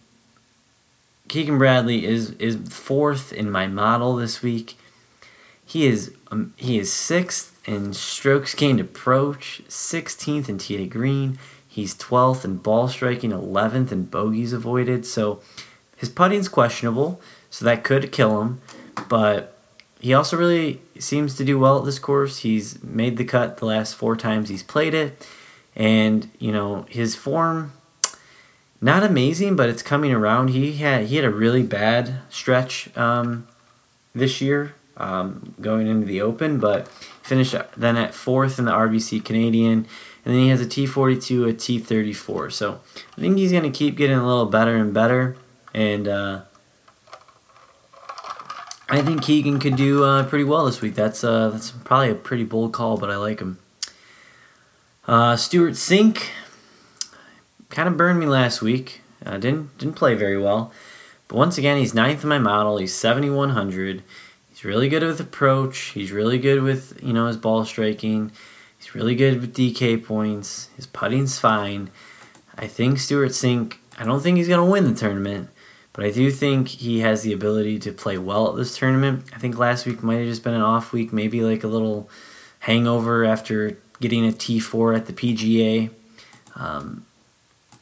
Keegan 1.29 1.59
Bradley 1.59 2.05
is 2.05 2.33
is 2.33 2.57
fourth 2.69 3.33
in 3.33 3.51
my 3.51 3.67
model 3.67 4.17
this 4.17 4.43
week. 4.43 4.77
He 5.65 5.87
is 5.87 6.13
um, 6.31 6.53
he 6.57 6.79
is 6.79 6.93
sixth 6.93 7.57
in 7.67 7.95
strokes 7.95 8.55
gained 8.55 8.81
approach, 8.81 9.63
sixteenth 9.69 10.49
in 10.49 10.59
tee 10.59 10.77
to 10.77 10.87
green. 10.87 11.39
He's 11.67 11.95
twelfth 11.95 12.45
in 12.45 12.57
ball 12.57 12.89
striking, 12.89 13.31
eleventh 13.31 13.93
in 13.93 14.05
bogeys 14.05 14.53
avoided. 14.53 15.07
So 15.07 15.41
his 15.97 16.09
putting's 16.09 16.49
questionable, 16.49 17.21
so 17.49 17.65
that 17.65 17.85
could 17.85 18.11
kill 18.11 18.43
him. 18.43 18.61
But 19.09 19.57
he 20.01 20.13
also 20.13 20.37
really 20.37 20.81
seems 20.99 21.37
to 21.37 21.45
do 21.45 21.59
well 21.59 21.79
at 21.79 21.85
this 21.85 21.99
course. 21.99 22.39
He's 22.39 22.83
made 22.83 23.17
the 23.17 23.25
cut 23.25 23.59
the 23.59 23.67
last 23.67 23.95
four 23.95 24.17
times 24.17 24.49
he's 24.49 24.63
played 24.63 24.95
it. 24.95 25.27
And, 25.77 26.31
you 26.39 26.53
know, 26.53 26.87
his 26.89 27.15
form 27.15 27.73
not 28.81 29.03
amazing, 29.03 29.57
but 29.57 29.69
it's 29.69 29.83
coming 29.83 30.13
around. 30.13 30.49
He 30.49 30.73
had 30.75 31.07
he 31.07 31.17
had 31.17 31.25
a 31.25 31.31
really 31.31 31.63
bad 31.63 32.21
stretch 32.31 32.97
um, 32.97 33.47
this 34.15 34.41
year 34.41 34.75
um, 34.97 35.55
going 35.61 35.87
into 35.87 36.07
the 36.07 36.23
Open, 36.23 36.59
but 36.59 36.89
finished 37.23 37.55
then 37.77 37.97
at 37.97 38.15
fourth 38.15 38.59
in 38.59 38.65
the 38.65 38.73
RBC 38.73 39.25
Canadian, 39.25 39.87
and 40.25 40.35
then 40.35 40.41
he 40.43 40.49
has 40.49 40.61
a 40.61 40.67
T42, 40.67 41.51
a 41.51 41.53
T34. 41.53 42.53
So 42.53 42.81
I 43.17 43.21
think 43.21 43.37
he's 43.37 43.53
going 43.53 43.65
to 43.65 43.71
keep 43.71 43.97
getting 43.97 44.17
a 44.17 44.27
little 44.27 44.47
better 44.47 44.77
and 44.77 44.95
better, 44.95 45.37
and 45.75 46.09
uh, 46.09 46.41
I 48.89 49.03
think 49.03 49.23
Keegan 49.23 49.61
could 49.61 49.77
do 49.77 50.05
uh, 50.05 50.25
pretty 50.25 50.45
well 50.45 50.65
this 50.65 50.81
week. 50.81 50.95
That's 50.95 51.23
uh, 51.23 51.51
that's 51.51 51.71
probably 51.71 52.11
a 52.11 52.15
pretty 52.15 52.45
bold 52.45 52.73
call, 52.73 52.97
but 52.97 53.11
I 53.11 53.17
like 53.17 53.41
him. 53.41 53.59
Uh, 55.07 55.35
Stewart 55.35 55.75
Cink 55.75 56.29
kind 57.71 57.89
of 57.89 57.97
burned 57.97 58.21
me 58.21 58.27
last 58.27 58.61
week. 58.61 59.01
Uh, 59.25 59.39
didn't 59.39 59.77
didn't 59.79 59.95
play 59.95 60.15
very 60.15 60.39
well, 60.39 60.73
but 61.29 61.37
once 61.37 61.57
again, 61.59 61.79
he's 61.79 61.95
ninth 61.95 62.23
in 62.23 62.29
my 62.29 62.39
model. 62.39 62.79
He's 62.79 62.95
seventy 62.95 63.31
one 63.31 63.51
hundred. 63.51 64.03
He's 64.51 64.65
really 64.65 64.89
good 64.89 65.03
with 65.03 65.21
approach. 65.21 65.79
He's 65.95 66.13
really 66.13 66.39
good 66.39 66.63
with 66.63 66.99
you 67.03 67.13
know 67.13 67.27
his 67.27 67.37
ball 67.37 67.65
striking. 67.65 68.33
He's 68.79 68.95
really 68.95 69.15
good 69.15 69.41
with 69.41 69.55
DK 69.55 70.05
points. 70.05 70.69
His 70.77 70.87
putting's 70.87 71.39
fine. 71.39 71.91
I 72.57 72.67
think 72.67 72.99
Stewart 72.99 73.31
Cink. 73.31 73.77
I 73.99 74.05
don't 74.05 74.21
think 74.21 74.37
he's 74.37 74.49
gonna 74.49 74.65
win 74.65 74.85
the 74.85 74.99
tournament, 74.99 75.49
but 75.95 76.05
I 76.05 76.11
do 76.11 76.31
think 76.31 76.69
he 76.69 77.01
has 77.01 77.23
the 77.23 77.33
ability 77.33 77.79
to 77.81 77.93
play 77.93 78.19
well 78.19 78.51
at 78.51 78.57
this 78.57 78.77
tournament. 78.77 79.25
I 79.35 79.39
think 79.39 79.59
last 79.59 79.87
week 79.87 80.03
might 80.03 80.17
have 80.17 80.29
just 80.29 80.45
been 80.45 80.55
an 80.55 80.63
off 80.63 80.93
week, 80.93 81.11
maybe 81.13 81.43
like 81.43 81.65
a 81.65 81.69
little 81.69 82.09
hangover 82.61 83.25
after 83.25 83.79
getting 84.01 84.27
a 84.27 84.33
T4 84.33 84.97
at 84.97 85.07
the 85.07 85.13
PGA. 85.13 85.91
Um, 86.57 87.07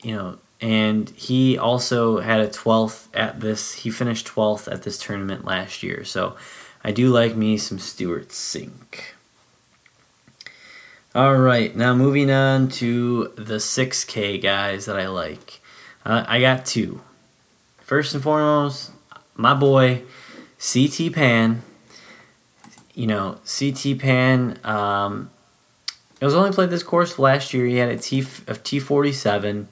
you 0.03 0.15
know, 0.15 0.39
and 0.61 1.11
he 1.11 1.57
also 1.57 2.19
had 2.19 2.41
a 2.41 2.49
12th 2.49 3.07
at 3.15 3.41
this, 3.41 3.75
he 3.75 3.91
finished 3.91 4.27
12th 4.27 4.71
at 4.71 4.83
this 4.83 4.99
tournament 4.99 5.45
last 5.45 5.83
year. 5.83 6.05
So 6.05 6.37
I 6.83 6.91
do 6.91 7.11
like 7.11 7.37
me 7.37 7.57
some 7.57 7.79
Stewart 7.79 8.29
Cink. 8.29 9.15
All 11.15 11.37
right, 11.37 11.75
now 11.75 11.95
moving 11.95 12.31
on 12.31 12.69
to 12.69 13.33
the 13.37 13.57
6K 13.57 14.41
guys 14.41 14.85
that 14.87 14.99
I 14.99 15.09
like. 15.09 15.61
Uh, 16.05 16.25
I 16.29 16.41
got 16.41 16.67
two. 16.67 17.01
First 17.79 18.15
and 18.15 18.23
foremost, 18.23 18.93
my 19.35 19.55
boy, 19.55 20.03
CT 20.61 21.13
Pan. 21.13 21.63
You 22.95 23.07
know, 23.07 23.39
CT 23.47 23.99
Pan, 23.99 24.59
um, 24.65 25.31
it 26.21 26.25
was 26.25 26.35
only 26.35 26.51
played 26.51 26.71
this 26.71 26.83
course 26.83 27.19
last 27.19 27.55
year. 27.55 27.67
He 27.67 27.77
had 27.77 27.89
a 27.91 27.97
T 27.97 28.27
a 28.47 28.55
T 28.55 28.81
forty 28.81 29.13
seven, 29.13 29.69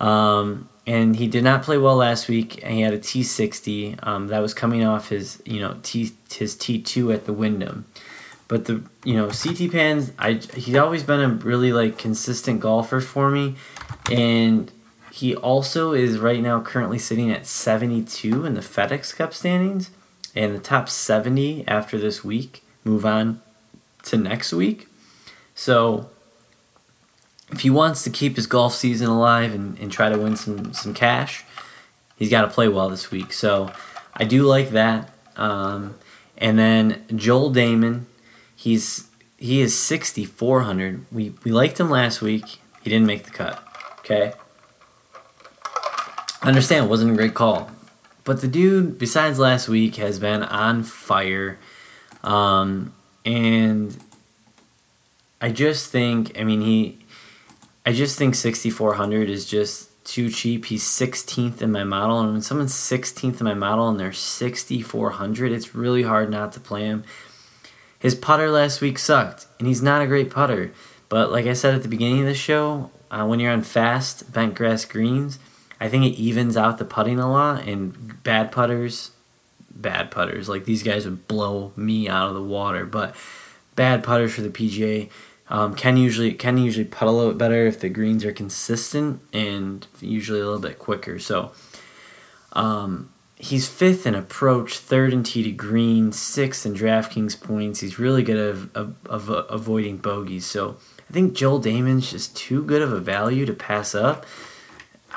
um, 0.00 0.68
and 0.86 1.16
he 1.16 1.28
did 1.28 1.44
not 1.44 1.62
play 1.62 1.78
well 1.78 1.96
last 1.96 2.28
week. 2.28 2.60
And 2.62 2.74
he 2.74 2.80
had 2.80 2.92
a 2.92 2.98
T 2.98 3.22
sixty 3.22 3.96
um, 4.02 4.28
that 4.28 4.40
was 4.40 4.54
coming 4.54 4.84
off 4.84 5.08
his 5.10 5.40
you 5.44 5.60
know 5.60 5.78
T 5.82 6.12
his 6.30 6.56
T 6.56 6.80
two 6.80 7.12
at 7.12 7.26
the 7.26 7.32
Wyndham. 7.32 7.86
But 8.48 8.66
the 8.66 8.82
you 9.04 9.14
know 9.14 9.28
CT 9.28 9.70
Pans, 9.70 10.12
I 10.18 10.34
he's 10.54 10.76
always 10.76 11.02
been 11.02 11.20
a 11.20 11.28
really 11.28 11.72
like 11.72 11.98
consistent 11.98 12.60
golfer 12.60 13.00
for 13.00 13.30
me, 13.30 13.54
and 14.10 14.70
he 15.12 15.34
also 15.34 15.92
is 15.92 16.18
right 16.18 16.40
now 16.40 16.60
currently 16.60 16.98
sitting 16.98 17.30
at 17.30 17.46
seventy 17.46 18.02
two 18.02 18.44
in 18.44 18.54
the 18.54 18.60
FedEx 18.60 19.14
Cup 19.14 19.34
standings, 19.34 19.90
and 20.34 20.54
the 20.54 20.60
top 20.60 20.88
seventy 20.88 21.66
after 21.66 21.98
this 21.98 22.24
week 22.24 22.62
move 22.84 23.06
on 23.06 23.40
to 24.04 24.16
next 24.16 24.52
week. 24.52 24.88
So 25.56 26.08
if 27.50 27.60
he 27.60 27.70
wants 27.70 28.04
to 28.04 28.10
keep 28.10 28.36
his 28.36 28.46
golf 28.46 28.74
season 28.74 29.08
alive 29.08 29.52
and, 29.52 29.76
and 29.78 29.90
try 29.90 30.08
to 30.08 30.18
win 30.18 30.36
some, 30.36 30.72
some 30.72 30.94
cash, 30.94 31.44
he's 32.16 32.30
got 32.30 32.42
to 32.42 32.48
play 32.48 32.68
well 32.68 32.88
this 32.88 33.10
week. 33.10 33.32
So 33.32 33.72
I 34.14 34.24
do 34.24 34.44
like 34.44 34.70
that. 34.70 35.10
Um, 35.36 35.96
and 36.38 36.58
then 36.58 37.04
Joel 37.14 37.52
Dahmen, 37.52 38.04
he's 38.54 39.08
he 39.38 39.60
is 39.60 39.78
6400. 39.78 41.04
We 41.10 41.34
we 41.44 41.52
liked 41.52 41.80
him 41.80 41.90
last 41.90 42.22
week. 42.22 42.60
He 42.82 42.90
didn't 42.90 43.06
make 43.06 43.24
the 43.24 43.30
cut. 43.30 43.62
Okay. 44.00 44.32
I 46.42 46.48
understand 46.48 46.86
it 46.86 46.88
wasn't 46.88 47.12
a 47.12 47.16
great 47.16 47.34
call. 47.34 47.70
But 48.24 48.40
the 48.40 48.48
dude, 48.48 48.98
besides 48.98 49.38
last 49.38 49.68
week, 49.68 49.96
has 49.96 50.18
been 50.18 50.42
on 50.42 50.82
fire. 50.82 51.58
Um, 52.22 52.92
and 53.24 53.96
I 55.40 55.50
just 55.50 55.90
think, 55.90 56.38
I 56.38 56.44
mean, 56.44 56.60
he, 56.60 56.98
I 57.84 57.92
just 57.92 58.18
think 58.18 58.34
6,400 58.34 59.28
is 59.28 59.44
just 59.44 59.90
too 60.04 60.30
cheap. 60.30 60.66
He's 60.66 60.84
16th 60.84 61.60
in 61.60 61.72
my 61.72 61.84
model, 61.84 62.20
and 62.20 62.32
when 62.32 62.42
someone's 62.42 62.74
16th 62.74 63.40
in 63.40 63.44
my 63.44 63.54
model 63.54 63.88
and 63.88 64.00
they're 64.00 64.12
6,400, 64.12 65.52
it's 65.52 65.74
really 65.74 66.04
hard 66.04 66.30
not 66.30 66.52
to 66.52 66.60
play 66.60 66.84
him. 66.84 67.04
His 67.98 68.14
putter 68.14 68.50
last 68.50 68.80
week 68.80 68.98
sucked, 68.98 69.46
and 69.58 69.68
he's 69.68 69.82
not 69.82 70.02
a 70.02 70.06
great 70.06 70.30
putter. 70.30 70.72
But 71.08 71.30
like 71.30 71.46
I 71.46 71.52
said 71.52 71.74
at 71.74 71.82
the 71.82 71.88
beginning 71.88 72.20
of 72.20 72.26
the 72.26 72.34
show, 72.34 72.90
uh, 73.10 73.26
when 73.26 73.40
you're 73.40 73.52
on 73.52 73.62
fast 73.62 74.32
bent 74.32 74.54
grass 74.54 74.84
greens, 74.84 75.38
I 75.80 75.88
think 75.88 76.04
it 76.04 76.18
evens 76.18 76.56
out 76.56 76.78
the 76.78 76.84
putting 76.84 77.18
a 77.18 77.30
lot, 77.30 77.66
and 77.66 78.22
bad 78.22 78.50
putters, 78.52 79.10
bad 79.70 80.10
putters, 80.10 80.48
like 80.48 80.64
these 80.64 80.82
guys 80.82 81.04
would 81.04 81.28
blow 81.28 81.72
me 81.76 82.08
out 82.08 82.28
of 82.28 82.34
the 82.34 82.42
water. 82.42 82.86
But 82.86 83.14
bad 83.76 84.02
putters 84.02 84.34
for 84.34 84.42
the 84.42 84.50
PGA 84.50 85.10
um, 85.48 85.74
can 85.74 85.96
usually 85.96 86.32
can 86.32 86.58
usually 86.58 86.84
putt 86.84 87.08
a 87.08 87.12
little 87.12 87.30
bit 87.32 87.38
better 87.38 87.66
if 87.66 87.78
the 87.78 87.88
greens 87.88 88.24
are 88.24 88.32
consistent 88.32 89.20
and 89.32 89.86
usually 90.00 90.40
a 90.40 90.44
little 90.44 90.60
bit 90.60 90.78
quicker. 90.78 91.18
So 91.18 91.52
um, 92.52 93.12
he's 93.36 93.68
fifth 93.68 94.06
in 94.06 94.14
approach, 94.14 94.78
third 94.78 95.12
in 95.12 95.22
tee 95.22 95.44
to 95.44 95.52
green, 95.52 96.10
sixth 96.10 96.66
in 96.66 96.74
DraftKings 96.74 97.40
points. 97.40 97.80
He's 97.80 97.98
really 97.98 98.22
good 98.22 98.70
at 98.74 98.76
of 99.06 99.28
avoiding 99.28 99.98
bogeys. 99.98 100.46
So 100.46 100.78
I 101.08 101.12
think 101.12 101.34
Joel 101.34 101.60
Dahmen's 101.60 102.10
just 102.10 102.36
too 102.36 102.64
good 102.64 102.82
of 102.82 102.92
a 102.92 103.00
value 103.00 103.46
to 103.46 103.54
pass 103.54 103.94
up. 103.94 104.26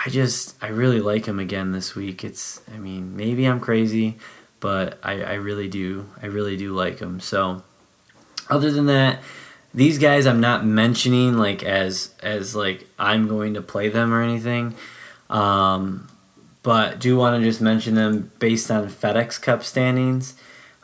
I 0.05 0.09
just 0.09 0.55
I 0.61 0.67
really 0.67 1.01
like 1.01 1.25
him 1.25 1.39
again 1.39 1.71
this 1.71 1.95
week. 1.95 2.23
It's 2.23 2.61
I 2.71 2.77
mean 2.77 3.17
maybe 3.17 3.45
I'm 3.45 3.59
crazy, 3.59 4.19
but 4.59 4.99
I, 5.01 5.23
I 5.23 5.33
really 5.35 5.67
do 5.67 6.07
I 6.21 6.27
really 6.27 6.55
do 6.55 6.73
like 6.73 6.99
him. 6.99 7.19
So 7.19 7.63
other 8.49 8.71
than 8.71 8.87
that, 8.87 9.21
these 9.73 9.99
guys 9.99 10.25
I'm 10.25 10.41
not 10.41 10.65
mentioning 10.65 11.37
like 11.37 11.63
as 11.63 12.13
as 12.21 12.55
like 12.55 12.87
I'm 12.97 13.27
going 13.27 13.53
to 13.53 13.61
play 13.61 13.89
them 13.89 14.13
or 14.13 14.21
anything. 14.21 14.75
Um, 15.29 16.07
but 16.63 16.99
do 16.99 17.15
want 17.17 17.39
to 17.39 17.47
just 17.47 17.61
mention 17.61 17.95
them 17.95 18.31
based 18.39 18.69
on 18.71 18.89
FedEx 18.89 19.41
Cup 19.41 19.63
standings. 19.63 20.35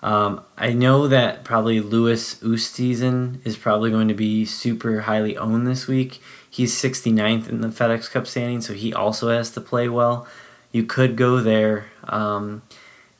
Um, 0.02 0.44
I 0.56 0.74
know 0.74 1.08
that 1.08 1.44
probably 1.44 1.80
Louis 1.80 2.36
Oosthuizen 2.36 3.40
is 3.44 3.58
probably 3.58 3.90
going 3.90 4.08
to 4.08 4.14
be 4.14 4.46
super 4.46 5.02
highly 5.02 5.36
owned 5.36 5.66
this 5.66 5.88
week. 5.88 6.22
He's 6.48 6.80
69th 6.80 7.50
in 7.50 7.62
the 7.62 7.70
FedEx 7.70 8.12
Cup 8.12 8.28
standing, 8.28 8.62
so 8.62 8.74
he 8.74 8.94
also 8.94 9.30
has 9.30 9.50
to 9.52 9.62
play 9.62 9.90
well. 9.90 10.28
You 10.72 10.84
could 10.84 11.16
go 11.16 11.42
there. 11.42 11.88
Um, 12.04 12.62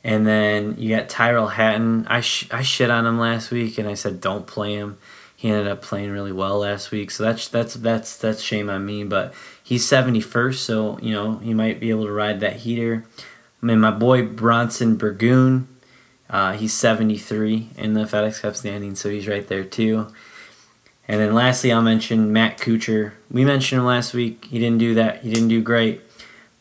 and 0.06 0.24
then 0.24 0.76
you 0.78 0.94
got 0.94 1.08
Tyrrell 1.08 1.48
Hatton. 1.48 2.06
I, 2.06 2.20
sh- 2.20 2.46
I 2.52 2.62
shit 2.62 2.90
on 2.90 3.04
him 3.04 3.18
last 3.18 3.50
week, 3.50 3.76
and 3.76 3.88
I 3.88 3.94
said 3.94 4.20
don't 4.20 4.46
play 4.46 4.74
him. 4.74 4.98
He 5.34 5.48
ended 5.48 5.66
up 5.66 5.82
playing 5.82 6.12
really 6.12 6.30
well 6.30 6.60
last 6.60 6.92
week, 6.92 7.10
so 7.10 7.24
that's 7.24 7.48
that's 7.48 7.74
that's 7.74 8.16
that's 8.16 8.40
shame 8.40 8.70
on 8.70 8.86
me. 8.86 9.02
But 9.02 9.34
he's 9.60 9.84
seventy 9.84 10.20
first, 10.20 10.64
so 10.64 10.96
you 11.02 11.12
know 11.12 11.38
he 11.38 11.52
might 11.52 11.80
be 11.80 11.90
able 11.90 12.04
to 12.04 12.12
ride 12.12 12.38
that 12.38 12.58
heater. 12.58 13.04
I 13.60 13.66
mean, 13.66 13.80
my 13.80 13.90
boy 13.90 14.24
Bronson 14.24 14.94
Burgoon, 14.96 15.66
uh, 16.30 16.52
he's 16.52 16.72
seventy 16.72 17.18
three 17.18 17.70
in 17.76 17.94
the 17.94 18.04
FedEx 18.04 18.42
Cup 18.42 18.54
standing, 18.54 18.94
so 18.94 19.10
he's 19.10 19.26
right 19.26 19.46
there 19.48 19.64
too. 19.64 20.06
And 21.08 21.20
then 21.20 21.34
lastly, 21.34 21.72
I'll 21.72 21.82
mention 21.82 22.32
Matt 22.32 22.58
Kuchar. 22.58 23.12
We 23.28 23.44
mentioned 23.44 23.80
him 23.80 23.86
last 23.86 24.14
week. 24.14 24.44
He 24.44 24.60
didn't 24.60 24.78
do 24.78 24.94
that. 24.94 25.22
He 25.22 25.32
didn't 25.32 25.48
do 25.48 25.60
great. 25.60 26.02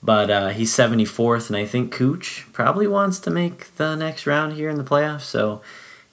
But 0.06 0.30
uh, 0.30 0.50
he's 0.50 0.72
74th, 0.72 1.48
and 1.48 1.58
I 1.58 1.66
think 1.66 1.92
Cooch 1.92 2.46
probably 2.54 2.86
wants 2.86 3.18
to 3.22 3.32
make 3.32 3.76
the 3.78 3.96
next 3.96 4.28
round 4.28 4.54
here 4.54 4.70
in 4.70 4.78
the 4.78 4.84
playoffs. 4.84 5.22
So, 5.22 5.64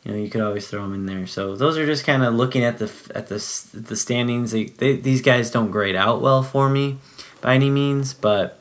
you 0.02 0.12
know, 0.12 0.16
you 0.16 0.30
could 0.30 0.40
always 0.40 0.66
throw 0.66 0.82
him 0.82 0.94
in 0.94 1.04
there. 1.04 1.26
So 1.26 1.54
those 1.54 1.76
are 1.76 1.84
just 1.84 2.06
kind 2.06 2.24
of 2.24 2.32
looking 2.32 2.64
at 2.64 2.78
the 2.78 2.90
at 3.14 3.26
the 3.26 3.34
the 3.74 3.96
standings. 3.96 4.52
They, 4.52 4.64
they, 4.64 4.96
these 4.96 5.20
guys 5.20 5.50
don't 5.50 5.70
grade 5.70 5.94
out 5.94 6.22
well 6.22 6.42
for 6.42 6.70
me 6.70 6.96
by 7.42 7.54
any 7.54 7.68
means, 7.68 8.14
but 8.14 8.58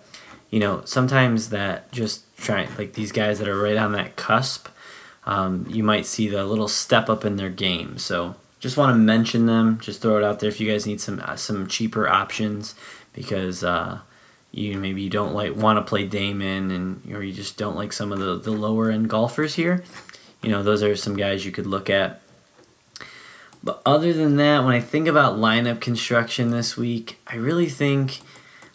you 0.50 0.60
know, 0.60 0.82
sometimes 0.84 1.50
that 1.50 1.90
just 1.94 2.26
trying 2.36 2.68
like 2.78 2.94
these 2.94 3.14
guys 3.14 3.40
that 3.40 3.48
are 3.48 3.58
right 3.58 3.78
on 3.78 3.94
that 3.94 4.18
cusp, 4.18 4.68
um, 5.26 5.66
you 5.70 5.82
might 5.82 6.06
see 6.06 6.28
the 6.28 6.44
little 6.44 6.68
step 6.68 7.10
up 7.10 7.24
in 7.24 7.38
their 7.38 7.50
game. 7.50 7.98
So 7.98 8.36
just 8.60 8.76
want 8.76 8.94
to 8.94 9.00
mention 9.00 9.46
them. 9.46 9.80
Just 9.80 10.02
throw 10.02 10.18
it 10.18 10.26
out 10.26 10.42
there 10.42 10.50
if 10.50 10.60
you 10.60 10.70
guys 10.70 10.86
need 10.86 11.00
some 11.00 11.22
uh, 11.24 11.38
some 11.38 11.68
cheaper 11.68 12.10
options 12.10 12.76
because. 13.14 13.64
Uh, 13.64 14.02
you 14.52 14.78
maybe 14.78 15.02
you 15.02 15.10
don't 15.10 15.34
like 15.34 15.56
want 15.56 15.78
to 15.78 15.90
play 15.90 16.08
Dahmen 16.08 16.74
and 16.74 17.14
or 17.14 17.24
you 17.24 17.34
just 17.34 17.58
don't 17.58 17.76
like 17.76 17.94
some 17.94 18.12
of 18.12 18.20
the, 18.20 18.38
the 18.38 18.52
lower 18.52 18.90
end 18.90 19.10
golfers 19.10 19.56
here, 19.56 19.84
you 20.42 20.50
know, 20.50 20.64
those 20.64 20.84
are 20.84 20.96
some 20.96 21.16
guys 21.16 21.46
you 21.46 21.52
could 21.52 21.68
look 21.68 21.90
at. 21.90 22.22
But 23.64 23.82
other 23.86 24.12
than 24.12 24.38
that, 24.38 24.64
when 24.64 24.74
I 24.74 24.80
think 24.80 25.08
about 25.08 25.38
lineup 25.38 25.80
construction 25.80 26.50
this 26.50 26.76
week, 26.76 27.20
I 27.28 27.36
really 27.36 27.70
think 27.70 28.20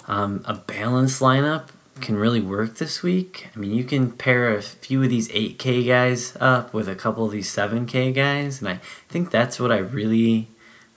um, 0.06 0.42
a 0.44 0.54
balanced 0.54 1.20
lineup 1.20 1.68
can 2.00 2.16
really 2.16 2.40
work 2.40 2.76
this 2.76 3.02
week. 3.02 3.48
I 3.54 3.58
mean, 3.58 3.72
you 3.72 3.82
can 3.82 4.12
pair 4.12 4.54
a 4.54 4.62
few 4.62 5.02
of 5.02 5.08
these 5.08 5.28
8K 5.28 5.86
guys 5.86 6.36
up 6.38 6.72
with 6.72 6.88
a 6.88 6.94
couple 6.94 7.24
of 7.24 7.32
these 7.32 7.48
7K 7.52 8.14
guys, 8.14 8.60
and 8.60 8.68
I 8.68 8.80
think 9.08 9.30
that's 9.30 9.58
what 9.58 9.72
I 9.72 9.78
really, 9.78 10.48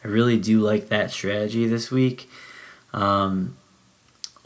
I 0.04 0.08
really 0.08 0.38
do 0.38 0.60
like 0.60 0.90
that 0.90 1.12
strategy 1.12 1.66
this 1.66 1.90
week. 1.90 2.30
Um, 2.94 3.58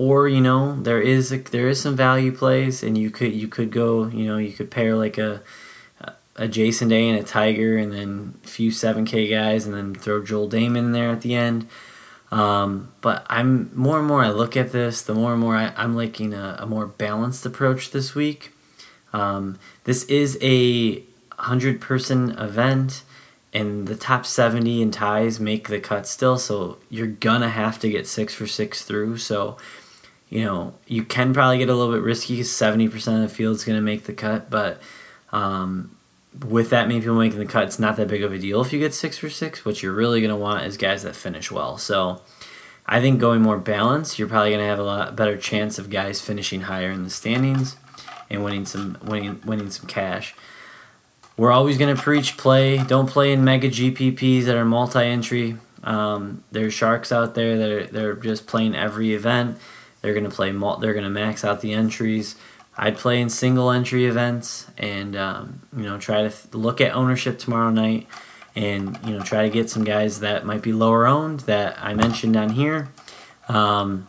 or 0.03 0.27
you 0.27 0.41
know 0.41 0.61
there 0.81 1.01
is 1.01 1.31
a, 1.31 1.37
there 1.37 1.69
is 1.69 1.81
some 1.81 1.95
value 1.95 2.31
plays 2.31 2.83
and 2.83 2.97
you 2.97 3.09
could 3.09 3.33
you 3.33 3.47
could 3.47 3.71
go 3.71 4.07
you 4.07 4.25
know 4.27 4.37
you 4.37 4.51
could 4.51 4.69
pair 4.69 4.95
like 4.95 5.17
a 5.17 5.41
a 6.35 6.47
Jason 6.47 6.87
Day 6.87 7.09
and 7.09 7.19
a 7.19 7.23
Tiger, 7.23 7.77
and 7.77 7.91
then 7.91 8.39
a 8.43 8.47
few 8.47 8.71
7K 8.71 9.29
guys, 9.29 9.65
and 9.65 9.75
then 9.75 9.93
throw 9.93 10.23
Joel 10.23 10.49
Dahmen 10.49 10.77
in 10.77 10.91
there 10.91 11.11
at 11.11 11.21
the 11.21 11.35
end. 11.35 11.67
Um, 12.31 12.91
but 13.01 13.25
I'm 13.29 13.69
more 13.75 13.99
and 13.99 14.07
more 14.07 14.23
I 14.23 14.29
look 14.29 14.57
at 14.57 14.71
this, 14.71 15.03
the 15.03 15.13
more 15.13 15.33
and 15.33 15.41
more 15.41 15.55
I, 15.55 15.71
am 15.77 15.95
liking 15.95 16.33
a, 16.33 16.57
a, 16.59 16.65
more 16.65 16.87
balanced 16.87 17.45
approach 17.45 17.91
this 17.91 18.15
week. 18.15 18.51
Um, 19.11 19.59
this 19.83 20.03
is 20.05 20.39
a 20.41 21.03
hundred 21.37 21.79
person 21.79 22.31
event, 22.31 23.03
and 23.53 23.87
the 23.87 23.95
top 23.95 24.25
seventy 24.25 24.81
in 24.81 24.89
ties 24.89 25.39
make 25.39 25.67
the 25.67 25.79
cut 25.79 26.07
still. 26.07 26.39
So 26.39 26.79
you're 26.89 27.05
gonna 27.05 27.49
have 27.49 27.77
to 27.79 27.89
get 27.89 28.07
six 28.07 28.33
for 28.33 28.47
six 28.47 28.83
through. 28.83 29.19
So 29.19 29.57
you 30.33 30.43
know 30.43 30.73
you 30.87 31.03
can 31.03 31.31
probably 31.31 31.59
get 31.59 31.69
a 31.69 31.75
little 31.75 31.93
bit 31.93 32.01
risky 32.01 32.33
because 32.33 32.51
seventy 32.51 32.89
percent 32.89 33.23
of 33.23 33.29
the 33.29 33.35
field 33.35 33.55
is 33.55 33.63
gonna 33.63 33.81
make 33.81 34.05
the 34.05 34.13
cut, 34.13 34.49
but 34.49 34.81
um, 35.31 35.95
with 36.47 36.71
that 36.71 36.87
many 36.87 36.99
people 36.99 37.15
making 37.15 37.37
the 37.37 37.45
cut, 37.45 37.63
it's 37.63 37.77
not 37.77 37.97
that 37.97 38.07
big 38.07 38.23
of 38.23 38.33
a 38.33 38.39
deal 38.39 38.61
if 38.61 38.73
you 38.73 38.79
get 38.79 38.93
six 38.93 39.17
for 39.17 39.29
six. 39.29 39.63
What 39.63 39.83
you're 39.83 39.93
really 39.93 40.19
going 40.21 40.31
to 40.31 40.35
want 40.35 40.65
is 40.65 40.77
guys 40.77 41.03
that 41.03 41.15
finish 41.15 41.51
well. 41.51 41.77
So 41.77 42.21
I 42.87 42.99
think 42.99 43.19
going 43.19 43.41
more 43.41 43.59
balanced, 43.59 44.17
you're 44.17 44.27
probably 44.27 44.49
going 44.49 44.61
to 44.61 44.67
have 44.67 44.79
a 44.79 44.83
lot 44.83 45.15
better 45.15 45.37
chance 45.37 45.77
of 45.77 45.89
guys 45.89 46.21
finishing 46.21 46.61
higher 46.61 46.89
in 46.89 47.03
the 47.03 47.09
standings 47.09 47.77
and 48.29 48.43
winning 48.43 48.65
some 48.65 48.97
winning 49.03 49.41
winning 49.45 49.69
some 49.69 49.87
cash. 49.87 50.35
We're 51.37 51.51
always 51.51 51.77
going 51.77 51.95
to 51.95 52.01
preach 52.01 52.37
play. 52.37 52.77
Don't 52.83 53.09
play 53.09 53.33
in 53.33 53.43
mega 53.43 53.69
GPPs 53.69 54.43
that 54.45 54.55
are 54.55 54.65
multi-entry. 54.65 55.57
Um, 55.83 56.43
there's 56.51 56.73
sharks 56.73 57.11
out 57.11 57.33
there 57.33 57.57
that 57.57 57.71
are, 57.71 57.87
they're 57.87 58.13
just 58.15 58.45
playing 58.45 58.75
every 58.75 59.13
event. 59.13 59.57
They're 60.03 60.13
to 60.25 60.29
play. 60.29 60.51
They're 60.51 60.93
to 61.05 61.09
max 61.09 61.45
out 61.45 61.61
the 61.61 61.71
entries. 61.73 62.35
I'd 62.77 62.97
play 62.97 63.21
in 63.21 63.29
single 63.29 63.71
entry 63.71 64.05
events 64.05 64.67
and 64.77 65.15
um, 65.15 65.61
you 65.75 65.83
know 65.83 65.97
try 65.97 66.23
to 66.23 66.29
th- 66.29 66.53
look 66.53 66.81
at 66.81 66.93
ownership 66.93 67.39
tomorrow 67.39 67.69
night 67.69 68.07
and 68.55 68.99
you 69.05 69.17
know 69.17 69.23
try 69.23 69.43
to 69.43 69.49
get 69.49 69.69
some 69.69 69.85
guys 69.85 70.19
that 70.19 70.45
might 70.45 70.61
be 70.61 70.73
lower 70.73 71.07
owned 71.07 71.41
that 71.41 71.77
I 71.81 71.93
mentioned 71.93 72.35
on 72.35 72.49
here 72.49 72.89
um, 73.47 74.07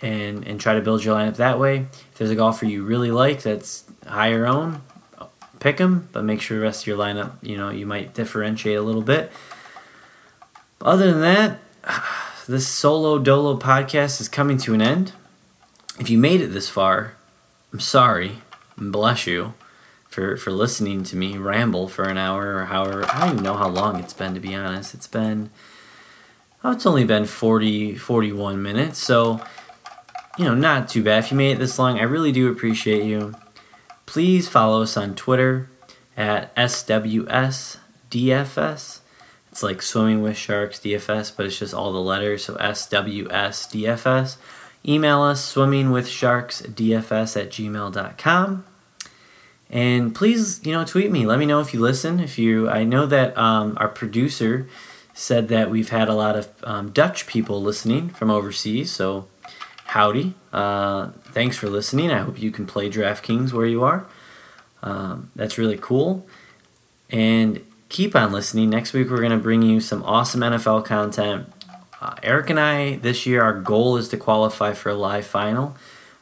and 0.00 0.46
and 0.46 0.60
try 0.60 0.74
to 0.74 0.80
build 0.80 1.04
your 1.04 1.16
lineup 1.16 1.36
that 1.36 1.58
way. 1.58 1.86
If 2.12 2.14
there's 2.18 2.30
a 2.30 2.36
golfer 2.36 2.66
you 2.66 2.84
really 2.84 3.10
like 3.10 3.42
that's 3.42 3.84
higher 4.06 4.46
owned, 4.46 4.80
pick 5.58 5.78
him, 5.78 6.08
but 6.12 6.22
make 6.22 6.40
sure 6.40 6.58
the 6.58 6.62
rest 6.62 6.84
of 6.84 6.86
your 6.86 6.98
lineup 6.98 7.32
you 7.42 7.56
know 7.56 7.70
you 7.70 7.84
might 7.84 8.14
differentiate 8.14 8.78
a 8.78 8.82
little 8.82 9.02
bit. 9.02 9.32
Other 10.80 11.10
than 11.10 11.22
that, 11.22 11.58
this 12.52 12.68
solo 12.68 13.18
dolo 13.18 13.58
podcast 13.58 14.20
is 14.20 14.28
coming 14.28 14.58
to 14.58 14.72
an 14.74 14.80
end. 14.80 15.12
If 15.98 16.08
you 16.10 16.18
made 16.18 16.40
it 16.40 16.48
this 16.48 16.68
far, 16.68 17.14
I'm 17.72 17.80
sorry. 17.80 18.38
And 18.76 18.92
bless 18.92 19.26
you 19.26 19.54
for, 20.08 20.36
for 20.36 20.50
listening 20.50 21.02
to 21.04 21.16
me 21.16 21.36
ramble 21.36 21.88
for 21.88 22.04
an 22.04 22.18
hour 22.18 22.56
or 22.56 22.66
however. 22.66 23.04
I 23.10 23.20
don't 23.20 23.32
even 23.32 23.42
know 23.42 23.56
how 23.56 23.68
long 23.68 23.98
it's 23.98 24.12
been, 24.12 24.34
to 24.34 24.40
be 24.40 24.54
honest. 24.54 24.94
It's 24.94 25.06
been, 25.08 25.50
oh, 26.62 26.72
it's 26.72 26.86
only 26.86 27.04
been 27.04 27.24
40, 27.24 27.96
41 27.96 28.62
minutes. 28.62 28.98
So, 28.98 29.40
you 30.38 30.44
know, 30.44 30.54
not 30.54 30.88
too 30.88 31.02
bad. 31.02 31.24
If 31.24 31.30
you 31.32 31.36
made 31.36 31.52
it 31.52 31.58
this 31.58 31.78
long, 31.78 31.98
I 31.98 32.04
really 32.04 32.32
do 32.32 32.50
appreciate 32.50 33.04
you. 33.04 33.34
Please 34.04 34.48
follow 34.48 34.82
us 34.82 34.96
on 34.96 35.14
Twitter 35.14 35.68
at 36.16 36.54
SWSDFS. 36.54 37.80
It's 39.56 39.62
like 39.62 39.80
swimming 39.80 40.20
with 40.20 40.36
sharks 40.36 40.78
DFS, 40.80 41.34
but 41.34 41.46
it's 41.46 41.58
just 41.58 41.72
all 41.72 41.90
the 41.90 41.98
letters. 41.98 42.44
So 42.44 42.56
SWSDFS. 42.56 44.36
Email 44.86 45.22
us 45.22 45.54
swimmingwithsharksdfs 45.54 47.40
at 47.40 47.48
gmail.com. 47.48 48.64
And 49.70 50.14
please, 50.14 50.60
you 50.62 50.72
know, 50.72 50.84
tweet 50.84 51.10
me. 51.10 51.24
Let 51.24 51.38
me 51.38 51.46
know 51.46 51.60
if 51.60 51.72
you 51.72 51.80
listen. 51.80 52.20
If 52.20 52.38
you, 52.38 52.68
I 52.68 52.84
know 52.84 53.06
that 53.06 53.34
um, 53.38 53.78
our 53.80 53.88
producer 53.88 54.68
said 55.14 55.48
that 55.48 55.70
we've 55.70 55.88
had 55.88 56.08
a 56.08 56.14
lot 56.14 56.36
of 56.36 56.52
um, 56.62 56.90
Dutch 56.90 57.26
people 57.26 57.62
listening 57.62 58.10
from 58.10 58.30
overseas. 58.30 58.92
So, 58.92 59.26
howdy. 59.86 60.34
Uh, 60.52 61.12
thanks 61.28 61.56
for 61.56 61.70
listening. 61.70 62.10
I 62.10 62.18
hope 62.18 62.38
you 62.38 62.50
can 62.50 62.66
play 62.66 62.90
DraftKings 62.90 63.54
where 63.54 63.64
you 63.64 63.82
are. 63.84 64.06
Um, 64.82 65.30
that's 65.34 65.56
really 65.56 65.78
cool. 65.78 66.26
And 67.08 67.65
keep 67.88 68.16
on 68.16 68.32
listening. 68.32 68.70
Next 68.70 68.92
week, 68.92 69.10
we're 69.10 69.18
going 69.18 69.30
to 69.30 69.38
bring 69.38 69.62
you 69.62 69.80
some 69.80 70.02
awesome 70.04 70.40
NFL 70.40 70.84
content. 70.84 71.52
Uh, 72.00 72.14
Eric 72.22 72.50
and 72.50 72.60
I, 72.60 72.96
this 72.96 73.26
year, 73.26 73.42
our 73.42 73.58
goal 73.58 73.96
is 73.96 74.08
to 74.08 74.16
qualify 74.16 74.72
for 74.72 74.90
a 74.90 74.94
live 74.94 75.26
final. 75.26 75.76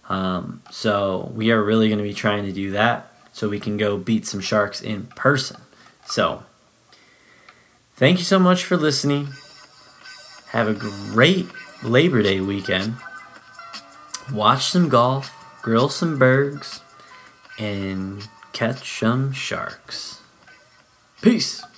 Um, 0.09 0.63
so 0.71 1.33
we 1.35 1.51
are 1.51 1.63
really 1.63 1.89
going 1.89 1.99
to 1.99 2.05
be 2.05 2.15
trying 2.15 2.45
to 2.45 2.53
do 2.53 2.71
that 2.73 3.11
so 3.33 3.49
we 3.49 3.59
can 3.59 3.77
go 3.77 3.97
beat 3.97 4.27
some 4.27 4.41
sharks 4.41 4.81
in 4.81 5.07
person. 5.17 5.61
So 6.07 6.45
thank 7.97 8.19
you 8.19 8.25
so 8.25 8.39
much 8.39 8.65
for 8.65 8.77
listening. 8.77 9.29
Have 10.49 10.69
a 10.69 10.75
great 10.75 11.49
Labor 11.83 12.23
Day 12.23 12.41
weekend. 12.41 12.97
Watch 14.33 14.67
some 14.67 14.89
golf, 14.89 15.33
grill 15.63 15.89
some 15.89 16.19
bergs, 16.19 16.81
and 17.59 18.27
catch 18.53 18.99
some 18.99 19.33
sharks. 19.33 20.14
Peace. 21.25 21.74